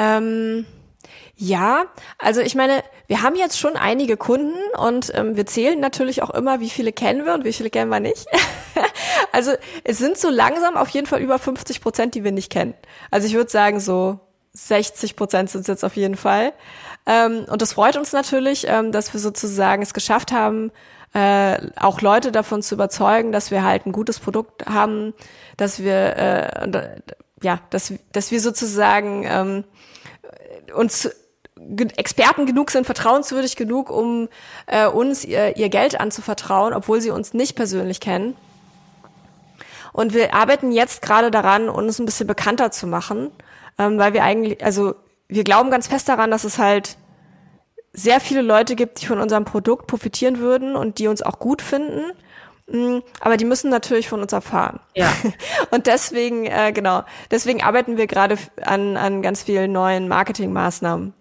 Ähm, 0.00 0.66
ja, 1.36 1.86
also 2.18 2.40
ich 2.40 2.54
meine, 2.54 2.82
wir 3.06 3.22
haben 3.22 3.34
jetzt 3.34 3.58
schon 3.58 3.76
einige 3.76 4.16
Kunden 4.16 4.58
und 4.78 5.12
ähm, 5.14 5.36
wir 5.36 5.46
zählen 5.46 5.78
natürlich 5.80 6.22
auch 6.22 6.30
immer, 6.30 6.60
wie 6.60 6.70
viele 6.70 6.92
kennen 6.92 7.24
wir 7.24 7.34
und 7.34 7.44
wie 7.44 7.52
viele 7.52 7.70
kennen 7.70 7.90
wir 7.90 8.00
nicht. 8.00 8.26
also 9.32 9.52
es 9.84 9.98
sind 9.98 10.18
so 10.18 10.30
langsam 10.30 10.76
auf 10.76 10.88
jeden 10.90 11.06
Fall 11.06 11.20
über 11.20 11.38
50 11.38 11.80
Prozent, 11.80 12.14
die 12.14 12.24
wir 12.24 12.32
nicht 12.32 12.50
kennen. 12.50 12.74
Also 13.10 13.26
ich 13.26 13.34
würde 13.34 13.50
sagen, 13.50 13.80
so 13.80 14.20
60 14.52 15.16
Prozent 15.16 15.50
sind 15.50 15.62
es 15.62 15.66
jetzt 15.66 15.84
auf 15.84 15.96
jeden 15.96 16.16
Fall. 16.16 16.52
Ähm, 17.06 17.46
und 17.50 17.62
das 17.62 17.74
freut 17.74 17.96
uns 17.96 18.12
natürlich, 18.12 18.66
ähm, 18.68 18.92
dass 18.92 19.12
wir 19.12 19.20
sozusagen 19.20 19.82
es 19.82 19.94
geschafft 19.94 20.32
haben, 20.32 20.72
äh, 21.14 21.58
auch 21.76 22.00
Leute 22.00 22.32
davon 22.32 22.62
zu 22.62 22.74
überzeugen, 22.74 23.32
dass 23.32 23.50
wir 23.50 23.64
halt 23.64 23.86
ein 23.86 23.92
gutes 23.92 24.20
Produkt 24.20 24.66
haben, 24.66 25.14
dass 25.56 25.82
wir 25.82 26.16
äh, 26.16 26.92
ja, 27.42 27.60
dass, 27.70 27.92
dass 28.12 28.30
wir 28.30 28.40
sozusagen 28.40 29.24
ähm, 29.26 29.64
uns 30.74 31.10
Experten 31.96 32.46
genug 32.46 32.70
sind, 32.70 32.86
vertrauenswürdig 32.86 33.56
genug, 33.56 33.90
um 33.90 34.28
äh, 34.66 34.86
uns 34.86 35.24
ihr, 35.24 35.56
ihr 35.56 35.68
Geld 35.68 36.00
anzuvertrauen, 36.00 36.72
obwohl 36.72 37.00
sie 37.00 37.10
uns 37.10 37.34
nicht 37.34 37.54
persönlich 37.54 38.00
kennen. 38.00 38.36
Und 39.92 40.14
wir 40.14 40.34
arbeiten 40.34 40.72
jetzt 40.72 41.02
gerade 41.02 41.30
daran, 41.30 41.68
uns 41.68 41.98
ein 41.98 42.06
bisschen 42.06 42.26
bekannter 42.26 42.70
zu 42.70 42.86
machen, 42.86 43.30
ähm, 43.78 43.98
weil 43.98 44.14
wir 44.14 44.22
eigentlich, 44.22 44.64
also 44.64 44.94
wir 45.28 45.44
glauben 45.44 45.70
ganz 45.70 45.86
fest 45.86 46.08
daran, 46.08 46.30
dass 46.30 46.44
es 46.44 46.58
halt 46.58 46.96
sehr 47.92 48.20
viele 48.20 48.42
Leute 48.42 48.76
gibt, 48.76 49.02
die 49.02 49.06
von 49.06 49.20
unserem 49.20 49.44
Produkt 49.44 49.86
profitieren 49.86 50.38
würden 50.38 50.76
und 50.76 50.98
die 50.98 51.08
uns 51.08 51.22
auch 51.22 51.38
gut 51.38 51.60
finden. 51.60 52.12
Mm, 52.70 53.00
aber 53.20 53.36
die 53.36 53.44
müssen 53.44 53.70
natürlich 53.70 54.08
von 54.08 54.20
uns 54.20 54.32
erfahren. 54.32 54.80
Ja. 54.94 55.12
Und 55.70 55.86
deswegen, 55.86 56.46
äh, 56.46 56.72
genau, 56.72 57.02
deswegen 57.30 57.62
arbeiten 57.62 57.96
wir 57.96 58.06
gerade 58.06 58.38
an, 58.62 58.96
an 58.96 59.22
ganz 59.22 59.42
vielen 59.42 59.72
neuen 59.72 60.08
Marketingmaßnahmen. 60.08 61.12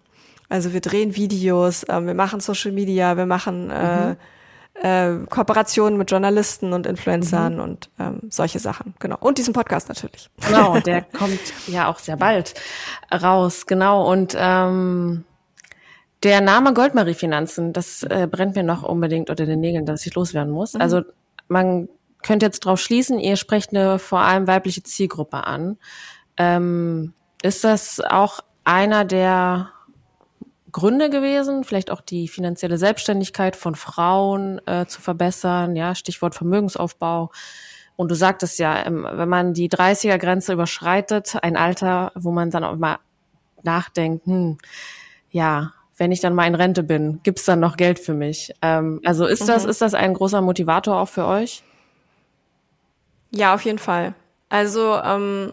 Also 0.50 0.74
wir 0.74 0.82
drehen 0.82 1.16
Videos, 1.16 1.84
äh, 1.84 2.02
wir 2.02 2.14
machen 2.14 2.40
Social 2.40 2.72
Media, 2.72 3.18
wir 3.18 3.26
machen 3.26 3.70
äh, 3.70 4.10
mhm. 4.10 5.24
äh, 5.24 5.26
Kooperationen 5.28 5.98
mit 5.98 6.12
Journalisten 6.12 6.74
und 6.74 6.86
Influencern 6.86 7.56
mhm. 7.56 7.62
und 7.62 7.90
ähm, 8.00 8.22
solche 8.30 8.60
Sachen. 8.60 8.96
Genau. 9.00 9.18
Und 9.20 9.38
diesen 9.38 9.54
Podcast 9.54 9.90
natürlich. 9.90 10.30
Genau, 10.48 10.80
der 10.80 11.02
kommt 11.18 11.40
ja 11.68 11.88
auch 11.88 12.00
sehr 12.00 12.18
bald 12.18 12.56
raus. 13.12 13.66
Genau. 13.68 14.10
Und 14.10 14.36
ähm, 14.38 15.24
der 16.24 16.42
Name 16.42 16.74
Goldmarie 16.74 17.14
Finanzen, 17.14 17.72
das 17.72 18.04
äh, 18.04 18.28
brennt 18.30 18.56
mir 18.56 18.64
noch 18.64 18.84
unbedingt 18.84 19.30
unter 19.30 19.46
den 19.46 19.62
Nägeln, 19.62 19.86
dass 19.86 20.06
ich 20.06 20.16
loswerden 20.16 20.52
muss. 20.52 20.74
Mhm. 20.74 20.82
Also 20.82 21.02
man 21.50 21.90
könnte 22.24 22.46
jetzt 22.46 22.62
drauf 22.62 22.80
schließen, 22.80 23.20
ihr 23.20 23.36
sprecht 23.36 23.72
eine 23.72 24.00
vor 24.00 24.20
allem 24.20 24.48
weibliche 24.48 24.84
Zielgruppe 24.84 25.46
an. 25.46 25.78
Ähm, 26.38 27.14
ist 27.42 27.64
das 27.64 28.00
auch 28.00 28.42
einer 28.64 29.06
der 29.06 29.72
Gründe 30.72 31.10
gewesen, 31.10 31.64
vielleicht 31.64 31.92
auch 31.92 32.02
die 32.02 32.28
finanzielle 32.28 32.78
Selbstständigkeit 32.78 33.56
von 33.56 33.76
Frauen 33.76 34.62
äh, 34.68 34.86
zu 34.86 35.02
verbessern, 35.02 35.76
ja, 35.76 35.96
Stichwort 35.96 36.36
Vermögensaufbau. 36.36 37.32
Und 37.96 38.12
du 38.12 38.16
sagtest 38.16 38.60
ja, 38.60 38.86
ähm, 38.86 39.08
wenn 39.10 39.30
man 39.30 39.54
die 39.54 39.70
30er-Grenze 39.70 40.54
überschreitet, 40.54 41.38
ein 41.42 41.58
Alter, 41.58 42.12
wo 42.16 42.32
man 42.32 42.52
dann 42.52 42.64
auch 42.64 42.76
mal 42.78 43.00
nachdenkt, 43.64 44.26
hm, 44.26 44.58
ja, 45.32 45.74
wenn 46.00 46.12
ich 46.12 46.22
dann 46.22 46.34
mal 46.34 46.48
in 46.48 46.56
Rente 46.56 46.82
bin, 46.82 47.20
gibt's 47.24 47.46
dann 47.46 47.60
noch 47.60 47.78
Geld 47.78 48.00
für 48.00 48.14
mich? 48.14 48.54
Ähm, 48.62 49.02
also 49.06 49.26
ist 49.26 49.44
mhm. 49.44 49.48
das, 49.48 49.66
ist 49.66 49.82
das 49.82 49.94
ein 49.94 50.14
großer 50.14 50.42
Motivator 50.42 51.00
auch 51.00 51.10
für 51.10 51.26
euch? 51.26 51.62
Ja, 53.32 53.54
auf 53.54 53.62
jeden 53.62 53.78
Fall. 53.78 54.16
Also 54.48 54.96
ähm, 54.96 55.52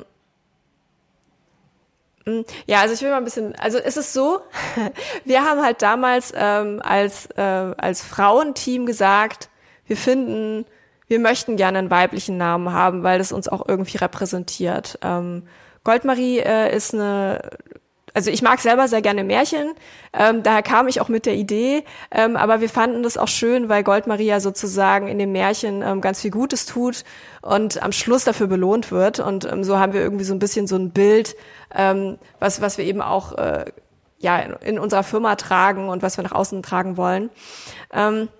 hm, 2.24 2.44
ja, 2.66 2.80
also 2.80 2.94
ich 2.94 3.02
will 3.02 3.10
mal 3.10 3.18
ein 3.18 3.24
bisschen, 3.24 3.54
also 3.56 3.78
es 3.78 3.96
ist 3.96 4.12
so, 4.12 4.40
wir 5.24 5.44
haben 5.44 5.62
halt 5.62 5.82
damals 5.82 6.32
ähm, 6.34 6.80
als, 6.82 7.26
äh, 7.36 7.42
als 7.42 8.02
Frauenteam 8.02 8.86
gesagt, 8.86 9.48
wir 9.86 9.96
finden, 9.96 10.64
wir 11.08 11.20
möchten 11.20 11.56
gerne 11.56 11.78
einen 11.78 11.90
weiblichen 11.90 12.36
Namen 12.36 12.72
haben, 12.72 13.02
weil 13.02 13.18
das 13.18 13.32
uns 13.32 13.48
auch 13.48 13.68
irgendwie 13.68 13.98
repräsentiert. 13.98 14.98
Ähm, 15.02 15.42
Goldmarie 15.84 16.38
äh, 16.38 16.74
ist 16.74 16.94
eine 16.94 17.50
also 18.16 18.30
ich 18.30 18.40
mag 18.40 18.60
selber 18.60 18.88
sehr 18.88 19.02
gerne 19.02 19.24
Märchen, 19.24 19.74
ähm, 20.14 20.42
daher 20.42 20.62
kam 20.62 20.88
ich 20.88 21.02
auch 21.02 21.10
mit 21.10 21.26
der 21.26 21.34
Idee, 21.34 21.84
ähm, 22.10 22.38
aber 22.38 22.62
wir 22.62 22.70
fanden 22.70 23.02
das 23.02 23.18
auch 23.18 23.28
schön, 23.28 23.68
weil 23.68 23.82
Goldmaria 23.84 24.40
sozusagen 24.40 25.06
in 25.06 25.18
dem 25.18 25.32
Märchen 25.32 25.82
ähm, 25.82 26.00
ganz 26.00 26.22
viel 26.22 26.30
Gutes 26.30 26.64
tut 26.64 27.04
und 27.42 27.82
am 27.82 27.92
Schluss 27.92 28.24
dafür 28.24 28.46
belohnt 28.46 28.90
wird 28.90 29.20
und 29.20 29.44
ähm, 29.44 29.64
so 29.64 29.78
haben 29.78 29.92
wir 29.92 30.00
irgendwie 30.00 30.24
so 30.24 30.32
ein 30.32 30.38
bisschen 30.38 30.66
so 30.66 30.76
ein 30.76 30.92
Bild, 30.92 31.36
ähm, 31.74 32.16
was, 32.40 32.62
was 32.62 32.78
wir 32.78 32.86
eben 32.86 33.02
auch 33.02 33.36
äh, 33.36 33.66
ja, 34.18 34.38
in, 34.38 34.54
in 34.62 34.78
unserer 34.78 35.02
Firma 35.02 35.36
tragen 35.36 35.90
und 35.90 36.02
was 36.02 36.16
wir 36.16 36.24
nach 36.24 36.32
außen 36.32 36.62
tragen 36.62 36.96
wollen. 36.96 37.28
Ähm, 37.92 38.30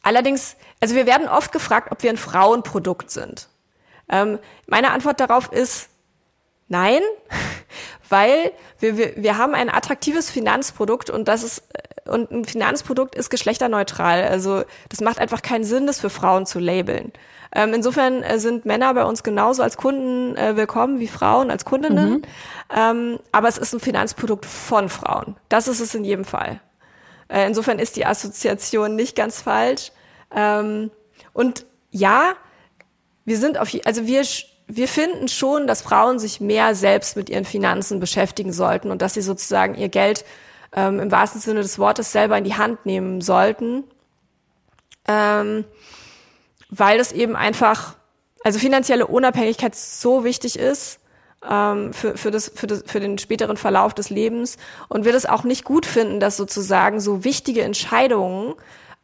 allerdings, 0.00 0.56
also 0.80 0.94
wir 0.94 1.04
werden 1.04 1.28
oft 1.28 1.52
gefragt, 1.52 1.92
ob 1.92 2.02
wir 2.02 2.08
ein 2.08 2.16
Frauenprodukt 2.16 3.10
sind. 3.10 3.48
Ähm, 4.08 4.38
meine 4.66 4.92
Antwort 4.92 5.20
darauf 5.20 5.52
ist 5.52 5.90
nein, 6.74 7.00
weil 8.08 8.52
wir, 8.80 8.96
wir, 8.98 9.12
wir 9.16 9.38
haben 9.38 9.54
ein 9.54 9.70
attraktives 9.70 10.28
Finanzprodukt 10.30 11.08
und 11.08 11.28
das 11.28 11.42
ist 11.42 11.62
und 12.06 12.30
ein 12.30 12.44
Finanzprodukt 12.44 13.14
ist 13.14 13.30
geschlechterneutral. 13.30 14.24
Also 14.24 14.64
das 14.90 15.00
macht 15.00 15.18
einfach 15.18 15.40
keinen 15.40 15.64
Sinn, 15.64 15.86
das 15.86 16.00
für 16.00 16.10
Frauen 16.10 16.44
zu 16.44 16.58
labeln. 16.58 17.12
Ähm, 17.54 17.72
insofern 17.72 18.22
äh, 18.22 18.38
sind 18.38 18.66
Männer 18.66 18.92
bei 18.92 19.04
uns 19.04 19.22
genauso 19.22 19.62
als 19.62 19.78
Kunden 19.78 20.36
äh, 20.36 20.54
willkommen 20.54 20.98
wie 20.98 21.08
Frauen 21.08 21.50
als 21.50 21.64
Kundinnen. 21.64 22.10
Mhm. 22.10 22.22
Ähm, 22.76 23.18
aber 23.32 23.48
es 23.48 23.56
ist 23.56 23.72
ein 23.72 23.80
Finanzprodukt 23.80 24.44
von 24.44 24.90
Frauen. 24.90 25.36
Das 25.48 25.66
ist 25.66 25.80
es 25.80 25.94
in 25.94 26.04
jedem 26.04 26.26
Fall. 26.26 26.60
Äh, 27.28 27.46
insofern 27.46 27.78
ist 27.78 27.96
die 27.96 28.04
Assoziation 28.04 28.96
nicht 28.96 29.16
ganz 29.16 29.40
falsch. 29.40 29.92
Ähm, 30.34 30.90
und 31.32 31.64
ja, 31.90 32.34
wir 33.24 33.38
sind 33.38 33.56
auf, 33.56 33.70
also 33.86 34.06
wir 34.06 34.24
wir 34.66 34.88
finden 34.88 35.28
schon, 35.28 35.66
dass 35.66 35.82
Frauen 35.82 36.18
sich 36.18 36.40
mehr 36.40 36.74
selbst 36.74 37.16
mit 37.16 37.28
ihren 37.28 37.44
Finanzen 37.44 38.00
beschäftigen 38.00 38.52
sollten 38.52 38.90
und 38.90 39.02
dass 39.02 39.14
sie 39.14 39.22
sozusagen 39.22 39.74
ihr 39.74 39.88
Geld 39.88 40.24
ähm, 40.74 41.00
im 41.00 41.10
wahrsten 41.10 41.40
Sinne 41.40 41.60
des 41.60 41.78
Wortes 41.78 42.12
selber 42.12 42.38
in 42.38 42.44
die 42.44 42.54
Hand 42.54 42.86
nehmen 42.86 43.20
sollten, 43.20 43.84
ähm, 45.06 45.64
weil 46.70 46.98
das 46.98 47.12
eben 47.12 47.36
einfach, 47.36 47.94
also 48.42 48.58
finanzielle 48.58 49.06
Unabhängigkeit 49.06 49.74
so 49.74 50.24
wichtig 50.24 50.58
ist 50.58 51.00
ähm, 51.48 51.92
für, 51.92 52.16
für, 52.16 52.30
das, 52.30 52.50
für, 52.54 52.66
das, 52.66 52.84
für 52.86 53.00
den 53.00 53.18
späteren 53.18 53.56
Verlauf 53.56 53.94
des 53.94 54.10
Lebens. 54.10 54.56
Und 54.88 55.04
wir 55.04 55.12
das 55.12 55.26
auch 55.26 55.44
nicht 55.44 55.64
gut 55.64 55.86
finden, 55.86 56.20
dass 56.20 56.36
sozusagen 56.36 57.00
so 57.00 57.22
wichtige 57.22 57.62
Entscheidungen, 57.62 58.54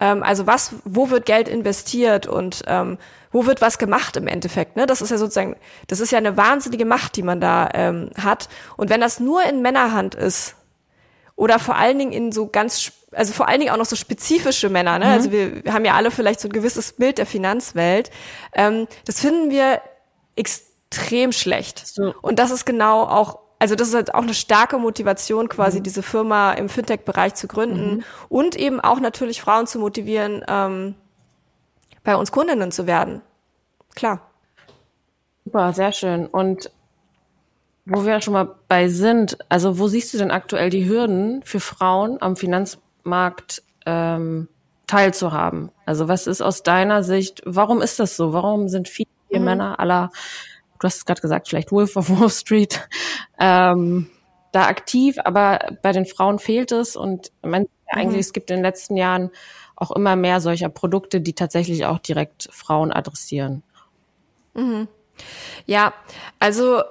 ähm, 0.01 0.22
also 0.22 0.46
was, 0.46 0.74
wo 0.84 1.11
wird 1.11 1.26
Geld 1.26 1.48
investiert 1.48 2.26
und 2.26 2.62
ähm, 2.66 2.98
wo 3.32 3.46
wird 3.46 3.61
was 3.61 3.78
gemacht 3.78 4.16
im 4.16 4.26
Endeffekt. 4.26 4.76
Ne? 4.76 4.86
Das 4.86 5.01
ist 5.03 5.11
ja 5.11 5.18
sozusagen, 5.18 5.57
das 5.86 6.01
ist 6.01 6.11
ja 6.11 6.18
eine 6.18 6.36
wahnsinnige 6.36 6.84
Macht, 6.84 7.16
die 7.16 7.22
man 7.22 7.40
da 7.40 7.68
ähm, 7.74 8.11
hat. 8.20 8.48
Und 8.76 8.90
wenn 8.90 9.01
das 9.01 9.20
nur 9.20 9.42
in 9.44 9.62
Männerhand 9.62 10.14
ist, 10.14 10.57
oder 11.40 11.59
vor 11.59 11.76
allen 11.76 11.98
Dingen 11.98 12.12
in 12.12 12.32
so 12.32 12.48
ganz, 12.48 12.92
also 13.12 13.32
vor 13.32 13.48
allen 13.48 13.61
Dingen 13.61 13.72
auch 13.72 13.78
noch 13.78 13.86
so 13.86 13.96
spezifische 13.96 14.68
Männer, 14.68 14.98
ne? 14.98 15.07
Mhm. 15.07 15.11
Also 15.11 15.32
wir, 15.32 15.64
wir 15.64 15.72
haben 15.72 15.86
ja 15.86 15.94
alle 15.94 16.11
vielleicht 16.11 16.38
so 16.38 16.48
ein 16.48 16.53
gewisses 16.53 16.92
Bild 16.92 17.16
der 17.16 17.24
Finanzwelt. 17.24 18.11
Ähm, 18.53 18.86
das 19.07 19.20
finden 19.20 19.51
wir 19.51 19.80
extrem 20.36 21.32
schlecht. 21.32 21.86
So. 21.86 22.14
Und 22.20 22.38
das 22.38 22.51
ist 22.51 22.66
genau 22.66 23.05
auch 23.05 23.38
also 23.61 23.76
das 23.76 23.88
ist 23.88 23.94
halt 23.94 24.14
auch 24.14 24.22
eine 24.22 24.34
starke 24.34 24.78
Motivation, 24.78 25.48
quasi 25.48 25.78
mhm. 25.78 25.82
diese 25.84 26.02
Firma 26.02 26.52
im 26.52 26.68
Fintech-Bereich 26.68 27.34
zu 27.34 27.46
gründen 27.46 27.96
mhm. 27.96 28.04
und 28.28 28.56
eben 28.56 28.80
auch 28.80 28.98
natürlich 28.98 29.40
Frauen 29.42 29.66
zu 29.66 29.78
motivieren, 29.78 30.42
ähm, 30.48 30.94
bei 32.02 32.16
uns 32.16 32.32
Kundinnen 32.32 32.72
zu 32.72 32.86
werden. 32.86 33.20
Klar. 33.94 34.30
Super, 35.44 35.74
sehr 35.74 35.92
schön. 35.92 36.26
Und 36.26 36.70
wo 37.84 38.06
wir 38.06 38.20
schon 38.22 38.32
mal 38.32 38.56
bei 38.66 38.88
sind, 38.88 39.36
also 39.50 39.78
wo 39.78 39.88
siehst 39.88 40.14
du 40.14 40.18
denn 40.18 40.30
aktuell 40.30 40.70
die 40.70 40.88
Hürden 40.88 41.42
für 41.44 41.61
Frauen 41.61 42.16
am 42.22 42.36
Finanzmarkt 42.36 43.62
ähm, 43.84 44.48
teilzuhaben. 44.86 45.70
Also 45.84 46.08
was 46.08 46.26
ist 46.26 46.40
aus 46.40 46.62
deiner 46.62 47.02
Sicht, 47.02 47.42
warum 47.44 47.82
ist 47.82 48.00
das 48.00 48.16
so? 48.16 48.32
Warum 48.32 48.68
sind 48.68 48.88
viele 48.88 49.08
mhm. 49.30 49.44
Männer 49.44 49.80
aller, 49.80 50.11
du 50.80 50.86
hast 50.86 50.96
es 50.96 51.04
gerade 51.04 51.20
gesagt, 51.20 51.48
vielleicht 51.48 51.70
Wolf 51.70 51.96
of 51.96 52.10
Wall 52.10 52.30
Street, 52.30 52.88
ähm, 53.38 54.10
da 54.52 54.66
aktiv, 54.66 55.16
aber 55.24 55.76
bei 55.82 55.92
den 55.92 56.06
Frauen 56.06 56.38
fehlt 56.38 56.72
es 56.72 56.96
und 56.96 57.30
man, 57.42 57.62
mhm. 57.62 57.68
eigentlich 57.86 58.20
es 58.20 58.32
gibt 58.32 58.50
in 58.50 58.56
den 58.56 58.64
letzten 58.64 58.96
Jahren 58.96 59.30
auch 59.76 59.92
immer 59.92 60.16
mehr 60.16 60.40
solcher 60.40 60.68
Produkte, 60.68 61.20
die 61.20 61.34
tatsächlich 61.34 61.86
auch 61.86 61.98
direkt 61.98 62.48
Frauen 62.52 62.92
adressieren. 62.92 63.62
Mhm. 64.54 64.88
Ja, 65.66 65.94
also 66.38 66.82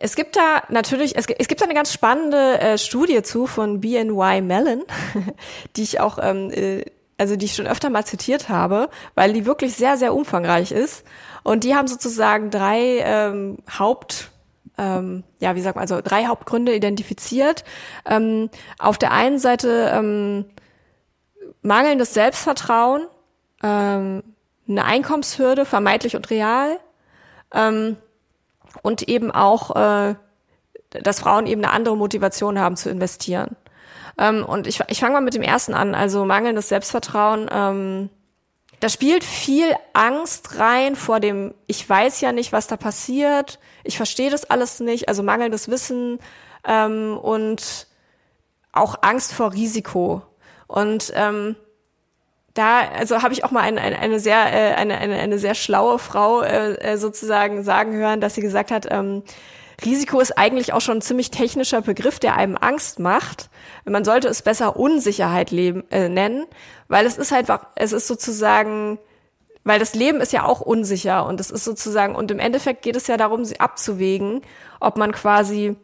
es 0.00 0.16
gibt 0.16 0.36
da 0.36 0.62
natürlich, 0.68 1.16
es, 1.16 1.26
es 1.26 1.48
gibt 1.48 1.60
da 1.60 1.64
eine 1.64 1.74
ganz 1.74 1.92
spannende 1.92 2.58
äh, 2.58 2.78
Studie 2.78 3.22
zu 3.22 3.46
von 3.46 3.80
BNY 3.80 4.40
Mellon, 4.40 4.84
die 5.76 5.82
ich 5.82 6.00
auch, 6.00 6.18
ähm, 6.20 6.50
äh, 6.50 6.84
also 7.18 7.36
die 7.36 7.46
ich 7.46 7.54
schon 7.54 7.66
öfter 7.66 7.90
mal 7.90 8.04
zitiert 8.04 8.48
habe, 8.48 8.88
weil 9.14 9.32
die 9.32 9.44
wirklich 9.44 9.74
sehr, 9.74 9.96
sehr 9.96 10.14
umfangreich 10.14 10.72
ist. 10.72 11.04
Und 11.42 11.64
die 11.64 11.74
haben 11.74 11.88
sozusagen 11.88 12.50
drei 12.50 13.00
ähm, 13.00 13.58
Haupt, 13.78 14.30
ähm, 14.76 15.24
ja, 15.40 15.54
wie 15.54 15.60
sagt 15.60 15.76
man, 15.76 15.82
also 15.82 16.00
drei 16.02 16.26
Hauptgründe 16.26 16.74
identifiziert. 16.74 17.64
Ähm, 18.06 18.50
auf 18.78 18.98
der 18.98 19.12
einen 19.12 19.38
Seite 19.38 19.90
ähm, 19.94 20.44
mangelndes 21.62 22.14
Selbstvertrauen, 22.14 23.06
ähm, 23.62 24.22
eine 24.68 24.84
Einkommenshürde, 24.84 25.64
vermeintlich 25.64 26.16
und 26.16 26.30
real, 26.30 26.78
ähm, 27.52 27.96
und 28.82 29.02
eben 29.08 29.30
auch, 29.30 29.74
äh, 29.76 30.14
dass 30.90 31.20
Frauen 31.20 31.46
eben 31.46 31.64
eine 31.64 31.72
andere 31.72 31.96
Motivation 31.96 32.58
haben 32.58 32.76
zu 32.76 32.90
investieren. 32.90 33.56
Ähm, 34.18 34.44
und 34.44 34.66
ich, 34.66 34.80
ich 34.88 35.00
fange 35.00 35.14
mal 35.14 35.20
mit 35.20 35.34
dem 35.34 35.42
ersten 35.42 35.74
an, 35.74 35.94
also 35.94 36.24
mangelndes 36.24 36.68
Selbstvertrauen. 36.68 37.48
Ähm, 37.50 38.10
da 38.80 38.88
spielt 38.88 39.24
viel 39.24 39.74
Angst 39.92 40.58
rein 40.58 40.94
vor 40.96 41.20
dem, 41.20 41.54
ich 41.66 41.88
weiß 41.88 42.20
ja 42.20 42.32
nicht, 42.32 42.52
was 42.52 42.66
da 42.66 42.76
passiert, 42.76 43.58
ich 43.84 43.96
verstehe 43.96 44.30
das 44.30 44.48
alles 44.48 44.80
nicht, 44.80 45.08
also 45.08 45.22
mangelndes 45.22 45.68
Wissen 45.68 46.18
ähm, 46.66 47.18
und 47.18 47.88
auch 48.72 49.02
Angst 49.02 49.32
vor 49.32 49.52
Risiko. 49.52 50.22
Und 50.66 51.12
ähm, 51.16 51.56
da, 52.54 52.80
also 52.80 53.22
habe 53.22 53.32
ich 53.32 53.44
auch 53.44 53.50
mal 53.50 53.60
eine, 53.60 53.80
eine, 53.80 53.98
eine 53.98 54.20
sehr 54.20 54.52
äh, 54.52 54.74
eine, 54.74 54.98
eine, 54.98 55.16
eine 55.16 55.38
sehr 55.38 55.54
schlaue 55.54 55.98
Frau 55.98 56.42
äh, 56.42 56.74
äh, 56.74 56.96
sozusagen 56.98 57.62
sagen 57.62 57.94
hören, 57.94 58.20
dass 58.20 58.34
sie 58.34 58.40
gesagt 58.40 58.70
hat, 58.70 58.86
ähm, 58.90 59.22
Risiko 59.84 60.18
ist 60.18 60.36
eigentlich 60.36 60.72
auch 60.72 60.80
schon 60.80 60.98
ein 60.98 61.02
ziemlich 61.02 61.30
technischer 61.30 61.82
Begriff, 61.82 62.18
der 62.18 62.36
einem 62.36 62.56
Angst 62.56 62.98
macht. 62.98 63.48
Man 63.84 64.04
sollte 64.04 64.26
es 64.26 64.42
besser 64.42 64.76
Unsicherheit 64.76 65.52
leben, 65.52 65.84
äh, 65.90 66.08
nennen, 66.08 66.46
weil 66.88 67.06
es 67.06 67.18
ist 67.18 67.32
einfach, 67.32 67.66
es 67.76 67.92
ist 67.92 68.06
sozusagen, 68.06 68.98
weil 69.64 69.78
das 69.78 69.94
Leben 69.94 70.20
ist 70.20 70.32
ja 70.32 70.44
auch 70.44 70.60
unsicher 70.60 71.26
und 71.26 71.40
es 71.40 71.50
ist 71.50 71.64
sozusagen, 71.64 72.14
und 72.16 72.30
im 72.30 72.38
Endeffekt 72.38 72.82
geht 72.82 72.96
es 72.96 73.06
ja 73.06 73.16
darum, 73.16 73.44
sie 73.44 73.60
abzuwägen, 73.60 74.42
ob 74.80 74.96
man 74.96 75.12
quasi 75.12 75.76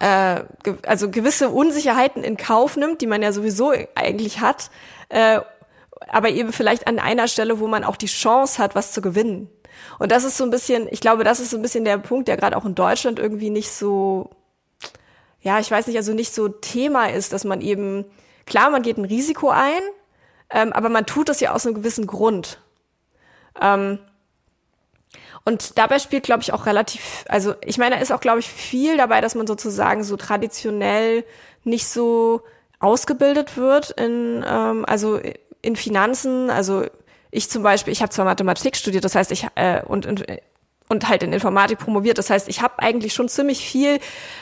äh, 0.00 0.42
also 0.86 1.10
gewisse 1.10 1.48
Unsicherheiten 1.50 2.24
in 2.24 2.36
Kauf 2.36 2.76
nimmt, 2.76 3.00
die 3.00 3.06
man 3.06 3.22
ja 3.22 3.32
sowieso 3.32 3.72
eigentlich 3.94 4.40
hat, 4.40 4.70
äh, 5.08 5.40
aber 6.08 6.30
eben 6.30 6.52
vielleicht 6.52 6.86
an 6.86 6.98
einer 6.98 7.28
Stelle, 7.28 7.60
wo 7.60 7.68
man 7.68 7.84
auch 7.84 7.96
die 7.96 8.06
Chance 8.06 8.62
hat, 8.62 8.74
was 8.74 8.92
zu 8.92 9.00
gewinnen. 9.00 9.48
Und 9.98 10.10
das 10.10 10.24
ist 10.24 10.36
so 10.36 10.44
ein 10.44 10.50
bisschen, 10.50 10.88
ich 10.90 11.00
glaube, 11.00 11.24
das 11.24 11.40
ist 11.40 11.50
so 11.50 11.56
ein 11.56 11.62
bisschen 11.62 11.84
der 11.84 11.98
Punkt, 11.98 12.28
der 12.28 12.36
gerade 12.36 12.56
auch 12.56 12.64
in 12.64 12.74
Deutschland 12.74 13.18
irgendwie 13.18 13.50
nicht 13.50 13.70
so, 13.70 14.30
ja, 15.40 15.58
ich 15.60 15.70
weiß 15.70 15.86
nicht, 15.86 15.96
also 15.96 16.12
nicht 16.12 16.34
so 16.34 16.48
Thema 16.48 17.06
ist, 17.06 17.32
dass 17.32 17.44
man 17.44 17.60
eben, 17.60 18.04
klar, 18.46 18.70
man 18.70 18.82
geht 18.82 18.98
ein 18.98 19.04
Risiko 19.04 19.50
ein, 19.50 19.80
ähm, 20.50 20.72
aber 20.72 20.88
man 20.88 21.06
tut 21.06 21.28
das 21.28 21.40
ja 21.40 21.52
aus 21.52 21.66
einem 21.66 21.74
gewissen 21.74 22.06
Grund. 22.06 22.58
Ähm, 23.60 23.98
und 25.44 25.76
dabei 25.78 25.98
spielt, 25.98 26.22
glaube 26.22 26.42
ich, 26.42 26.52
auch 26.52 26.66
relativ, 26.66 27.24
also 27.28 27.54
ich 27.64 27.78
meine, 27.78 27.96
da 27.96 28.00
ist 28.00 28.12
auch, 28.12 28.20
glaube 28.20 28.38
ich, 28.38 28.48
viel 28.48 28.96
dabei, 28.96 29.20
dass 29.20 29.34
man 29.34 29.46
sozusagen 29.46 30.04
so 30.04 30.16
traditionell 30.16 31.24
nicht 31.64 31.88
so 31.88 32.42
ausgebildet 32.78 33.56
wird 33.56 33.90
in, 33.90 34.44
ähm, 34.46 34.84
also 34.86 35.20
in 35.60 35.76
Finanzen. 35.76 36.50
Also 36.50 36.84
ich 37.30 37.50
zum 37.50 37.62
Beispiel, 37.62 37.92
ich 37.92 38.02
habe 38.02 38.10
zwar 38.10 38.24
Mathematik 38.24 38.76
studiert, 38.76 39.04
das 39.04 39.14
heißt, 39.14 39.32
ich 39.32 39.46
äh, 39.56 39.82
und, 39.84 40.06
und 40.06 40.24
und 40.92 41.08
halt 41.08 41.22
in 41.22 41.32
Informatik 41.32 41.78
promoviert. 41.78 42.18
Das 42.18 42.28
heißt, 42.28 42.48
ich 42.48 42.60
habe 42.60 42.78
eigentlich 42.78 43.14
schon 43.14 43.28
ziemlich 43.28 43.66
viel 43.66 43.98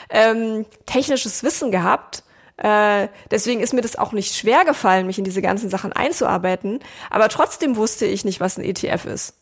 ähm, 0.09 0.65
technisches 0.85 1.43
Wissen 1.43 1.71
gehabt. 1.71 2.23
Äh, 2.57 3.07
deswegen 3.31 3.61
ist 3.61 3.73
mir 3.73 3.81
das 3.81 3.95
auch 3.95 4.11
nicht 4.11 4.35
schwer 4.35 4.65
gefallen, 4.65 5.07
mich 5.07 5.17
in 5.17 5.23
diese 5.23 5.41
ganzen 5.41 5.69
Sachen 5.69 5.93
einzuarbeiten. 5.93 6.79
Aber 7.09 7.29
trotzdem 7.29 7.75
wusste 7.75 8.05
ich 8.05 8.25
nicht, 8.25 8.39
was 8.39 8.57
ein 8.57 8.63
ETF 8.63 9.05
ist. 9.05 9.33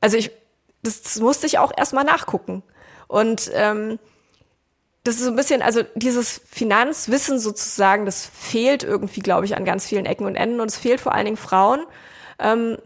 Also 0.00 0.16
ich, 0.16 0.30
das, 0.82 1.02
das 1.02 1.16
musste 1.20 1.46
ich 1.46 1.58
auch 1.58 1.72
erstmal 1.76 2.04
nachgucken. 2.04 2.62
Und 3.08 3.50
ähm, 3.54 3.98
das 5.04 5.16
ist 5.16 5.24
so 5.24 5.30
ein 5.30 5.36
bisschen, 5.36 5.62
also 5.62 5.82
dieses 5.94 6.40
Finanzwissen 6.50 7.38
sozusagen, 7.38 8.06
das 8.06 8.26
fehlt 8.26 8.82
irgendwie, 8.84 9.20
glaube 9.20 9.44
ich, 9.44 9.56
an 9.56 9.64
ganz 9.64 9.86
vielen 9.86 10.06
Ecken 10.06 10.26
und 10.26 10.34
Enden. 10.34 10.60
Und 10.60 10.68
es 10.68 10.78
fehlt 10.78 11.00
vor 11.00 11.12
allen 11.12 11.26
Dingen 11.26 11.36
Frauen, 11.36 11.84
ähm, 12.38 12.78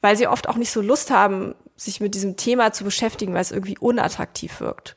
weil 0.00 0.16
sie 0.16 0.26
oft 0.26 0.48
auch 0.48 0.56
nicht 0.56 0.72
so 0.72 0.80
Lust 0.80 1.10
haben, 1.10 1.54
sich 1.76 2.00
mit 2.00 2.14
diesem 2.14 2.36
Thema 2.36 2.72
zu 2.72 2.84
beschäftigen, 2.84 3.34
weil 3.34 3.40
es 3.40 3.52
irgendwie 3.52 3.78
unattraktiv 3.78 4.60
wirkt. 4.60 4.96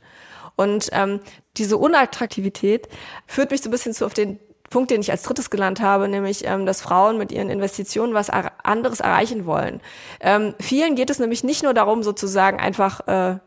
Und 0.58 0.90
ähm, 0.92 1.22
diese 1.56 1.78
Unattraktivität 1.78 2.90
führt 3.28 3.52
mich 3.52 3.62
so 3.62 3.70
ein 3.70 3.72
bisschen 3.72 3.94
zu 3.94 4.06
auf 4.06 4.14
den 4.14 4.40
Punkt, 4.70 4.92
den 4.92 5.00
ich 5.00 5.12
als 5.12 5.24
drittes 5.24 5.50
genannt 5.50 5.80
habe, 5.80 6.10
nämlich, 6.10 6.46
ähm, 6.46 6.66
dass 6.66 6.82
Frauen 6.82 7.18
mit 7.18 7.32
ihren 7.32 7.50
Investitionen 7.50 8.14
was 8.14 8.30
anderes 8.30 9.00
erreichen 9.00 9.46
wollen. 9.46 9.80
Ähm, 10.20 10.56
vielen 10.60 10.96
geht 10.96 11.10
es 11.10 11.20
nämlich 11.20 11.46
nicht 11.46 11.64
nur 11.64 11.74
darum, 11.74 12.04
sozusagen 12.04 12.60
einfach 12.60 13.08
äh, 13.08 13.38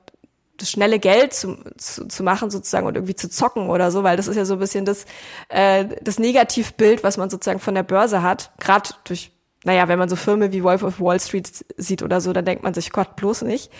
das 0.56 0.70
schnelle 0.70 0.98
Geld 0.98 1.34
zu, 1.34 1.58
zu, 1.76 2.06
zu 2.06 2.22
machen 2.22 2.50
sozusagen 2.50 2.86
und 2.86 2.94
irgendwie 2.94 3.16
zu 3.16 3.28
zocken 3.28 3.68
oder 3.68 3.90
so, 3.90 4.02
weil 4.02 4.16
das 4.16 4.28
ist 4.28 4.36
ja 4.36 4.44
so 4.44 4.54
ein 4.54 4.60
bisschen 4.60 4.84
das, 4.84 5.04
äh, 5.48 5.86
das 6.00 6.18
Negativbild, 6.18 7.02
was 7.02 7.16
man 7.16 7.28
sozusagen 7.28 7.60
von 7.60 7.74
der 7.74 7.82
Börse 7.82 8.22
hat, 8.22 8.52
gerade 8.58 8.90
durch 9.04 9.32
naja, 9.64 9.88
wenn 9.88 9.98
man 9.98 10.08
so 10.08 10.16
Firmen 10.16 10.52
wie 10.52 10.62
Wolf 10.62 10.82
of 10.82 11.00
Wall 11.00 11.20
Street 11.20 11.64
sieht 11.76 12.02
oder 12.02 12.22
so, 12.22 12.32
dann 12.32 12.46
denkt 12.46 12.62
man 12.62 12.72
sich, 12.72 12.92
Gott, 12.92 13.16
bloß 13.16 13.42
nicht. 13.42 13.70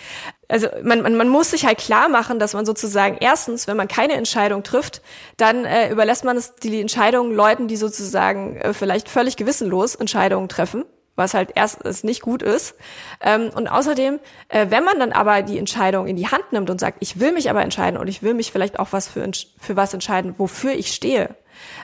Also 0.47 0.67
man, 0.83 1.01
man, 1.01 1.15
man 1.15 1.27
muss 1.27 1.51
sich 1.51 1.65
halt 1.65 1.79
klar 1.79 2.07
machen, 2.07 2.37
dass 2.37 2.53
man 2.53 2.65
sozusagen 2.65 3.17
erstens, 3.19 3.67
wenn 3.67 3.77
man 3.77 3.87
keine 3.87 4.13
Entscheidung 4.13 4.61
trifft, 4.61 5.01
dann 5.37 5.65
äh, 5.65 5.89
überlässt 5.89 6.23
man 6.23 6.37
es 6.37 6.55
die 6.55 6.79
Entscheidungen 6.79 7.33
Leuten, 7.33 7.67
die 7.67 7.77
sozusagen 7.77 8.57
äh, 8.57 8.73
vielleicht 8.73 9.09
völlig 9.09 9.37
gewissenlos 9.37 9.95
Entscheidungen 9.95 10.49
treffen 10.49 10.85
was 11.15 11.33
halt 11.33 11.51
erstens 11.55 12.03
nicht 12.03 12.21
gut 12.21 12.41
ist. 12.41 12.75
Ähm, 13.19 13.51
und 13.53 13.67
außerdem, 13.67 14.19
äh, 14.47 14.67
wenn 14.69 14.83
man 14.83 14.99
dann 14.99 15.11
aber 15.11 15.41
die 15.41 15.57
Entscheidung 15.57 16.07
in 16.07 16.15
die 16.15 16.27
Hand 16.27 16.51
nimmt 16.51 16.69
und 16.69 16.79
sagt, 16.79 16.97
ich 17.01 17.19
will 17.19 17.31
mich 17.31 17.49
aber 17.49 17.61
entscheiden 17.61 17.99
und 17.99 18.07
ich 18.07 18.23
will 18.23 18.33
mich 18.33 18.51
vielleicht 18.51 18.79
auch 18.79 18.87
was 18.91 19.07
für, 19.07 19.29
für 19.59 19.75
was 19.75 19.93
entscheiden, 19.93 20.35
wofür 20.37 20.71
ich 20.71 20.93
stehe, 20.93 21.35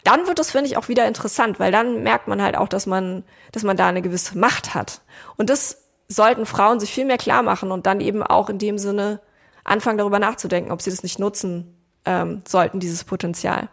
dann 0.04 0.28
wird 0.28 0.40
das, 0.40 0.52
finde 0.52 0.68
ich, 0.68 0.78
auch 0.78 0.88
wieder 0.88 1.08
interessant, 1.08 1.60
weil 1.60 1.72
dann 1.72 2.04
merkt 2.04 2.28
man 2.28 2.42
halt 2.42 2.58
auch, 2.58 2.68
dass 2.68 2.86
man, 2.86 3.24
dass 3.52 3.64
man 3.64 3.78
da 3.78 3.88
eine 3.88 4.02
gewisse 4.02 4.38
Macht 4.38 4.74
hat. 4.74 5.02
Und 5.38 5.50
das 5.50 5.84
sollten 6.08 6.46
Frauen 6.46 6.80
sich 6.80 6.92
viel 6.92 7.06
mehr 7.06 7.18
klar 7.18 7.44
machen 7.44 7.72
und 7.72 7.86
dann 7.86 8.00
eben 8.00 8.24
auch 8.24 8.50
in 8.50 8.60
dem 8.60 8.78
Sinne 8.78 9.20
anfangen, 9.64 9.98
darüber 9.98 10.20
nachzudenken, 10.20 10.72
ob 10.72 10.82
sie 10.82 10.90
das 10.90 11.04
nicht 11.04 11.20
nutzen 11.20 11.76
ähm, 12.06 12.42
sollten, 12.48 12.80
dieses 12.80 13.04
Potenzial. 13.04 13.70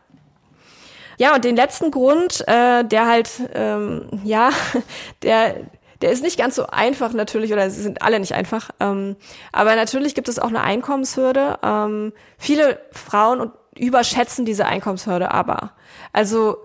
Ja, 1.16 1.34
und 1.34 1.44
den 1.44 1.57
letzten 1.57 1.90
Grund, 1.90 2.46
äh, 2.48 2.84
der 2.84 3.07
halt, 3.07 3.30
ähm, 3.55 4.09
ja, 4.24 4.50
der, 5.22 5.55
der 6.02 6.11
ist 6.11 6.22
nicht 6.22 6.36
ganz 6.36 6.57
so 6.57 6.66
einfach 6.66 7.12
natürlich, 7.12 7.52
oder 7.52 7.70
sie 7.70 7.82
sind 7.82 8.02
alle 8.02 8.18
nicht 8.18 8.34
einfach. 8.34 8.70
Ähm, 8.80 9.16
aber 9.52 9.76
natürlich 9.76 10.14
gibt 10.14 10.28
es 10.28 10.38
auch 10.38 10.48
eine 10.48 10.62
Einkommenshürde. 10.62 11.59
Ähm, 11.62 12.12
viele 12.36 12.80
Frauen 12.90 13.52
überschätzen 13.79 14.45
diese 14.45 14.66
Einkommenshürde 14.66 15.31
aber. 15.31 15.72
Also 16.12 16.57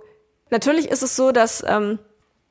natürlich 0.49 0.89
ist 0.89 1.03
es 1.03 1.15
so, 1.15 1.31
dass 1.31 1.63
ähm, 1.67 1.99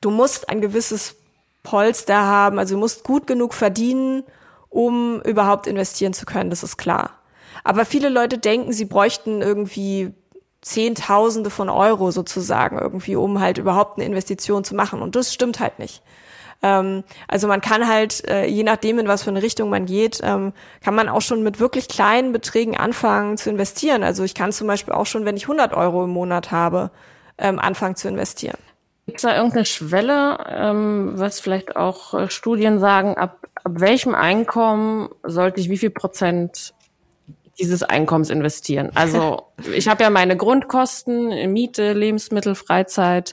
du 0.01 0.11
musst 0.11 0.49
ein 0.49 0.61
gewisses 0.61 1.17
Polster 1.63 2.23
haben, 2.23 2.59
also 2.59 2.75
du 2.75 2.81
musst 2.81 3.05
gut 3.05 3.27
genug 3.27 3.55
verdienen, 3.55 4.25
um 4.69 5.21
überhaupt 5.23 5.67
investieren 5.67 6.13
zu 6.13 6.27
können, 6.27 6.51
das 6.51 6.63
ist 6.63 6.77
klar. 6.77 7.19
Aber 7.65 7.85
viele 7.85 8.09
Leute 8.09 8.39
denken, 8.39 8.73
sie 8.73 8.85
bräuchten 8.85 9.43
irgendwie 9.43 10.15
Zehntausende 10.61 11.51
von 11.51 11.69
Euro 11.69 12.11
sozusagen 12.11 12.79
irgendwie, 12.79 13.17
um 13.17 13.41
halt 13.41 13.59
überhaupt 13.59 13.99
eine 13.99 14.07
Investition 14.07 14.65
zu 14.65 14.75
machen. 14.75 15.03
Und 15.03 15.17
das 15.17 15.33
stimmt 15.33 15.61
halt 15.61 15.79
nicht. 15.79 16.03
Ähm, 16.63 17.05
also 17.29 17.47
man 17.47 17.61
kann 17.61 17.89
halt, 17.89 18.29
äh, 18.29 18.47
je 18.47 18.63
nachdem, 18.63 18.99
in 18.99 19.09
was 19.09 19.23
für 19.23 19.31
eine 19.31 19.43
Richtung 19.43 19.71
man 19.71 19.87
geht, 19.87 20.21
ähm, 20.23 20.53
kann 20.83 20.95
man 20.95 21.09
auch 21.09 21.23
schon 21.23 21.43
mit 21.43 21.61
wirklich 21.61 21.89
kleinen 21.89 22.33
Beträgen 22.33 22.77
anfangen 22.77 23.37
zu 23.37 23.51
investieren. 23.51 24.03
Also 24.03 24.25
ich 24.25 24.35
kann 24.35 24.53
zum 24.53 24.67
Beispiel 24.67 24.95
auch 24.95 25.07
schon, 25.07 25.25
wenn 25.25 25.37
ich 25.37 25.45
100 25.45 25.73
Euro 25.73 26.05
im 26.05 26.11
Monat 26.11 26.51
habe, 26.51 26.91
ähm, 27.39 27.59
anfangen 27.59 27.97
zu 27.97 28.09
investieren. 28.09 28.59
Gibt 29.07 29.19
es 29.19 29.23
da 29.23 29.37
irgendeine 29.37 29.65
Schwelle, 29.65 30.39
ähm, 30.51 31.13
was 31.15 31.41
vielleicht 31.41 31.77
auch 31.77 32.13
äh, 32.13 32.29
Studien 32.29 32.79
sagen, 32.79 33.17
ab, 33.17 33.47
ab 33.65 33.73
welchem 33.77 34.15
Einkommen 34.15 35.09
sollte 35.23 35.61
ich 35.61 35.71
wie 35.71 35.79
viel 35.79 35.91
Prozent 35.91 36.75
dieses 37.59 37.83
Einkommens 37.83 38.31
investieren. 38.31 38.91
Also 38.95 39.43
ich 39.75 39.89
habe 39.89 40.03
ja 40.03 40.11
meine 40.11 40.37
Grundkosten, 40.37 41.53
Miete, 41.53 41.93
Lebensmittel, 41.93 42.55
Freizeit, 42.55 43.33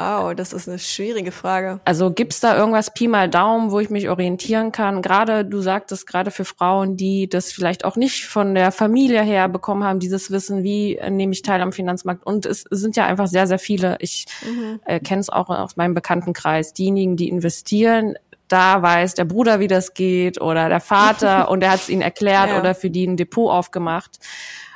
Oh, 0.00 0.32
das 0.34 0.52
ist 0.52 0.68
eine 0.68 0.78
schwierige 0.78 1.32
Frage. 1.32 1.80
Also 1.84 2.10
gibt's 2.10 2.40
da 2.40 2.56
irgendwas 2.56 2.94
Pi 2.94 3.08
mal 3.08 3.28
Daumen, 3.28 3.70
wo 3.70 3.80
ich 3.80 3.90
mich 3.90 4.08
orientieren 4.08 4.72
kann? 4.72 5.02
Gerade, 5.02 5.44
du 5.44 5.60
sagtest 5.60 6.06
gerade 6.06 6.30
für 6.30 6.44
Frauen, 6.44 6.96
die 6.96 7.28
das 7.28 7.52
vielleicht 7.52 7.84
auch 7.84 7.96
nicht 7.96 8.26
von 8.26 8.54
der 8.54 8.72
Familie 8.72 9.22
her 9.22 9.48
bekommen 9.48 9.84
haben, 9.84 10.00
dieses 10.00 10.30
Wissen, 10.30 10.62
wie 10.62 10.96
äh, 10.96 11.10
nehme 11.10 11.32
ich 11.32 11.42
teil 11.42 11.60
am 11.60 11.72
Finanzmarkt. 11.72 12.24
Und 12.24 12.46
es 12.46 12.64
sind 12.70 12.96
ja 12.96 13.06
einfach 13.06 13.26
sehr, 13.26 13.46
sehr 13.46 13.58
viele. 13.58 13.96
Ich 14.00 14.26
mhm. 14.44 14.80
äh, 14.84 15.00
kenne 15.00 15.20
es 15.20 15.28
auch 15.28 15.50
aus 15.50 15.76
meinem 15.76 15.94
Bekanntenkreis. 15.94 16.72
Diejenigen, 16.72 17.16
die 17.16 17.28
investieren, 17.28 18.14
da 18.48 18.82
weiß 18.82 19.14
der 19.14 19.24
Bruder, 19.24 19.60
wie 19.60 19.68
das 19.68 19.94
geht 19.94 20.40
oder 20.40 20.68
der 20.68 20.80
Vater 20.80 21.48
und 21.50 21.62
er 21.62 21.72
hat 21.72 21.80
es 21.80 21.88
ihnen 21.88 22.02
erklärt 22.02 22.50
ja. 22.50 22.58
oder 22.58 22.74
für 22.74 22.90
die 22.90 23.06
ein 23.06 23.16
Depot 23.16 23.50
aufgemacht. 23.50 24.18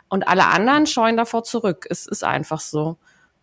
Und 0.09 0.29
alle 0.29 0.47
anderen 0.47 0.87
scheuen 0.87 1.17
davor 1.17 1.45
zurück. 1.45 1.87
Es 1.91 2.07
ist 2.07 2.25
einfach 2.25 2.61
so. 2.61 2.97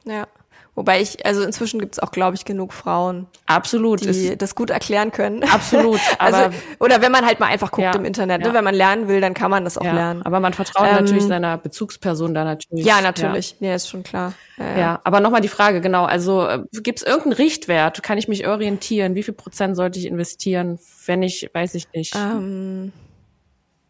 Ja. 0.05 0.27
Wobei 0.73 1.01
ich, 1.01 1.25
also 1.25 1.43
inzwischen 1.43 1.81
gibt 1.81 1.95
es 1.95 1.99
auch, 1.99 2.11
glaube 2.11 2.35
ich, 2.35 2.45
genug 2.45 2.71
Frauen, 2.71 3.27
absolut, 3.45 4.05
die 4.05 4.37
das 4.37 4.55
gut 4.55 4.69
erklären 4.69 5.11
können. 5.11 5.43
Absolut. 5.43 5.99
also, 6.17 6.55
oder 6.79 7.01
wenn 7.01 7.11
man 7.11 7.25
halt 7.25 7.41
mal 7.41 7.47
einfach 7.47 7.71
guckt 7.71 7.83
ja, 7.83 7.93
im 7.93 8.05
Internet, 8.05 8.39
ne? 8.39 8.45
ja. 8.45 8.51
ne? 8.51 8.57
wenn 8.57 8.63
man 8.63 8.75
lernen 8.75 9.09
will, 9.09 9.19
dann 9.19 9.33
kann 9.33 9.51
man 9.51 9.65
das 9.65 9.77
auch 9.77 9.83
ja, 9.83 9.93
lernen. 9.93 10.21
Aber 10.23 10.39
man 10.39 10.53
vertraut 10.53 10.87
ähm, 10.87 10.95
natürlich 10.95 11.23
seiner 11.23 11.57
Bezugsperson 11.57 12.33
da 12.33 12.45
natürlich. 12.45 12.85
Ja, 12.85 13.01
natürlich. 13.01 13.57
Ja, 13.59 13.75
ist 13.75 13.89
schon 13.89 14.03
klar. 14.03 14.33
Ja, 14.77 15.01
aber 15.03 15.21
nochmal 15.21 15.41
die 15.41 15.47
Frage, 15.47 15.81
genau, 15.81 16.05
also 16.05 16.47
äh, 16.47 16.59
gibt 16.71 16.99
es 16.99 17.03
irgendeinen 17.03 17.33
Richtwert? 17.33 18.03
Kann 18.03 18.19
ich 18.19 18.27
mich 18.27 18.47
orientieren? 18.47 19.15
Wie 19.15 19.23
viel 19.23 19.33
Prozent 19.33 19.75
sollte 19.75 19.97
ich 19.97 20.05
investieren, 20.05 20.77
wenn 21.05 21.23
ich, 21.23 21.49
weiß 21.51 21.73
ich 21.75 21.91
nicht. 21.93 22.15
Ähm 22.15 22.93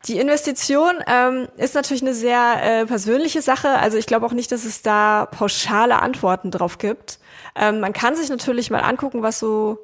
die 0.05 0.19
Investition 0.19 0.95
ähm, 1.07 1.47
ist 1.57 1.75
natürlich 1.75 2.01
eine 2.01 2.13
sehr 2.13 2.59
äh, 2.63 2.85
persönliche 2.85 3.41
Sache. 3.41 3.69
Also 3.69 3.97
ich 3.97 4.07
glaube 4.07 4.25
auch 4.25 4.33
nicht, 4.33 4.51
dass 4.51 4.65
es 4.65 4.81
da 4.81 5.27
pauschale 5.27 6.01
Antworten 6.01 6.49
drauf 6.49 6.77
gibt. 6.77 7.19
Ähm, 7.55 7.79
man 7.79 7.93
kann 7.93 8.15
sich 8.15 8.29
natürlich 8.29 8.71
mal 8.71 8.79
angucken, 8.79 9.21
was 9.21 9.39
so 9.39 9.79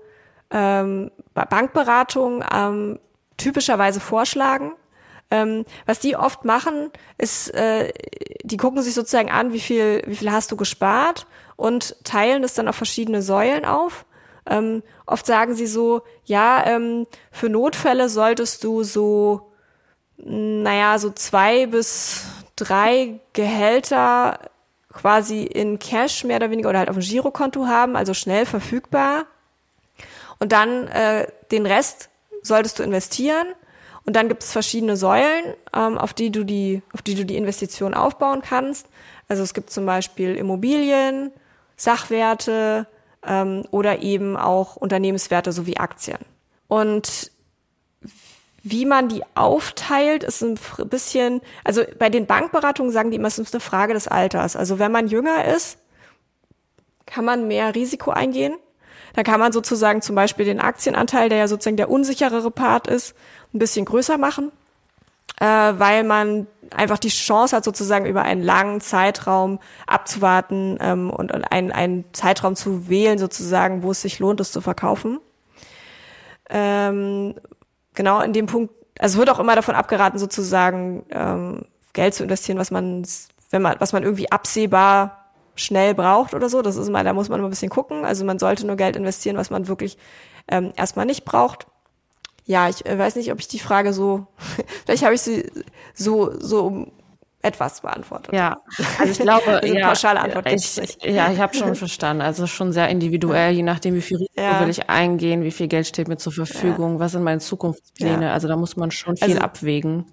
ähm, 0.49 1.11
Bankberatungen 1.33 2.43
ähm, 2.51 2.99
typischerweise 3.37 3.99
vorschlagen. 3.99 4.71
Ähm, 5.29 5.65
was 5.85 5.99
die 5.99 6.15
oft 6.15 6.45
machen, 6.45 6.89
ist, 7.17 7.53
äh, 7.53 7.91
die 8.43 8.57
gucken 8.57 8.81
sich 8.81 8.93
sozusagen 8.93 9.29
an, 9.29 9.51
wie 9.51 9.59
viel, 9.59 10.01
wie 10.07 10.15
viel 10.15 10.31
hast 10.31 10.51
du 10.51 10.55
gespart 10.55 11.27
und 11.57 12.01
teilen 12.05 12.41
das 12.41 12.53
dann 12.53 12.69
auf 12.69 12.77
verschiedene 12.77 13.21
Säulen 13.21 13.65
auf. 13.65 14.05
Ähm, 14.49 14.83
oft 15.05 15.25
sagen 15.25 15.53
sie 15.53 15.67
so, 15.67 16.01
ja, 16.23 16.65
ähm, 16.65 17.05
für 17.31 17.49
Notfälle 17.49 18.07
solltest 18.07 18.63
du 18.63 18.83
so 18.83 19.51
naja, 20.17 20.97
so 20.99 21.11
zwei 21.11 21.67
bis 21.67 22.25
drei 22.55 23.19
Gehälter 23.33 24.39
quasi 24.91 25.43
in 25.43 25.79
Cash 25.79 26.23
mehr 26.23 26.37
oder 26.37 26.49
weniger 26.49 26.69
oder 26.69 26.79
halt 26.79 26.89
auf 26.89 26.95
dem 26.97 27.03
Girokonto 27.03 27.67
haben, 27.67 27.95
also 27.95 28.13
schnell 28.13 28.45
verfügbar. 28.45 29.25
Und 30.39 30.51
dann 30.51 30.87
äh, 30.87 31.27
den 31.51 31.65
Rest 31.65 32.09
solltest 32.41 32.79
du 32.79 32.83
investieren. 32.83 33.47
Und 34.05 34.15
dann 34.15 34.29
gibt 34.29 34.43
es 34.43 34.51
verschiedene 34.51 34.95
Säulen, 34.95 35.53
ähm, 35.73 35.97
auf 35.97 36.13
die 36.13 36.31
du 36.31 36.43
die, 36.43 36.81
auf 36.93 37.01
die 37.01 37.15
du 37.15 37.25
die 37.25 37.35
Investition 37.35 37.93
aufbauen 37.93 38.41
kannst. 38.41 38.87
Also 39.27 39.43
es 39.43 39.53
gibt 39.53 39.69
zum 39.69 39.85
Beispiel 39.85 40.35
Immobilien, 40.35 41.31
Sachwerte 41.75 42.87
ähm, 43.25 43.65
oder 43.71 44.01
eben 44.01 44.37
auch 44.37 44.77
Unternehmenswerte 44.77 45.51
sowie 45.51 45.77
Aktien. 45.77 46.19
Und 46.69 47.31
wie 48.71 48.85
man 48.85 49.07
die 49.07 49.23
aufteilt, 49.35 50.23
ist 50.23 50.41
ein 50.41 50.57
bisschen, 50.89 51.41
also 51.63 51.83
bei 51.99 52.09
den 52.09 52.25
Bankberatungen 52.25 52.91
sagen 52.91 53.11
die 53.11 53.17
immer, 53.17 53.27
es 53.27 53.39
ist 53.39 53.53
eine 53.53 53.61
Frage 53.61 53.93
des 53.93 54.07
Alters. 54.07 54.55
Also 54.55 54.79
wenn 54.79 54.91
man 54.91 55.07
jünger 55.07 55.45
ist, 55.45 55.79
kann 57.05 57.25
man 57.25 57.47
mehr 57.47 57.75
Risiko 57.75 58.11
eingehen. 58.11 58.55
Da 59.13 59.23
kann 59.23 59.39
man 59.39 59.51
sozusagen 59.51 60.01
zum 60.01 60.15
Beispiel 60.15 60.45
den 60.45 60.59
Aktienanteil, 60.59 61.29
der 61.29 61.39
ja 61.39 61.47
sozusagen 61.47 61.77
der 61.77 61.89
unsicherere 61.89 62.51
Part 62.51 62.87
ist, 62.87 63.15
ein 63.53 63.59
bisschen 63.59 63.85
größer 63.85 64.17
machen, 64.17 64.51
äh, 65.39 65.45
weil 65.45 66.03
man 66.03 66.47
einfach 66.75 66.99
die 66.99 67.09
Chance 67.09 67.55
hat, 67.55 67.63
sozusagen 67.63 68.05
über 68.05 68.23
einen 68.23 68.43
langen 68.43 68.81
Zeitraum 68.81 69.59
abzuwarten 69.87 70.77
ähm, 70.81 71.09
und, 71.09 71.31
und 71.31 71.45
einen, 71.45 71.71
einen 71.71 72.05
Zeitraum 72.13 72.55
zu 72.55 72.89
wählen, 72.89 73.17
sozusagen, 73.17 73.83
wo 73.83 73.91
es 73.91 74.01
sich 74.01 74.19
lohnt, 74.19 74.39
es 74.41 74.51
zu 74.51 74.61
verkaufen. 74.61 75.19
Ähm, 76.49 77.35
genau 77.97 78.21
in 78.21 78.31
dem 78.31 78.45
Punkt, 78.45 78.73
also 78.97 79.15
es 79.15 79.19
wird 79.19 79.29
auch 79.29 79.39
immer 79.39 79.55
davon 79.55 79.75
abgeraten, 79.75 80.17
sozusagen 80.17 81.05
ähm, 81.09 81.65
Geld 81.91 82.13
zu 82.13 82.23
investieren, 82.23 82.57
was 82.57 82.71
man, 82.71 83.05
wenn 83.49 83.61
man, 83.61 83.75
was 83.79 83.91
man 83.91 84.03
irgendwie 84.03 84.31
absehbar 84.31 85.25
schnell 85.55 85.93
braucht 85.93 86.33
oder 86.33 86.47
so. 86.47 86.61
Das 86.61 86.77
ist 86.77 86.87
immer, 86.87 87.03
da 87.03 87.11
muss 87.13 87.27
man 87.27 87.39
immer 87.39 87.49
ein 87.49 87.51
bisschen 87.51 87.71
gucken. 87.71 88.05
Also 88.05 88.23
man 88.23 88.39
sollte 88.39 88.65
nur 88.65 88.77
Geld 88.77 88.95
investieren, 88.95 89.35
was 89.35 89.49
man 89.49 89.67
wirklich 89.67 89.97
ähm, 90.47 90.71
erstmal 90.77 91.05
nicht 91.05 91.25
braucht. 91.25 91.67
Ja, 92.45 92.69
ich 92.69 92.85
äh, 92.85 92.97
weiß 92.97 93.15
nicht, 93.15 93.31
ob 93.31 93.39
ich 93.39 93.47
die 93.47 93.59
Frage 93.59 93.91
so, 93.91 94.27
vielleicht 94.85 95.03
habe 95.03 95.15
ich 95.15 95.21
sie 95.21 95.51
so, 95.93 96.39
so 96.39 96.87
etwas 97.41 97.81
beantwortet. 97.81 98.33
Ja, 98.33 98.57
also 98.99 99.11
ich 99.11 99.19
glaube, 99.19 99.47
also 99.61 99.73
ja, 99.73 99.87
pauschale 99.87 100.19
Antwort 100.19 100.47
ich, 100.47 100.77
nicht. 100.77 101.05
Ja, 101.05 101.31
ich 101.31 101.39
habe 101.39 101.55
schon 101.55 101.75
verstanden. 101.75 102.21
Also 102.21 102.47
schon 102.47 102.73
sehr 102.73 102.89
individuell, 102.89 103.53
je 103.53 103.63
nachdem, 103.63 103.95
wie 103.95 104.01
viel 104.01 104.17
Risiko 104.17 104.41
ja. 104.41 104.59
will 104.59 104.69
ich 104.69 104.89
eingehen, 104.89 105.43
wie 105.43 105.51
viel 105.51 105.67
Geld 105.67 105.87
steht 105.87 106.07
mir 106.07 106.17
zur 106.17 106.33
Verfügung, 106.33 106.93
ja. 106.93 106.99
was 106.99 107.11
sind 107.11 107.23
meine 107.23 107.39
Zukunftspläne. 107.39 108.25
Ja. 108.25 108.33
Also 108.33 108.47
da 108.47 108.55
muss 108.55 108.75
man 108.75 108.91
schon 108.91 109.17
viel 109.17 109.33
also, 109.33 109.41
abwägen. 109.41 110.05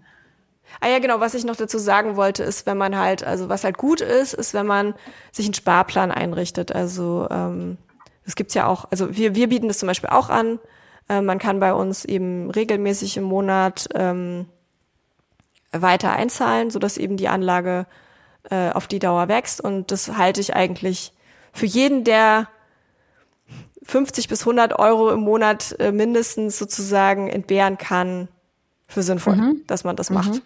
Ah 0.80 0.88
ja, 0.88 0.98
genau, 0.98 1.20
was 1.20 1.34
ich 1.34 1.44
noch 1.44 1.56
dazu 1.56 1.78
sagen 1.78 2.16
wollte, 2.16 2.42
ist, 2.42 2.66
wenn 2.66 2.76
man 2.76 2.96
halt, 2.96 3.24
also 3.24 3.48
was 3.48 3.64
halt 3.64 3.78
gut 3.78 4.00
ist, 4.00 4.34
ist, 4.34 4.54
wenn 4.54 4.66
man 4.66 4.94
sich 5.32 5.46
einen 5.46 5.54
Sparplan 5.54 6.10
einrichtet. 6.10 6.72
Also 6.72 7.28
ähm, 7.30 7.78
das 8.24 8.36
gibt's 8.36 8.54
ja 8.54 8.66
auch, 8.66 8.86
also 8.90 9.16
wir, 9.16 9.34
wir 9.34 9.48
bieten 9.48 9.68
das 9.68 9.78
zum 9.78 9.86
Beispiel 9.86 10.10
auch 10.10 10.28
an. 10.28 10.58
Äh, 11.08 11.20
man 11.20 11.38
kann 11.38 11.60
bei 11.60 11.72
uns 11.72 12.04
eben 12.04 12.50
regelmäßig 12.50 13.16
im 13.16 13.24
Monat 13.24 13.88
ähm, 13.94 14.46
weiter 15.82 16.12
einzahlen, 16.12 16.70
so 16.70 16.78
dass 16.78 16.98
eben 16.98 17.16
die 17.16 17.28
Anlage 17.28 17.86
äh, 18.50 18.70
auf 18.70 18.86
die 18.86 18.98
Dauer 18.98 19.28
wächst. 19.28 19.60
Und 19.60 19.90
das 19.90 20.16
halte 20.16 20.40
ich 20.40 20.54
eigentlich 20.54 21.12
für 21.52 21.66
jeden, 21.66 22.04
der 22.04 22.48
50 23.84 24.28
bis 24.28 24.40
100 24.40 24.78
Euro 24.78 25.10
im 25.10 25.20
Monat 25.20 25.76
äh, 25.78 25.92
mindestens 25.92 26.58
sozusagen 26.58 27.28
entbehren 27.28 27.78
kann, 27.78 28.28
für 28.86 29.02
sinnvoll, 29.02 29.36
mhm. 29.36 29.62
dass 29.66 29.84
man 29.84 29.96
das 29.96 30.10
mhm. 30.10 30.16
macht. 30.16 30.42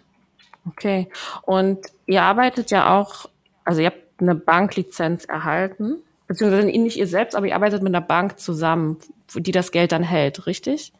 Okay. 0.67 1.09
Und 1.43 1.79
ihr 2.05 2.23
arbeitet 2.23 2.71
ja 2.71 2.97
auch, 2.97 3.29
also 3.63 3.81
ihr 3.81 3.87
habt 3.87 4.21
eine 4.21 4.35
Banklizenz 4.35 5.25
erhalten, 5.25 5.97
beziehungsweise 6.27 6.67
nicht 6.67 6.97
ihr 6.97 7.07
selbst, 7.07 7.35
aber 7.35 7.47
ihr 7.47 7.55
arbeitet 7.55 7.81
mit 7.81 7.93
einer 7.93 8.05
Bank 8.05 8.39
zusammen, 8.39 8.97
die 9.33 9.51
das 9.51 9.71
Geld 9.71 9.91
dann 9.91 10.03
hält, 10.03 10.45
richtig? 10.45 10.93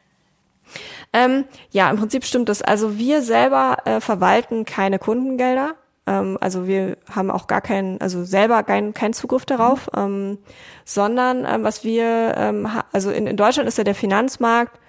Ähm, 1.11 1.45
ja, 1.71 1.89
im 1.89 1.97
Prinzip 1.97 2.23
stimmt 2.23 2.49
das. 2.49 2.61
Also 2.61 2.97
wir 2.97 3.21
selber 3.21 3.77
äh, 3.85 3.99
verwalten 3.99 4.65
keine 4.65 4.99
Kundengelder. 4.99 5.75
Ähm, 6.05 6.37
also 6.41 6.67
wir 6.67 6.97
haben 7.09 7.31
auch 7.31 7.47
gar 7.47 7.61
keinen, 7.61 7.99
also 8.01 8.23
selber 8.23 8.63
keinen 8.63 8.93
keinen 8.93 9.13
Zugriff 9.13 9.45
darauf, 9.45 9.89
mhm. 9.93 9.99
ähm, 9.99 10.37
sondern 10.85 11.45
ähm, 11.45 11.63
was 11.63 11.83
wir, 11.83 12.35
ähm, 12.37 12.67
also 12.91 13.11
in, 13.11 13.27
in 13.27 13.37
Deutschland 13.37 13.67
ist 13.67 13.77
ja 13.77 13.83
der 13.83 13.95
Finanzmarkt 13.95 14.79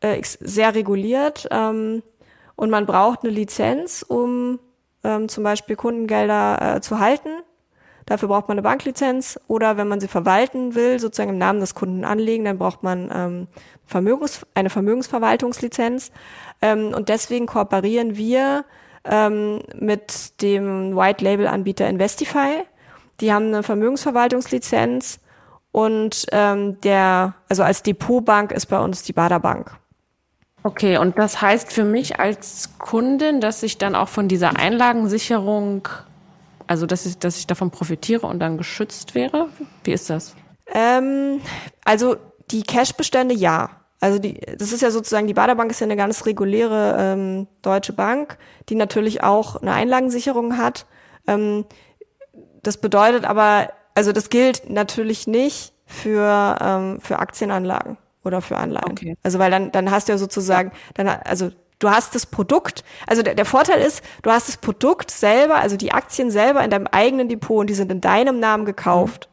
äh, 0.00 0.20
sehr 0.22 0.74
reguliert 0.74 1.48
ähm, 1.50 2.02
und 2.54 2.70
man 2.70 2.86
braucht 2.86 3.22
eine 3.22 3.32
Lizenz, 3.32 4.04
um 4.06 4.58
ähm, 5.04 5.28
zum 5.28 5.44
Beispiel 5.44 5.76
Kundengelder 5.76 6.76
äh, 6.76 6.80
zu 6.80 6.98
halten. 6.98 7.30
Dafür 8.06 8.28
braucht 8.28 8.48
man 8.48 8.54
eine 8.56 8.62
Banklizenz 8.62 9.38
oder 9.48 9.76
wenn 9.76 9.88
man 9.88 10.00
sie 10.00 10.06
verwalten 10.06 10.76
will, 10.76 11.00
sozusagen 11.00 11.30
im 11.30 11.38
Namen 11.38 11.58
des 11.58 11.74
Kunden 11.74 12.04
anlegen, 12.04 12.44
dann 12.44 12.56
braucht 12.56 12.84
man 12.84 13.10
ähm, 13.12 13.46
Vermögens, 13.84 14.46
eine 14.54 14.70
Vermögensverwaltungslizenz. 14.70 16.12
Ähm, 16.62 16.94
und 16.94 17.08
deswegen 17.08 17.46
kooperieren 17.46 18.16
wir 18.16 18.64
ähm, 19.04 19.60
mit 19.74 20.40
dem 20.40 20.96
White 20.96 21.24
Label 21.24 21.48
Anbieter 21.48 21.88
Investify. 21.88 22.62
Die 23.20 23.32
haben 23.32 23.46
eine 23.46 23.64
Vermögensverwaltungslizenz 23.64 25.18
und 25.72 26.26
ähm, 26.30 26.80
der, 26.82 27.34
also 27.48 27.64
als 27.64 27.82
Depotbank 27.82 28.52
ist 28.52 28.66
bei 28.66 28.78
uns 28.78 29.02
die 29.02 29.12
Bader 29.12 29.40
Bank. 29.40 29.72
Okay, 30.62 30.98
und 30.98 31.18
das 31.18 31.40
heißt 31.40 31.72
für 31.72 31.84
mich 31.84 32.18
als 32.18 32.78
Kundin, 32.78 33.40
dass 33.40 33.62
ich 33.62 33.78
dann 33.78 33.94
auch 33.94 34.08
von 34.08 34.26
dieser 34.26 34.56
Einlagensicherung 34.56 35.88
also, 36.66 36.86
dass 36.86 37.06
ich, 37.06 37.18
dass 37.18 37.38
ich 37.38 37.46
davon 37.46 37.70
profitiere 37.70 38.26
und 38.26 38.40
dann 38.40 38.58
geschützt 38.58 39.14
wäre? 39.14 39.48
Wie 39.84 39.92
ist 39.92 40.10
das? 40.10 40.34
Ähm, 40.72 41.40
also, 41.84 42.16
die 42.50 42.62
Cash-Bestände 42.62 43.34
ja. 43.34 43.70
Also 43.98 44.18
die, 44.18 44.34
das 44.34 44.72
ist 44.72 44.82
ja 44.82 44.90
sozusagen, 44.90 45.26
die 45.26 45.34
Baderbank 45.34 45.70
ist 45.70 45.80
ja 45.80 45.86
eine 45.86 45.96
ganz 45.96 46.26
reguläre 46.26 46.96
ähm, 46.98 47.48
deutsche 47.62 47.92
Bank, 47.94 48.36
die 48.68 48.74
natürlich 48.74 49.22
auch 49.22 49.56
eine 49.56 49.72
Einlagensicherung 49.72 50.58
hat. 50.58 50.86
Ähm, 51.26 51.64
das 52.62 52.76
bedeutet 52.76 53.24
aber, 53.24 53.72
also 53.94 54.12
das 54.12 54.28
gilt 54.28 54.68
natürlich 54.68 55.26
nicht 55.26 55.72
für, 55.86 56.56
ähm, 56.60 57.00
für 57.00 57.18
Aktienanlagen 57.20 57.96
oder 58.22 58.42
für 58.42 58.58
Anleihen. 58.58 58.90
Okay. 58.90 59.16
Also 59.22 59.38
weil 59.38 59.50
dann, 59.50 59.72
dann 59.72 59.90
hast 59.90 60.08
du 60.08 60.12
ja 60.12 60.18
sozusagen, 60.18 60.72
dann, 60.94 61.08
also 61.08 61.50
Du 61.78 61.90
hast 61.90 62.14
das 62.14 62.24
Produkt, 62.24 62.84
also 63.06 63.22
der, 63.22 63.34
der, 63.34 63.44
Vorteil 63.44 63.80
ist, 63.80 64.02
du 64.22 64.30
hast 64.30 64.48
das 64.48 64.56
Produkt 64.56 65.10
selber, 65.10 65.56
also 65.56 65.76
die 65.76 65.92
Aktien 65.92 66.30
selber 66.30 66.64
in 66.64 66.70
deinem 66.70 66.86
eigenen 66.86 67.28
Depot 67.28 67.60
und 67.60 67.66
die 67.68 67.74
sind 67.74 67.92
in 67.92 68.00
deinem 68.00 68.40
Namen 68.40 68.64
gekauft. 68.64 69.28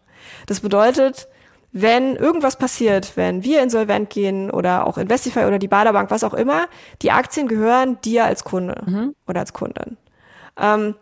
Das 0.46 0.60
bedeutet, 0.60 1.30
wenn 1.72 2.16
irgendwas 2.16 2.58
passiert, 2.58 3.16
wenn 3.16 3.44
wir 3.44 3.64
insolvent 3.64 4.10
gehen 4.10 4.52
oder 4.52 4.86
auch 4.86 4.98
Investify 4.98 5.46
oder 5.46 5.58
die 5.58 5.68
Baderbank, 5.68 6.12
was 6.12 6.24
auch 6.24 6.34
immer, 6.34 6.68
die 7.02 7.12
Aktien 7.12 7.48
gehören 7.48 8.00
dir 8.02 8.26
als 8.26 8.44
Kunde 8.44 8.84
mhm. 8.86 9.16
oder 9.26 9.40
als 9.40 9.54
Kundin. 9.54 9.98
Ähm, 10.60 10.96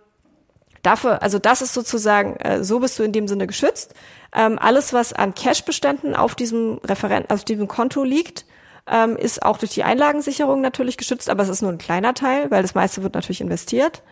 dafür, 0.82 1.22
also 1.22 1.40
das 1.40 1.62
ist 1.62 1.74
sozusagen, 1.74 2.38
äh, 2.38 2.64
so 2.64 2.80
bist 2.80 2.98
du 3.00 3.04
in 3.04 3.12
dem 3.12 3.28
Sinne 3.28 3.48
geschützt. 3.48 3.96
Ähm, 4.34 4.58
alles, 4.60 4.94
was 4.94 5.12
an 5.12 5.34
Cashbeständen 5.34 6.16
auf 6.16 6.36
diesem 6.36 6.80
Referent, 6.86 7.32
auf 7.32 7.44
diesem 7.44 7.68
Konto 7.68 8.04
liegt, 8.04 8.46
ähm, 8.92 9.16
ist 9.16 9.44
auch 9.44 9.58
durch 9.58 9.74
die 9.74 9.84
Einlagensicherung 9.84 10.62
natürlich 10.62 10.98
geschützt, 10.98 11.30
aber 11.30 11.44
es 11.44 11.50
ist 11.50 11.62
nur 11.62 11.72
ein 11.72 11.78
kleiner 11.78 12.14
Teil, 12.14 12.52
weil 12.52 12.62
das 12.62 12.76
meiste 12.76 13.02
wird 13.02 13.16
natürlich 13.16 13.42
investiert. 13.42 14.04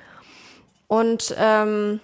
Und 0.88 1.36
ähm, 1.38 1.99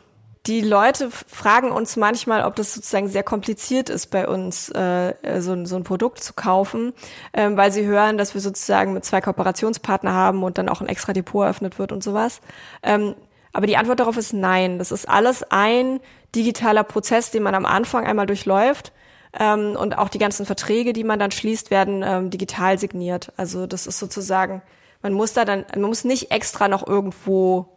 die 0.46 0.62
Leute 0.62 1.10
fragen 1.10 1.72
uns 1.72 1.96
manchmal, 1.96 2.44
ob 2.44 2.56
das 2.56 2.74
sozusagen 2.76 3.08
sehr 3.08 3.24
kompliziert 3.24 3.90
ist, 3.90 4.08
bei 4.08 4.28
uns 4.28 4.70
äh, 4.70 5.14
so, 5.40 5.66
so 5.66 5.76
ein 5.76 5.84
Produkt 5.84 6.22
zu 6.22 6.34
kaufen, 6.34 6.94
ähm, 7.34 7.58
weil 7.58 7.72
sie 7.72 7.86
hören, 7.86 8.18
dass 8.18 8.36
wir 8.36 8.42
sozusagen 8.42 8.94
mit 8.94 9.06
zwei 9.06 9.22
Kooperationspartner 9.22 10.14
haben 10.14 10.44
und 10.44 10.58
dann 10.58 10.70
auch 10.70 10.82
ein 10.82 10.88
extra 10.88 11.14
Depot 11.14 11.44
eröffnet 11.44 11.80
wird 11.80 11.92
und 11.92 12.04
sowas. 12.04 12.42
Ähm, 12.84 13.16
aber 13.54 13.68
die 13.68 13.78
Antwort 13.78 14.02
darauf 14.02 14.18
ist 14.18 14.34
nein. 14.34 14.78
Das 14.78 14.92
ist 14.92 15.08
alles 15.10 15.44
ein 15.50 16.02
digitaler 16.36 16.84
Prozess, 16.84 17.32
den 17.32 17.42
man 17.42 17.56
am 17.56 17.66
Anfang 17.66 18.06
einmal 18.06 18.28
durchläuft. 18.28 18.92
Ähm, 19.38 19.76
und 19.76 19.98
auch 19.98 20.10
die 20.10 20.18
ganzen 20.18 20.46
Verträge, 20.46 20.94
die 20.94 21.04
man 21.04 21.20
dann 21.20 21.32
schließt, 21.32 21.72
werden 21.72 22.04
ähm, 22.06 22.30
digital 22.30 22.80
signiert. 22.80 23.34
Also 23.38 23.68
das 23.68 23.88
ist 23.88 24.00
sozusagen, 24.00 24.62
man 25.02 25.14
muss 25.14 25.34
da 25.34 25.46
dann, 25.46 25.66
man 25.74 25.84
muss 25.84 26.04
nicht 26.04 26.32
extra 26.32 26.68
noch 26.68 26.88
irgendwo 26.88 27.76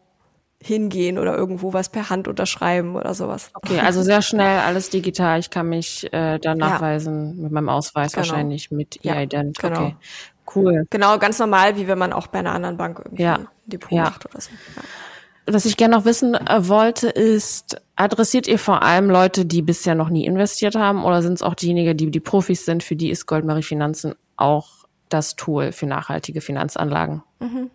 hingehen 0.60 1.18
oder 1.18 1.36
irgendwo 1.36 1.72
was 1.72 1.88
per 1.88 2.10
Hand 2.10 2.26
unterschreiben 2.26 2.96
oder 2.96 3.14
sowas. 3.14 3.50
Okay, 3.54 3.80
also 3.80 4.02
sehr 4.02 4.22
schnell 4.22 4.58
alles 4.58 4.90
digital. 4.90 5.38
Ich 5.38 5.50
kann 5.50 5.68
mich 5.68 6.12
äh, 6.12 6.38
dann 6.38 6.58
nachweisen 6.58 7.36
ja. 7.36 7.42
mit 7.44 7.52
meinem 7.52 7.68
Ausweis 7.68 8.12
genau. 8.12 8.26
wahrscheinlich 8.26 8.70
mit 8.70 9.04
E-Ident. 9.04 9.58
Genau. 9.58 9.80
Okay, 9.80 9.96
cool. 10.56 10.84
Genau, 10.90 11.18
ganz 11.18 11.38
normal, 11.38 11.76
wie 11.76 11.86
wenn 11.86 11.98
man 11.98 12.12
auch 12.12 12.26
bei 12.26 12.40
einer 12.40 12.52
anderen 12.52 12.76
Bank 12.76 13.00
irgendwie 13.04 13.22
ja. 13.22 13.34
ein 13.36 13.48
Depot 13.66 13.92
ja. 13.92 14.04
macht 14.04 14.26
oder 14.26 14.40
so. 14.40 14.50
Ja. 14.76 14.82
Was 15.50 15.64
ich 15.64 15.76
gerne 15.76 15.96
noch 15.96 16.04
wissen 16.04 16.34
äh, 16.34 16.68
wollte, 16.68 17.08
ist, 17.08 17.80
adressiert 17.96 18.46
ihr 18.46 18.58
vor 18.58 18.82
allem 18.82 19.08
Leute, 19.08 19.46
die 19.46 19.62
bisher 19.62 19.94
noch 19.94 20.10
nie 20.10 20.26
investiert 20.26 20.74
haben 20.74 21.04
oder 21.04 21.22
sind 21.22 21.34
es 21.34 21.42
auch 21.42 21.54
diejenigen, 21.54 21.96
die 21.96 22.10
die 22.10 22.20
Profis 22.20 22.64
sind, 22.64 22.82
für 22.82 22.96
die 22.96 23.10
ist 23.10 23.26
Goldmarie 23.26 23.62
Finanzen 23.62 24.14
auch 24.36 24.86
das 25.08 25.36
Tool 25.36 25.72
für 25.72 25.86
nachhaltige 25.86 26.40
Finanzanlagen? 26.40 27.22
Mhm. 27.40 27.70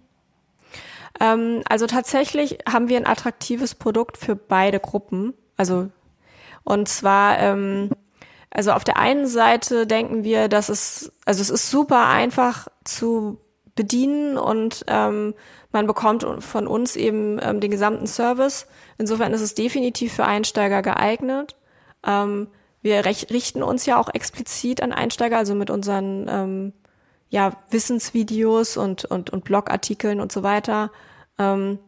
Ähm, 1.20 1.64
also 1.68 1.88
tatsächlich 1.88 2.60
haben 2.70 2.90
wir 2.90 2.98
ein 2.98 3.08
attraktives 3.08 3.76
Produkt 3.76 4.18
für 4.18 4.36
beide 4.36 4.80
Gruppen. 4.80 5.34
Also 5.58 5.90
und 6.64 6.88
zwar, 6.88 7.40
ähm, 7.40 7.90
also 8.50 8.72
auf 8.72 8.84
der 8.84 8.98
einen 8.98 9.28
Seite 9.28 9.88
denken 9.88 10.24
wir, 10.24 10.48
dass 10.48 10.70
es, 10.70 11.12
also 11.26 11.42
es 11.42 11.50
ist 11.50 11.70
super 11.70 12.08
einfach 12.08 12.68
zu 12.84 13.40
bedienen 13.76 14.38
und 14.38 14.86
ähm, 14.88 15.34
man 15.72 15.88
bekommt 15.88 16.26
von 16.40 16.68
uns 16.68 16.96
eben 16.96 17.40
ähm, 17.42 17.60
den 17.60 17.72
gesamten 17.72 18.08
Service. 18.08 18.68
Insofern 18.98 19.34
ist 19.34 19.42
es 19.42 19.56
definitiv 19.56 20.14
für 20.14 20.26
Einsteiger 20.26 20.82
geeignet. 20.82 21.56
Ähm, 22.06 22.48
wir 22.82 23.06
richten 23.06 23.64
uns 23.64 23.86
ja 23.86 24.00
auch 24.00 24.14
explizit 24.14 24.84
an 24.84 24.92
Einsteiger, 24.92 25.38
also 25.38 25.56
mit 25.56 25.70
unseren 25.70 26.28
ähm, 26.30 26.74
ja, 27.30 27.54
Wissensvideos 27.72 28.78
und, 28.78 29.06
und, 29.06 29.32
und 29.32 29.44
Blogartikeln 29.44 30.20
und 30.20 30.32
so 30.32 30.44
weiter, 30.44 30.92
ähm, 31.40 31.80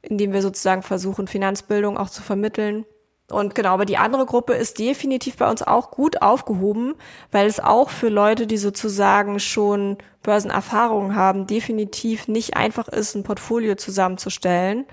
indem 0.00 0.32
wir 0.32 0.40
sozusagen 0.40 0.82
versuchen, 0.82 1.26
Finanzbildung 1.26 1.98
auch 1.98 2.08
zu 2.08 2.22
vermitteln. 2.22 2.86
Und 3.30 3.54
genau, 3.54 3.70
aber 3.70 3.86
die 3.86 3.96
andere 3.96 4.26
Gruppe 4.26 4.52
ist 4.52 4.78
definitiv 4.78 5.36
bei 5.36 5.50
uns 5.50 5.62
auch 5.62 5.90
gut 5.90 6.20
aufgehoben, 6.20 6.94
weil 7.32 7.46
es 7.46 7.58
auch 7.58 7.88
für 7.88 8.10
Leute, 8.10 8.46
die 8.46 8.58
sozusagen 8.58 9.40
schon 9.40 9.96
Börsenerfahrungen 10.22 11.16
haben, 11.16 11.46
definitiv 11.46 12.28
nicht 12.28 12.56
einfach 12.56 12.88
ist, 12.88 13.14
ein 13.14 13.22
Portfolio 13.22 13.76
zusammenzustellen. 13.76 14.84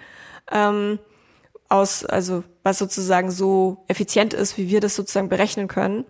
Ähm, 0.50 1.00
aus, 1.72 2.06
also 2.06 2.44
was 2.64 2.78
sozusagen 2.78 3.32
so 3.32 3.84
effizient 3.88 4.34
ist, 4.34 4.58
wie 4.58 4.70
wir 4.70 4.82
das 4.82 4.96
sozusagen 4.96 5.30
berechnen 5.30 5.68
können. 5.68 6.06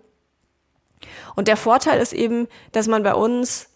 Und 1.35 1.47
der 1.47 1.57
Vorteil 1.57 1.99
ist 1.99 2.13
eben, 2.13 2.47
dass 2.71 2.87
man 2.87 3.03
bei 3.03 3.13
uns 3.13 3.69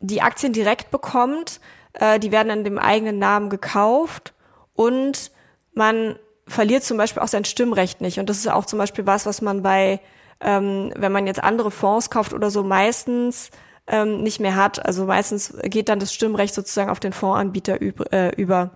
die 0.00 0.22
Aktien 0.22 0.52
direkt 0.52 0.90
bekommt, 0.90 1.60
äh, 1.92 2.18
die 2.18 2.32
werden 2.32 2.50
in 2.50 2.64
dem 2.64 2.78
eigenen 2.78 3.18
Namen 3.18 3.50
gekauft 3.50 4.34
und 4.74 5.30
man 5.74 6.18
verliert 6.46 6.84
zum 6.84 6.96
Beispiel 6.96 7.22
auch 7.22 7.28
sein 7.28 7.44
Stimmrecht 7.44 8.00
nicht. 8.00 8.18
Und 8.18 8.28
das 8.28 8.38
ist 8.38 8.48
auch 8.48 8.66
zum 8.66 8.78
Beispiel 8.78 9.06
was, 9.06 9.26
was 9.26 9.42
man 9.42 9.62
bei, 9.62 10.00
ähm, 10.40 10.92
wenn 10.96 11.12
man 11.12 11.26
jetzt 11.26 11.42
andere 11.42 11.70
Fonds 11.70 12.10
kauft 12.10 12.32
oder 12.32 12.50
so, 12.50 12.62
meistens 12.62 13.50
ähm, 13.86 14.22
nicht 14.22 14.40
mehr 14.40 14.56
hat. 14.56 14.84
Also 14.84 15.04
meistens 15.06 15.54
geht 15.64 15.88
dann 15.88 16.00
das 16.00 16.12
Stimmrecht 16.12 16.54
sozusagen 16.54 16.90
auf 16.90 17.00
den 17.00 17.12
Fondsanbieter 17.12 17.80
äh, 18.12 18.34
über. 18.36 18.70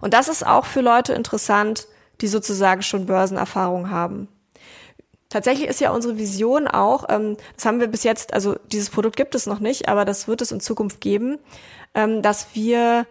Und 0.00 0.14
das 0.14 0.28
ist 0.28 0.46
auch 0.46 0.64
für 0.64 0.80
Leute 0.80 1.12
interessant, 1.12 1.86
die 2.20 2.28
sozusagen 2.28 2.82
schon 2.82 3.06
Börsenerfahrung 3.06 3.90
haben. 3.90 4.28
Tatsächlich 5.28 5.68
ist 5.68 5.80
ja 5.80 5.90
unsere 5.90 6.16
Vision 6.16 6.66
auch, 6.66 7.04
ähm, 7.10 7.36
das 7.54 7.66
haben 7.66 7.80
wir 7.80 7.88
bis 7.88 8.02
jetzt, 8.02 8.32
also 8.32 8.56
dieses 8.72 8.88
Produkt 8.88 9.16
gibt 9.16 9.34
es 9.34 9.46
noch 9.46 9.60
nicht, 9.60 9.88
aber 9.88 10.04
das 10.04 10.26
wird 10.26 10.40
es 10.40 10.52
in 10.52 10.60
Zukunft 10.60 11.00
geben, 11.00 11.38
ähm, 11.94 12.22
dass 12.22 12.54
wir 12.54 13.06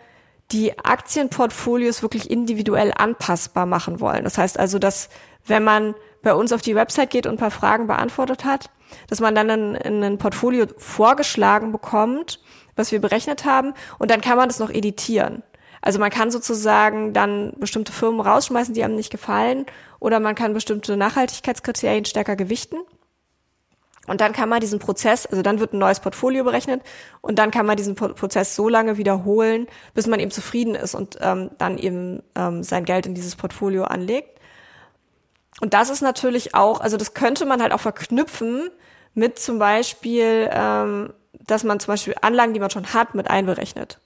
die 0.52 0.78
Aktienportfolios 0.80 2.02
wirklich 2.02 2.32
individuell 2.32 2.94
anpassbar 2.96 3.66
machen 3.66 4.00
wollen. 4.00 4.24
Das 4.24 4.38
heißt 4.38 4.60
also, 4.60 4.80
dass 4.80 5.10
wenn 5.46 5.64
man 5.64 5.96
bei 6.22 6.34
uns 6.34 6.52
auf 6.52 6.62
die 6.62 6.76
Website 6.76 7.10
geht 7.10 7.26
und 7.26 7.34
ein 7.34 7.38
paar 7.38 7.52
Fragen 7.52 7.88
beantwortet 7.88 8.46
hat, 8.46 8.70
dass 9.10 9.20
man 9.20 9.36
dann 9.36 9.50
ein, 9.50 10.04
ein 10.04 10.18
Portfolio 10.18 10.66
vorgeschlagen 10.78 11.72
bekommt, 11.72 12.40
was 12.76 12.92
wir 12.92 13.02
berechnet 13.02 13.46
haben, 13.46 13.74
und 14.00 14.12
dann 14.12 14.22
kann 14.22 14.38
man 14.38 14.50
das 14.50 14.60
noch 14.60 14.70
editieren. 14.70 15.44
Also 15.82 16.00
man 16.00 16.10
kann 16.10 16.32
sozusagen 16.32 17.14
dann 17.14 17.54
bestimmte 17.58 17.92
Firmen 17.92 18.20
rausschmeißen, 18.20 18.74
die 18.74 18.84
einem 18.84 18.96
nicht 18.96 19.12
gefallen, 19.12 19.66
oder 20.00 20.20
man 20.20 20.36
kann 20.36 20.54
bestimmte 20.54 20.96
Nachhaltigkeitskriterien 20.98 22.06
stärker 22.06 22.36
gewichten. 22.36 22.78
Und 24.08 24.22
dann 24.22 24.32
kann 24.32 24.50
man 24.50 24.62
diesen 24.62 24.80
Prozess, 24.80 25.26
also 25.26 25.42
dann 25.42 25.60
wird 25.60 25.74
ein 25.74 25.80
neues 25.80 26.00
Portfolio 26.00 26.46
berechnet 26.46 26.82
und 27.22 27.38
dann 27.38 27.52
kann 27.52 27.66
man 27.66 27.76
diesen 27.76 27.96
Prozess 27.96 28.56
so 28.56 28.70
lange 28.70 28.98
wiederholen, 28.98 29.68
bis 29.94 30.08
man 30.08 30.20
eben 30.20 30.32
zufrieden 30.32 30.76
ist 30.76 30.96
und 30.96 31.18
ähm, 31.22 31.52
dann 31.58 31.78
eben 31.78 32.24
ähm, 32.36 32.64
sein 32.64 32.86
Geld 32.86 33.06
in 33.06 33.14
dieses 33.14 33.36
Portfolio 33.36 33.84
anlegt. 33.84 34.40
Und 35.60 35.74
das 35.74 35.90
ist 35.90 36.02
natürlich 36.02 36.56
auch, 36.56 36.80
also 36.80 36.98
das 36.98 37.14
könnte 37.14 37.46
man 37.46 37.62
halt 37.62 37.74
auch 37.74 37.82
verknüpfen 37.82 38.70
mit 39.14 39.40
zum 39.40 39.60
Beispiel, 39.60 40.50
ähm, 40.52 41.14
dass 41.34 41.64
man 41.64 41.80
zum 41.80 41.94
Beispiel 41.94 42.16
Anlagen, 42.22 42.54
die 42.54 42.60
man 42.60 42.70
schon 42.70 42.94
hat, 42.94 43.14
mit 43.14 43.30
einberechnet. 43.30 44.00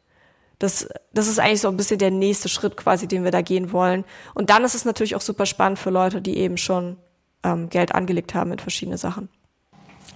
Das, 0.58 0.88
das 1.14 1.28
ist 1.28 1.40
eigentlich 1.40 1.62
so 1.62 1.68
ein 1.68 1.78
bisschen 1.78 1.98
der 1.98 2.12
nächste 2.12 2.48
Schritt 2.48 2.78
quasi, 2.78 3.08
den 3.08 3.24
wir 3.24 3.32
da 3.32 3.42
gehen 3.42 3.72
wollen. 3.72 4.06
Und 4.34 4.50
dann 4.50 4.64
ist 4.64 4.76
es 4.76 4.86
natürlich 4.86 5.16
auch 5.16 5.22
super 5.22 5.46
spannend 5.46 5.80
für 5.80 5.90
Leute, 5.90 6.22
die 6.22 6.38
eben 6.38 6.58
schon 6.58 6.98
ähm, 7.44 7.70
Geld 7.70 7.94
angelegt 7.94 8.34
haben 8.34 8.52
in 8.52 8.60
verschiedene 8.60 8.98
Sachen. 8.98 9.30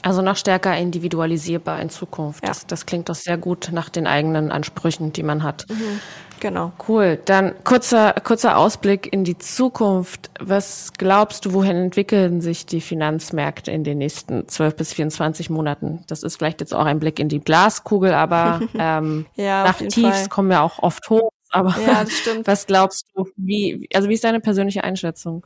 Also 0.02 0.22
noch 0.22 0.38
stärker 0.38 0.78
individualisierbar 0.78 1.82
in 1.82 1.90
Zukunft. 1.90 2.44
Ja. 2.44 2.50
Das, 2.50 2.68
das 2.68 2.86
klingt 2.86 3.10
doch 3.10 3.16
sehr 3.16 3.38
gut 3.38 3.70
nach 3.72 3.90
den 3.90 4.08
eigenen 4.08 4.52
Ansprüchen, 4.52 5.14
die 5.14 5.24
man 5.24 5.44
hat. 5.44 5.66
Mhm. 5.70 6.00
Genau. 6.40 6.74
Cool. 6.88 7.20
Dann 7.26 7.56
kurzer, 7.64 8.14
kurzer 8.24 8.58
Ausblick 8.58 9.12
in 9.12 9.24
die 9.24 9.38
Zukunft. 9.38 10.30
Was 10.40 10.94
glaubst 10.98 11.46
du, 11.46 11.54
wohin 11.54 11.76
entwickeln 11.76 12.42
sich 12.42 12.66
die 12.66 12.82
Finanzmärkte 12.82 13.72
in 13.72 13.84
den 13.84 13.98
nächsten 13.98 14.48
12 14.48 14.76
bis 14.76 14.94
24 14.94 15.50
Monaten? 15.50 16.04
Das 16.08 16.24
ist 16.24 16.38
vielleicht 16.38 16.60
jetzt 16.60 16.74
auch 16.74 16.86
ein 16.86 17.00
Blick 17.00 17.20
in 17.20 17.30
die 17.30 17.40
Glaskugel, 17.40 18.14
aber 18.14 18.62
ähm, 18.78 19.26
ja, 19.36 19.64
nach 19.64 19.78
Tiefs 19.78 20.20
Fall. 20.20 20.30
kommen 20.30 20.50
wir 20.50 20.62
auch 20.62 20.80
oft 20.80 21.10
hoch. 21.10 21.32
Aber 21.52 21.76
ja, 21.80 22.04
das 22.04 22.14
stimmt. 22.14 22.48
was 22.48 22.68
glaubst 22.68 23.08
du, 23.16 23.26
wie, 23.38 23.88
also 23.94 24.10
wie 24.10 24.14
ist 24.14 24.24
deine 24.24 24.42
persönliche 24.42 24.84
Einschätzung? 24.84 25.46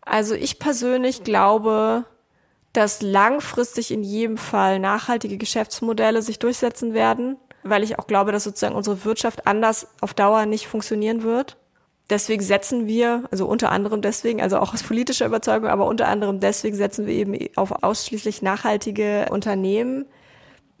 Also 0.00 0.34
ich 0.34 0.58
persönlich 0.58 1.24
glaube, 1.24 2.04
dass 2.76 3.00
langfristig 3.00 3.90
in 3.90 4.02
jedem 4.02 4.36
Fall 4.36 4.78
nachhaltige 4.78 5.38
Geschäftsmodelle 5.38 6.20
sich 6.20 6.38
durchsetzen 6.38 6.92
werden, 6.92 7.36
weil 7.62 7.82
ich 7.82 7.98
auch 7.98 8.06
glaube, 8.06 8.32
dass 8.32 8.44
sozusagen 8.44 8.74
unsere 8.74 9.04
Wirtschaft 9.04 9.46
anders 9.46 9.88
auf 10.00 10.12
Dauer 10.12 10.44
nicht 10.44 10.66
funktionieren 10.66 11.22
wird. 11.22 11.56
Deswegen 12.10 12.42
setzen 12.42 12.86
wir, 12.86 13.24
also 13.30 13.46
unter 13.46 13.72
anderem 13.72 14.02
deswegen, 14.02 14.40
also 14.42 14.58
auch 14.58 14.74
aus 14.74 14.82
politischer 14.82 15.26
Überzeugung, 15.26 15.68
aber 15.68 15.86
unter 15.86 16.06
anderem 16.06 16.38
deswegen 16.38 16.76
setzen 16.76 17.06
wir 17.06 17.14
eben 17.14 17.36
auf 17.56 17.82
ausschließlich 17.82 18.42
nachhaltige 18.42 19.26
Unternehmen. 19.30 20.04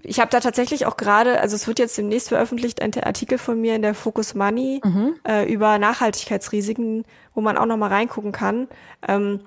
Ich 0.02 0.20
habe 0.20 0.30
da 0.30 0.40
tatsächlich 0.40 0.86
auch 0.86 0.96
gerade, 0.96 1.40
also 1.40 1.56
es 1.56 1.66
wird 1.66 1.78
jetzt 1.78 1.96
demnächst 1.96 2.28
veröffentlicht, 2.28 2.80
ein 2.82 2.92
Artikel 3.02 3.38
von 3.38 3.60
mir 3.60 3.74
in 3.74 3.82
der 3.82 3.94
Focus 3.94 4.34
Money 4.34 4.80
mhm. 4.84 5.14
äh, 5.26 5.50
über 5.50 5.78
Nachhaltigkeitsrisiken, 5.78 7.04
wo 7.34 7.40
man 7.40 7.56
auch 7.56 7.66
nochmal 7.66 7.88
reingucken 7.88 8.32
kann. 8.32 8.68
Ähm, 9.08 9.40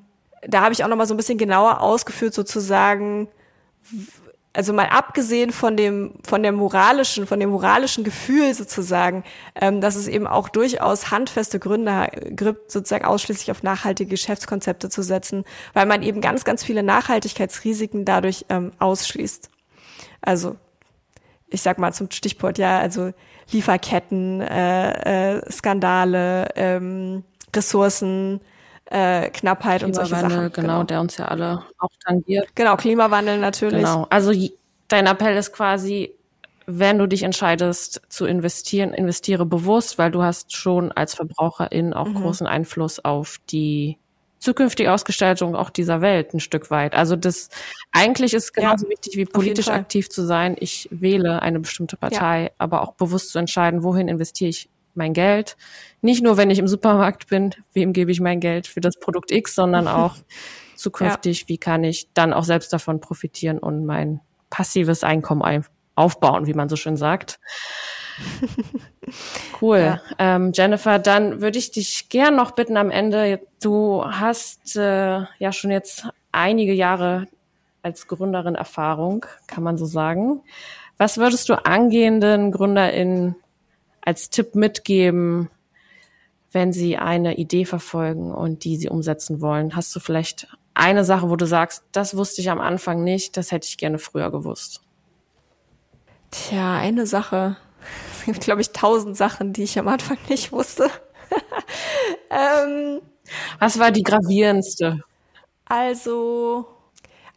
da 0.48 0.62
habe 0.62 0.74
ich 0.74 0.84
auch 0.84 0.88
noch 0.88 0.98
mal 0.98 1.08
so 1.08 1.14
ein 1.14 1.18
bisschen 1.18 1.38
genauer 1.38 1.82
ausgeführt, 1.82 2.34
sozusagen, 2.34 3.28
also 4.54 4.74
mal 4.74 4.88
abgesehen 4.88 5.52
von 5.52 5.78
dem, 5.78 6.14
von 6.28 6.44
der 6.44 6.52
moralischen, 6.52 7.28
von 7.28 7.40
dem 7.40 7.50
moralischen 7.50 8.04
Gefühl 8.04 8.54
sozusagen, 8.54 9.24
ähm, 9.56 9.80
dass 9.82 9.96
es 9.96 10.08
eben 10.08 10.28
auch 10.28 10.50
durchaus 10.50 11.12
handfeste 11.12 11.60
Gründe 11.60 12.08
gibt, 12.32 12.72
sozusagen 12.72 13.06
ausschließlich 13.06 13.52
auf 13.52 13.64
nachhaltige 13.64 14.10
Geschäftskonzepte 14.10 14.90
zu 14.90 15.04
setzen, 15.04 15.46
weil 15.74 15.86
man 15.86 16.02
eben 16.04 16.22
ganz, 16.22 16.46
ganz 16.46 16.64
viele 16.64 16.84
Nachhaltigkeitsrisiken 16.84 18.06
dadurch 18.06 18.46
ähm, 18.50 18.72
ausschließt. 18.80 19.50
Also, 20.22 20.56
ich 21.48 21.62
sag 21.62 21.80
mal 21.80 21.94
zum 21.94 22.12
Stichwort, 22.12 22.58
ja, 22.58 22.80
also 22.80 23.12
Lieferketten, 23.52 24.42
äh, 24.42 25.38
äh, 25.38 25.52
Skandale, 25.52 26.50
ähm, 26.56 27.24
Ressourcen, 27.56 28.42
äh, 28.90 29.30
Knappheit 29.30 29.84
und 29.84 29.94
solche 29.94 30.16
Sachen. 30.16 30.30
Genau, 30.30 30.50
genau, 30.50 30.84
der 30.84 31.02
uns 31.02 31.18
ja 31.18 31.26
alle 31.26 31.64
auch 31.78 31.92
tangiert. 32.06 32.48
Genau, 32.56 32.76
Klimawandel 32.76 33.38
natürlich. 33.38 33.84
Genau. 33.84 34.08
Also 34.10 34.34
dein 34.88 35.06
Appell 35.06 35.38
ist 35.38 35.54
quasi, 35.54 36.14
wenn 36.66 36.98
du 36.98 37.08
dich 37.08 37.24
entscheidest 37.24 38.02
zu 38.10 38.26
investieren, 38.26 38.94
investiere 38.94 39.46
bewusst, 39.46 39.98
weil 39.98 40.12
du 40.12 40.24
hast 40.24 40.56
schon 40.56 40.92
als 40.92 41.14
Verbraucherin 41.14 41.94
auch 41.94 42.08
mhm. 42.08 42.16
großen 42.16 42.48
Einfluss 42.48 43.04
auf 43.04 43.38
die 43.50 43.98
zukünftige 44.40 44.92
Ausgestaltung 44.92 45.56
auch 45.56 45.70
dieser 45.70 46.02
Welt 46.02 46.34
ein 46.34 46.40
Stück 46.40 46.72
weit. 46.72 46.96
Also 46.96 47.16
das 47.16 47.50
eigentlich 47.92 48.34
ist 48.34 48.54
genauso 48.54 48.86
ja, 48.86 48.92
wichtig 48.92 49.18
wie 49.18 49.26
politisch 49.26 49.68
aktiv 49.68 50.10
zu 50.10 50.26
sein. 50.26 50.56
Ich 50.60 50.88
wähle 50.92 51.42
eine 51.42 51.60
bestimmte 51.60 51.98
Partei, 51.98 52.44
ja. 52.44 52.50
aber 52.58 52.82
auch 52.82 52.94
bewusst 52.94 53.32
zu 53.32 53.40
entscheiden, 53.40 53.84
wohin 53.84 54.08
investiere 54.08 54.50
ich 54.50 54.70
mein 55.00 55.14
Geld. 55.14 55.58
Nicht 56.02 56.24
nur, 56.24 56.38
wenn 56.38 56.52
ich 56.52 56.60
im 56.60 56.68
Supermarkt 56.68 57.28
bin, 57.28 57.56
wem 57.74 57.94
gebe 57.94 58.12
ich 58.12 58.22
mein 58.22 58.40
Geld 58.40 58.68
für 58.68 58.82
das 58.82 59.00
Produkt 59.00 59.32
X, 59.32 59.56
sondern 59.56 59.88
auch 59.88 60.16
zukünftig, 60.76 61.42
ja. 61.42 61.48
wie 61.48 61.58
kann 61.58 61.84
ich 61.84 62.14
dann 62.14 62.34
auch 62.34 62.44
selbst 62.44 62.72
davon 62.72 63.02
profitieren 63.02 63.58
und 63.58 63.86
mein 63.86 64.22
passives 64.52 65.04
Einkommen 65.04 65.66
aufbauen, 65.96 66.46
wie 66.46 66.54
man 66.54 66.70
so 66.70 66.76
schön 66.76 66.98
sagt. 66.98 67.40
Cool. 69.62 69.80
Ja. 69.80 70.02
Ähm, 70.18 70.52
Jennifer, 70.54 71.00
dann 71.00 71.42
würde 71.42 71.58
ich 71.58 71.72
dich 71.72 72.10
gern 72.10 72.36
noch 72.36 72.52
bitten 72.52 72.78
am 72.78 72.92
Ende. 72.92 73.42
Du 73.62 74.04
hast 74.06 74.76
äh, 74.76 75.22
ja 75.40 75.52
schon 75.52 75.72
jetzt 75.72 76.08
einige 76.32 76.74
Jahre 76.74 77.28
als 77.82 78.08
Gründerin 78.08 78.56
Erfahrung, 78.56 79.26
kann 79.48 79.64
man 79.64 79.78
so 79.78 79.86
sagen. 79.86 80.42
Was 80.98 81.18
würdest 81.18 81.50
du 81.50 81.66
angehenden 81.66 82.52
GründerInnen 82.52 83.36
als 84.02 84.30
Tipp 84.30 84.56
mitgeben, 84.56 85.50
wenn 86.52 86.74
sie 86.74 86.98
eine 86.98 87.38
Idee 87.38 87.66
verfolgen 87.66 88.34
und 88.34 88.64
die 88.64 88.78
sie 88.78 88.90
umsetzen 88.90 89.42
wollen? 89.42 89.76
Hast 89.76 89.96
du 89.96 90.00
vielleicht 90.00 90.48
eine 90.74 91.04
Sache, 91.04 91.30
wo 91.30 91.36
du 91.36 91.46
sagst, 91.46 91.84
das 91.92 92.16
wusste 92.16 92.42
ich 92.42 92.50
am 92.50 92.62
Anfang 92.62 93.04
nicht, 93.04 93.38
das 93.38 93.52
hätte 93.52 93.68
ich 93.68 93.78
gerne 93.78 94.00
früher 94.00 94.32
gewusst? 94.32 94.82
Tja, 96.32 96.78
eine 96.78 97.06
Sache. 97.06 97.58
Es 98.20 98.26
gibt, 98.26 98.42
glaube 98.42 98.60
ich, 98.62 98.72
tausend 98.72 99.16
Sachen, 99.16 99.54
die 99.54 99.64
ich 99.64 99.80
am 99.80 99.88
Anfang 99.88 100.18
nicht 100.28 100.52
wusste. 100.52 100.92
ähm, 102.30 103.02
Was 103.58 103.80
war 103.80 103.92
die 103.92 104.04
gravierendste? 104.04 105.00
Also, 105.66 106.68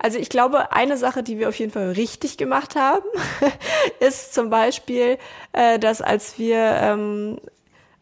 also 0.03 0.19
ich 0.19 0.29
glaube, 0.29 0.73
eine 0.73 0.97
Sache, 0.97 1.23
die 1.23 1.39
wir 1.39 1.49
auf 1.49 1.55
jeden 1.55 1.71
Fall 1.71 1.93
richtig 1.93 2.37
gemacht 2.37 2.75
haben, 2.75 3.05
ist 4.01 4.35
zum 4.35 4.51
Beispiel, 4.51 5.17
äh, 5.53 5.79
dass 5.79 6.03
als 6.03 6.41
wir, 6.41 6.59
ähm, 6.59 7.39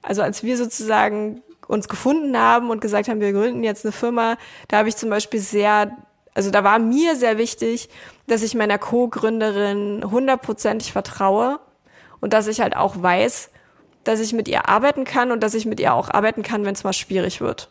also 0.01 0.23
als 0.23 0.43
wir 0.43 0.57
sozusagen 0.57 1.43
uns 1.69 1.89
gefunden 1.89 2.39
haben 2.39 2.71
und 2.71 2.81
gesagt 2.81 3.09
haben, 3.09 3.21
wir 3.21 3.35
gründen 3.35 3.63
jetzt 3.63 3.85
eine 3.85 3.93
Firma, 3.93 4.39
da 4.69 4.79
habe 4.79 4.89
ich 4.89 4.97
zum 4.97 5.11
Beispiel 5.11 5.41
sehr, 5.41 5.95
also 6.33 6.51
da 6.51 6.65
war 6.65 6.79
mir 6.79 7.17
sehr 7.17 7.37
wichtig, 7.37 7.91
dass 8.27 8.43
ich 8.43 8.55
meiner 8.55 8.79
Co-Gründerin 8.79 10.03
hundertprozentig 10.11 10.93
vertraue 10.93 11.61
und 12.23 12.33
dass 12.33 12.47
ich 12.47 12.63
halt 12.63 12.77
auch 12.77 13.03
weiß, 13.03 13.51
dass 14.05 14.21
ich 14.21 14.33
mit 14.33 14.49
ihr 14.49 14.71
arbeiten 14.71 15.05
kann 15.05 15.31
und 15.33 15.43
dass 15.43 15.53
ich 15.53 15.67
mit 15.67 15.79
ihr 15.79 15.93
auch 15.93 16.09
arbeiten 16.09 16.43
kann, 16.43 16.65
wenn 16.65 16.75
es 16.75 16.83
mal 16.83 16.95
schwierig 16.95 17.43
wird. 17.43 17.69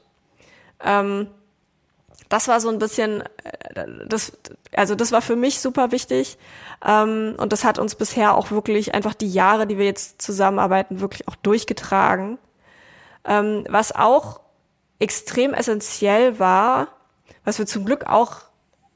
Ähm, 0.86 1.30
das 2.30 2.48
war 2.48 2.62
so 2.62 2.70
ein 2.70 2.80
bisschen, 2.80 3.24
äh, 3.44 3.86
das, 4.08 4.34
also 4.76 4.96
das 4.96 5.12
war 5.12 5.22
für 5.22 5.36
mich 5.36 5.60
super 5.60 5.92
wichtig. 5.92 6.38
Ähm, 6.86 7.36
und 7.38 7.52
das 7.52 7.64
hat 7.64 7.80
uns 7.80 7.96
bisher 7.96 8.36
auch 8.36 8.52
wirklich 8.52 8.94
einfach 8.94 9.16
die 9.16 9.32
Jahre, 9.32 9.68
die 9.68 9.78
wir 9.78 9.86
jetzt 9.86 10.22
zusammenarbeiten, 10.22 11.02
wirklich 11.02 11.28
auch 11.28 11.36
durchgetragen. 11.36 12.38
Ähm, 13.26 13.66
was 13.68 13.94
auch 13.94 14.40
extrem 15.00 15.54
essentiell 15.54 16.40
war, 16.40 16.88
was 17.44 17.58
wir 17.58 17.66
zum 17.66 17.86
Glück 17.86 18.06
auch 18.06 18.42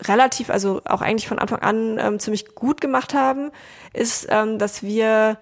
relativ, 0.01 0.49
also 0.49 0.81
auch 0.85 1.01
eigentlich 1.01 1.27
von 1.27 1.39
Anfang 1.39 1.59
an 1.59 1.97
ähm, 1.97 2.19
ziemlich 2.19 2.55
gut 2.55 2.81
gemacht 2.81 3.13
haben, 3.13 3.51
ist, 3.93 4.27
ähm, 4.29 4.59
dass 4.59 4.83
wir 4.83 5.37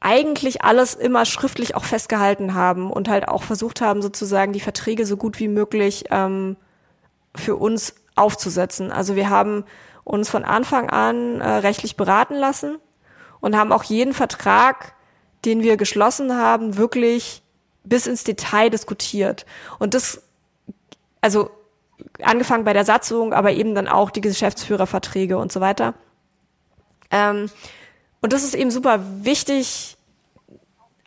eigentlich 0.00 0.62
alles 0.62 0.94
immer 0.94 1.26
schriftlich 1.26 1.74
auch 1.74 1.84
festgehalten 1.84 2.54
haben 2.54 2.90
und 2.90 3.08
halt 3.08 3.28
auch 3.28 3.42
versucht 3.42 3.82
haben, 3.82 4.00
sozusagen 4.00 4.52
die 4.52 4.60
Verträge 4.60 5.04
so 5.04 5.16
gut 5.16 5.38
wie 5.38 5.48
möglich 5.48 6.06
ähm, 6.10 6.56
für 7.34 7.56
uns 7.56 7.94
aufzusetzen. 8.16 8.90
Also 8.90 9.14
wir 9.14 9.28
haben 9.28 9.64
uns 10.04 10.30
von 10.30 10.44
Anfang 10.44 10.88
an 10.88 11.40
äh, 11.40 11.48
rechtlich 11.48 11.96
beraten 11.96 12.34
lassen 12.34 12.78
und 13.40 13.56
haben 13.56 13.72
auch 13.72 13.84
jeden 13.84 14.14
Vertrag, 14.14 14.94
den 15.44 15.62
wir 15.62 15.76
geschlossen 15.76 16.34
haben, 16.34 16.78
wirklich 16.78 17.42
bis 17.84 18.06
ins 18.06 18.24
Detail 18.24 18.70
diskutiert. 18.70 19.44
Und 19.78 19.94
das, 19.94 20.22
also 21.20 21.50
angefangen 22.22 22.64
bei 22.64 22.72
der 22.72 22.84
Satzung, 22.84 23.34
aber 23.34 23.52
eben 23.52 23.74
dann 23.74 23.88
auch 23.88 24.10
die 24.10 24.20
Geschäftsführerverträge 24.22 25.36
und 25.36 25.52
so 25.52 25.60
weiter. 25.60 25.94
Ähm, 27.10 27.50
und 28.20 28.32
das 28.32 28.44
ist 28.44 28.54
eben 28.54 28.70
super 28.70 29.00
wichtig, 29.22 29.96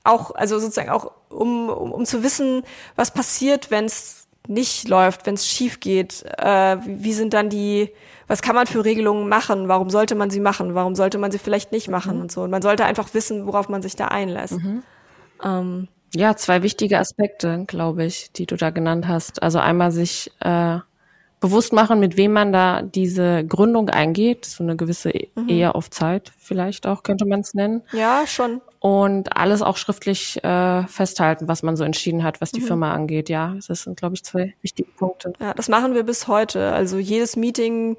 auch, 0.04 0.36
also 0.36 0.60
sozusagen 0.60 0.90
auch, 0.90 1.12
um, 1.30 1.70
um, 1.70 1.92
um 1.92 2.06
zu 2.06 2.24
wissen, 2.24 2.64
was 2.96 3.12
passiert, 3.12 3.72
wenn 3.72 3.86
es 3.86 4.28
nicht 4.48 4.90
läuft, 4.90 5.26
wenn 5.26 5.36
es 5.36 5.48
schief 5.48 5.80
geht. 5.80 6.26
Äh, 6.38 6.78
wie 6.86 7.14
sind 7.14 7.34
dann 7.34 7.50
die, 7.50 7.90
was 8.28 8.42
kann 8.42 8.56
man 8.56 8.68
für 8.68 8.84
Regelungen 8.84 9.30
machen? 9.30 9.70
Warum 9.70 9.90
sollte 9.90 10.16
man 10.16 10.30
sie 10.30 10.42
machen? 10.42 10.76
Warum 10.76 10.96
sollte 10.96 11.18
man 11.18 11.32
sie 11.32 11.40
vielleicht 11.40 11.72
nicht 11.72 11.88
machen 11.88 12.18
mhm. 12.18 12.24
und 12.24 12.32
so? 12.32 12.42
Und 12.44 12.52
man 12.52 12.62
sollte 12.62 12.86
einfach 12.86 13.14
wissen, 13.14 13.48
worauf 13.48 13.70
man 13.70 13.82
sich 13.82 13.96
da 13.96 14.10
einlässt. 14.10 14.60
Mhm. 14.60 14.84
Ähm, 15.44 15.88
ja, 16.14 16.36
zwei 16.36 16.62
wichtige 16.62 17.00
Aspekte, 17.00 17.64
glaube 17.66 18.04
ich, 18.06 18.32
die 18.34 18.46
du 18.46 18.56
da 18.56 18.70
genannt 18.70 19.08
hast. 19.08 19.42
Also 19.42 19.60
einmal 19.60 19.92
sich 19.92 20.32
äh, 20.42 20.80
bewusst 21.44 21.74
machen, 21.74 22.00
mit 22.00 22.16
wem 22.16 22.32
man 22.32 22.54
da 22.54 22.82
diese 22.82 23.46
Gründung 23.46 23.90
eingeht, 23.90 24.46
so 24.46 24.64
eine 24.64 24.78
gewisse 24.78 25.12
mhm. 25.36 25.50
Ehe 25.50 25.76
auf 25.76 25.90
Zeit 25.90 26.32
vielleicht 26.38 26.88
auch, 26.88 27.04
könnte 27.04 27.26
man 27.26 27.42
es 27.42 27.54
nennen. 27.54 27.82
Ja, 27.92 28.24
schon. 28.26 28.62
Und 28.80 29.36
alles 29.36 29.62
auch 29.62 29.76
schriftlich 29.76 30.42
äh, 30.42 30.88
festhalten, 30.88 31.50
was 31.50 31.62
man 31.62 31.76
so 31.76 31.84
entschieden 31.84 32.24
hat, 32.24 32.40
was 32.40 32.54
die 32.54 32.62
mhm. 32.62 32.68
Firma 32.68 32.94
angeht. 32.94 33.28
Ja, 33.28 33.58
das 33.68 33.84
sind, 33.84 34.00
glaube 34.00 34.16
ich, 34.16 34.24
zwei 34.24 34.56
wichtige 34.62 34.90
Punkte. 34.92 35.34
Ja, 35.42 35.54
das 35.54 35.68
machen 35.68 35.96
wir 35.96 36.04
bis 36.04 36.30
heute. 36.30 36.72
Also 36.72 36.98
jedes 36.98 37.36
Meeting, 37.36 37.98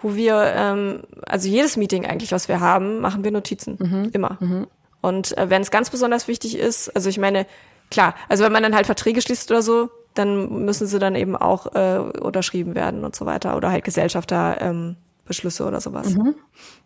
wo 0.00 0.14
wir, 0.14 0.54
ähm, 0.56 1.02
also 1.26 1.50
jedes 1.50 1.76
Meeting 1.76 2.06
eigentlich, 2.06 2.32
was 2.32 2.48
wir 2.48 2.60
haben, 2.60 3.00
machen 3.00 3.24
wir 3.24 3.30
Notizen. 3.30 3.76
Mhm. 3.78 4.10
Immer. 4.14 4.38
Mhm. 4.40 4.66
Und 5.02 5.36
äh, 5.36 5.50
wenn 5.50 5.60
es 5.60 5.70
ganz 5.70 5.90
besonders 5.90 6.28
wichtig 6.28 6.56
ist, 6.56 6.88
also 6.96 7.10
ich 7.10 7.18
meine, 7.18 7.46
klar, 7.90 8.14
also 8.30 8.42
wenn 8.42 8.52
man 8.52 8.62
dann 8.62 8.74
halt 8.74 8.86
Verträge 8.86 9.20
schließt 9.20 9.50
oder 9.50 9.60
so, 9.60 9.90
dann 10.18 10.64
müssen 10.64 10.86
sie 10.86 10.98
dann 10.98 11.14
eben 11.14 11.36
auch 11.36 11.74
äh, 11.74 11.98
unterschrieben 11.98 12.74
werden 12.74 13.04
und 13.04 13.14
so 13.14 13.26
weiter 13.26 13.56
oder 13.56 13.70
halt 13.70 13.84
Gesellschafterbeschlüsse 13.84 15.62
ähm, 15.62 15.68
oder 15.68 15.80
sowas. 15.80 16.14
Mhm. 16.14 16.34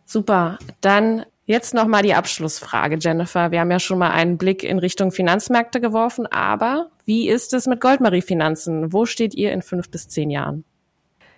Super. 0.05 0.59
Dann 0.81 1.25
jetzt 1.47 1.75
noch 1.75 1.87
mal 1.87 2.03
die 2.03 2.15
Abschlussfrage, 2.15 2.99
Jennifer. 3.01 3.51
Wir 3.51 3.61
haben 3.61 3.71
ja 3.71 3.81
schon 3.81 3.99
mal 3.99 4.11
einen 4.11 4.39
Blick 4.39 4.63
in 4.65 4.79
Richtung 4.79 5.13
Finanzmärkte 5.13 5.81
geworfen, 5.81 6.27
aber 6.27 6.91
wie 7.05 7.29
ist 7.29 7.55
es 7.55 7.67
mit 7.67 7.81
Goldmarie 7.81 8.23
Finanzen? 8.23 8.93
Wo 8.93 9.07
steht 9.07 9.35
ihr 9.35 9.53
in 9.53 9.63
fünf 9.63 9.91
bis 9.91 10.09
zehn 10.09 10.31
Jahren? 10.31 10.65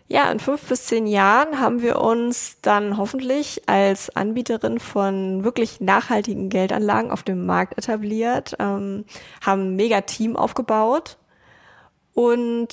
Ja, 0.08 0.30
in 0.30 0.40
fünf 0.40 0.68
bis 0.68 0.86
zehn 0.86 1.06
Jahren 1.06 1.58
haben 1.60 1.80
wir 1.80 1.98
uns 2.00 2.58
dann 2.60 2.98
hoffentlich 2.98 3.62
als 3.66 4.14
Anbieterin 4.14 4.78
von 4.78 5.44
wirklich 5.44 5.80
nachhaltigen 5.80 6.50
Geldanlagen 6.50 7.10
auf 7.10 7.22
dem 7.22 7.46
Markt 7.46 7.78
etabliert, 7.78 8.54
ähm, 8.58 9.06
haben 9.40 9.62
ein 9.62 9.76
mega 9.76 10.02
Team 10.02 10.36
aufgebaut 10.36 11.16
und 12.14 12.68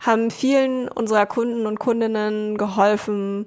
haben 0.00 0.30
vielen 0.30 0.88
unserer 0.88 1.26
Kunden 1.26 1.66
und 1.66 1.78
Kundinnen 1.78 2.56
geholfen, 2.56 3.46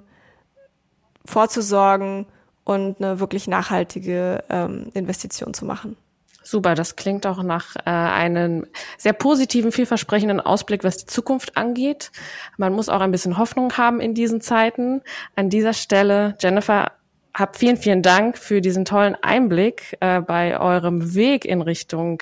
vorzusorgen 1.25 2.27
und 2.63 3.01
eine 3.01 3.19
wirklich 3.19 3.47
nachhaltige 3.47 4.43
ähm, 4.49 4.91
Investition 4.93 5.53
zu 5.53 5.65
machen. 5.65 5.97
Super, 6.43 6.75
das 6.75 6.97
klingt 6.97 7.25
auch 7.25 7.41
nach 7.41 7.77
äh, 7.77 7.89
einem 7.89 8.67
sehr 8.97 9.13
positiven, 9.13 9.71
vielversprechenden 9.71 10.41
Ausblick, 10.41 10.83
was 10.83 10.97
die 10.97 11.05
Zukunft 11.05 11.55
angeht. 11.55 12.11
Man 12.57 12.73
muss 12.73 12.89
auch 12.89 12.99
ein 12.99 13.11
bisschen 13.11 13.37
Hoffnung 13.37 13.77
haben 13.77 14.01
in 14.01 14.13
diesen 14.13 14.41
Zeiten. 14.41 15.01
An 15.37 15.49
dieser 15.49 15.71
Stelle, 15.73 16.35
Jennifer, 16.41 16.91
hab 17.33 17.55
vielen, 17.55 17.77
vielen 17.77 18.01
Dank 18.01 18.37
für 18.37 18.61
diesen 18.61 18.83
tollen 18.85 19.15
Einblick 19.21 19.97
äh, 20.01 20.21
bei 20.21 20.59
eurem 20.59 21.15
Weg 21.15 21.45
in 21.45 21.61
Richtung 21.61 22.21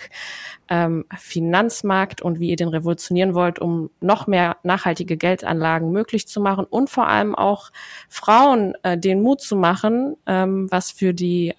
ähm, 0.72 1.04
Finanzmarkt 1.18 2.22
und 2.22 2.40
wie 2.40 2.50
ihr 2.50 2.56
den 2.56 2.70
revolutionieren 2.70 3.36
wollt, 3.36 3.60
um 3.60 3.90
noch 4.00 4.26
mehr 4.26 4.56
nachhaltige 4.64 5.18
Geldanlagen 5.18 5.92
möglich 5.92 6.30
zu 6.30 6.40
machen 6.40 6.66
und 6.66 6.90
vor 6.90 7.08
allem 7.08 7.36
auch 7.36 7.72
Frauen 8.08 8.74
äh, 8.84 8.98
den 8.98 9.22
Mut 9.22 9.42
zu 9.42 9.58
machen, 9.58 10.16
ähm, 10.26 10.72
was 10.72 10.90
für 10.90 11.14
die 11.14 11.54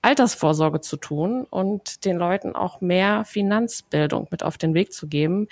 Altersvorsorge 0.00 0.80
zu 0.80 0.96
tun 0.96 1.44
und 1.50 2.04
den 2.04 2.16
Leuten 2.16 2.54
auch 2.54 2.80
mehr 2.80 3.24
Finanzbildung 3.24 4.28
mit 4.30 4.44
auf 4.44 4.58
den 4.58 4.74
Weg 4.74 4.92
zu 4.92 5.08
geben. 5.08 5.48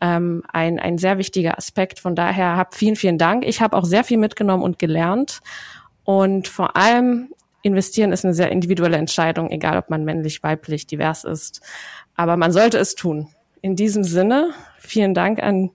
Ähm, 0.00 0.42
ein, 0.50 0.78
ein 0.78 0.96
sehr 0.96 1.18
wichtiger 1.18 1.58
Aspekt. 1.58 1.98
Von 1.98 2.14
daher 2.14 2.56
hab 2.56 2.74
vielen, 2.74 2.96
vielen 2.96 3.18
Dank. 3.18 3.44
Ich 3.44 3.60
habe 3.60 3.76
auch 3.76 3.84
sehr 3.84 4.04
viel 4.04 4.18
mitgenommen 4.18 4.62
und 4.62 4.78
gelernt. 4.78 5.40
Und 6.04 6.48
vor 6.48 6.76
allem 6.76 7.28
investieren 7.68 8.12
ist 8.12 8.24
eine 8.24 8.34
sehr 8.34 8.50
individuelle 8.50 8.96
Entscheidung, 8.96 9.50
egal 9.50 9.78
ob 9.78 9.90
man 9.90 10.04
männlich, 10.04 10.42
weiblich, 10.42 10.86
divers 10.86 11.24
ist. 11.24 11.60
Aber 12.16 12.36
man 12.36 12.50
sollte 12.50 12.78
es 12.78 12.94
tun. 12.94 13.28
In 13.60 13.76
diesem 13.76 14.02
Sinne, 14.04 14.50
vielen 14.78 15.14
Dank 15.14 15.42
an 15.42 15.70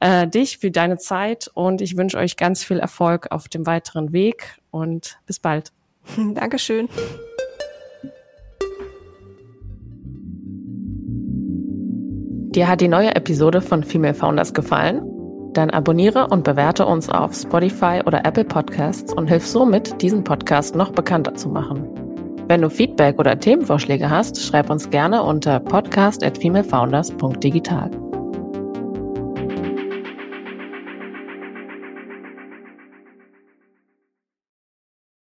äh, 0.00 0.26
dich 0.26 0.58
für 0.58 0.70
deine 0.70 0.98
Zeit 0.98 1.50
und 1.54 1.80
ich 1.80 1.96
wünsche 1.96 2.18
euch 2.18 2.36
ganz 2.36 2.64
viel 2.64 2.78
Erfolg 2.78 3.28
auf 3.30 3.48
dem 3.48 3.66
weiteren 3.66 4.12
Weg 4.12 4.56
und 4.70 5.18
bis 5.26 5.38
bald. 5.38 5.72
Dankeschön. 6.34 6.88
Dir 12.54 12.68
hat 12.68 12.80
die 12.80 12.88
neue 12.88 13.14
Episode 13.14 13.62
von 13.62 13.82
Female 13.82 14.14
Founders 14.14 14.52
gefallen? 14.52 15.21
Dann 15.52 15.70
abonniere 15.70 16.28
und 16.28 16.44
bewerte 16.44 16.86
uns 16.86 17.08
auf 17.08 17.34
Spotify 17.34 18.00
oder 18.06 18.24
Apple 18.24 18.44
Podcasts 18.44 19.12
und 19.12 19.28
hilf 19.28 19.46
somit, 19.46 20.00
diesen 20.00 20.24
Podcast 20.24 20.74
noch 20.74 20.92
bekannter 20.92 21.34
zu 21.34 21.48
machen. 21.48 21.86
Wenn 22.48 22.62
du 22.62 22.70
Feedback 22.70 23.18
oder 23.18 23.38
Themenvorschläge 23.38 24.10
hast, 24.10 24.42
schreib 24.42 24.70
uns 24.70 24.90
gerne 24.90 25.22
unter 25.22 25.60
podcast 25.60 26.24
at 26.24 26.38
femalefounders.digital. 26.38 28.11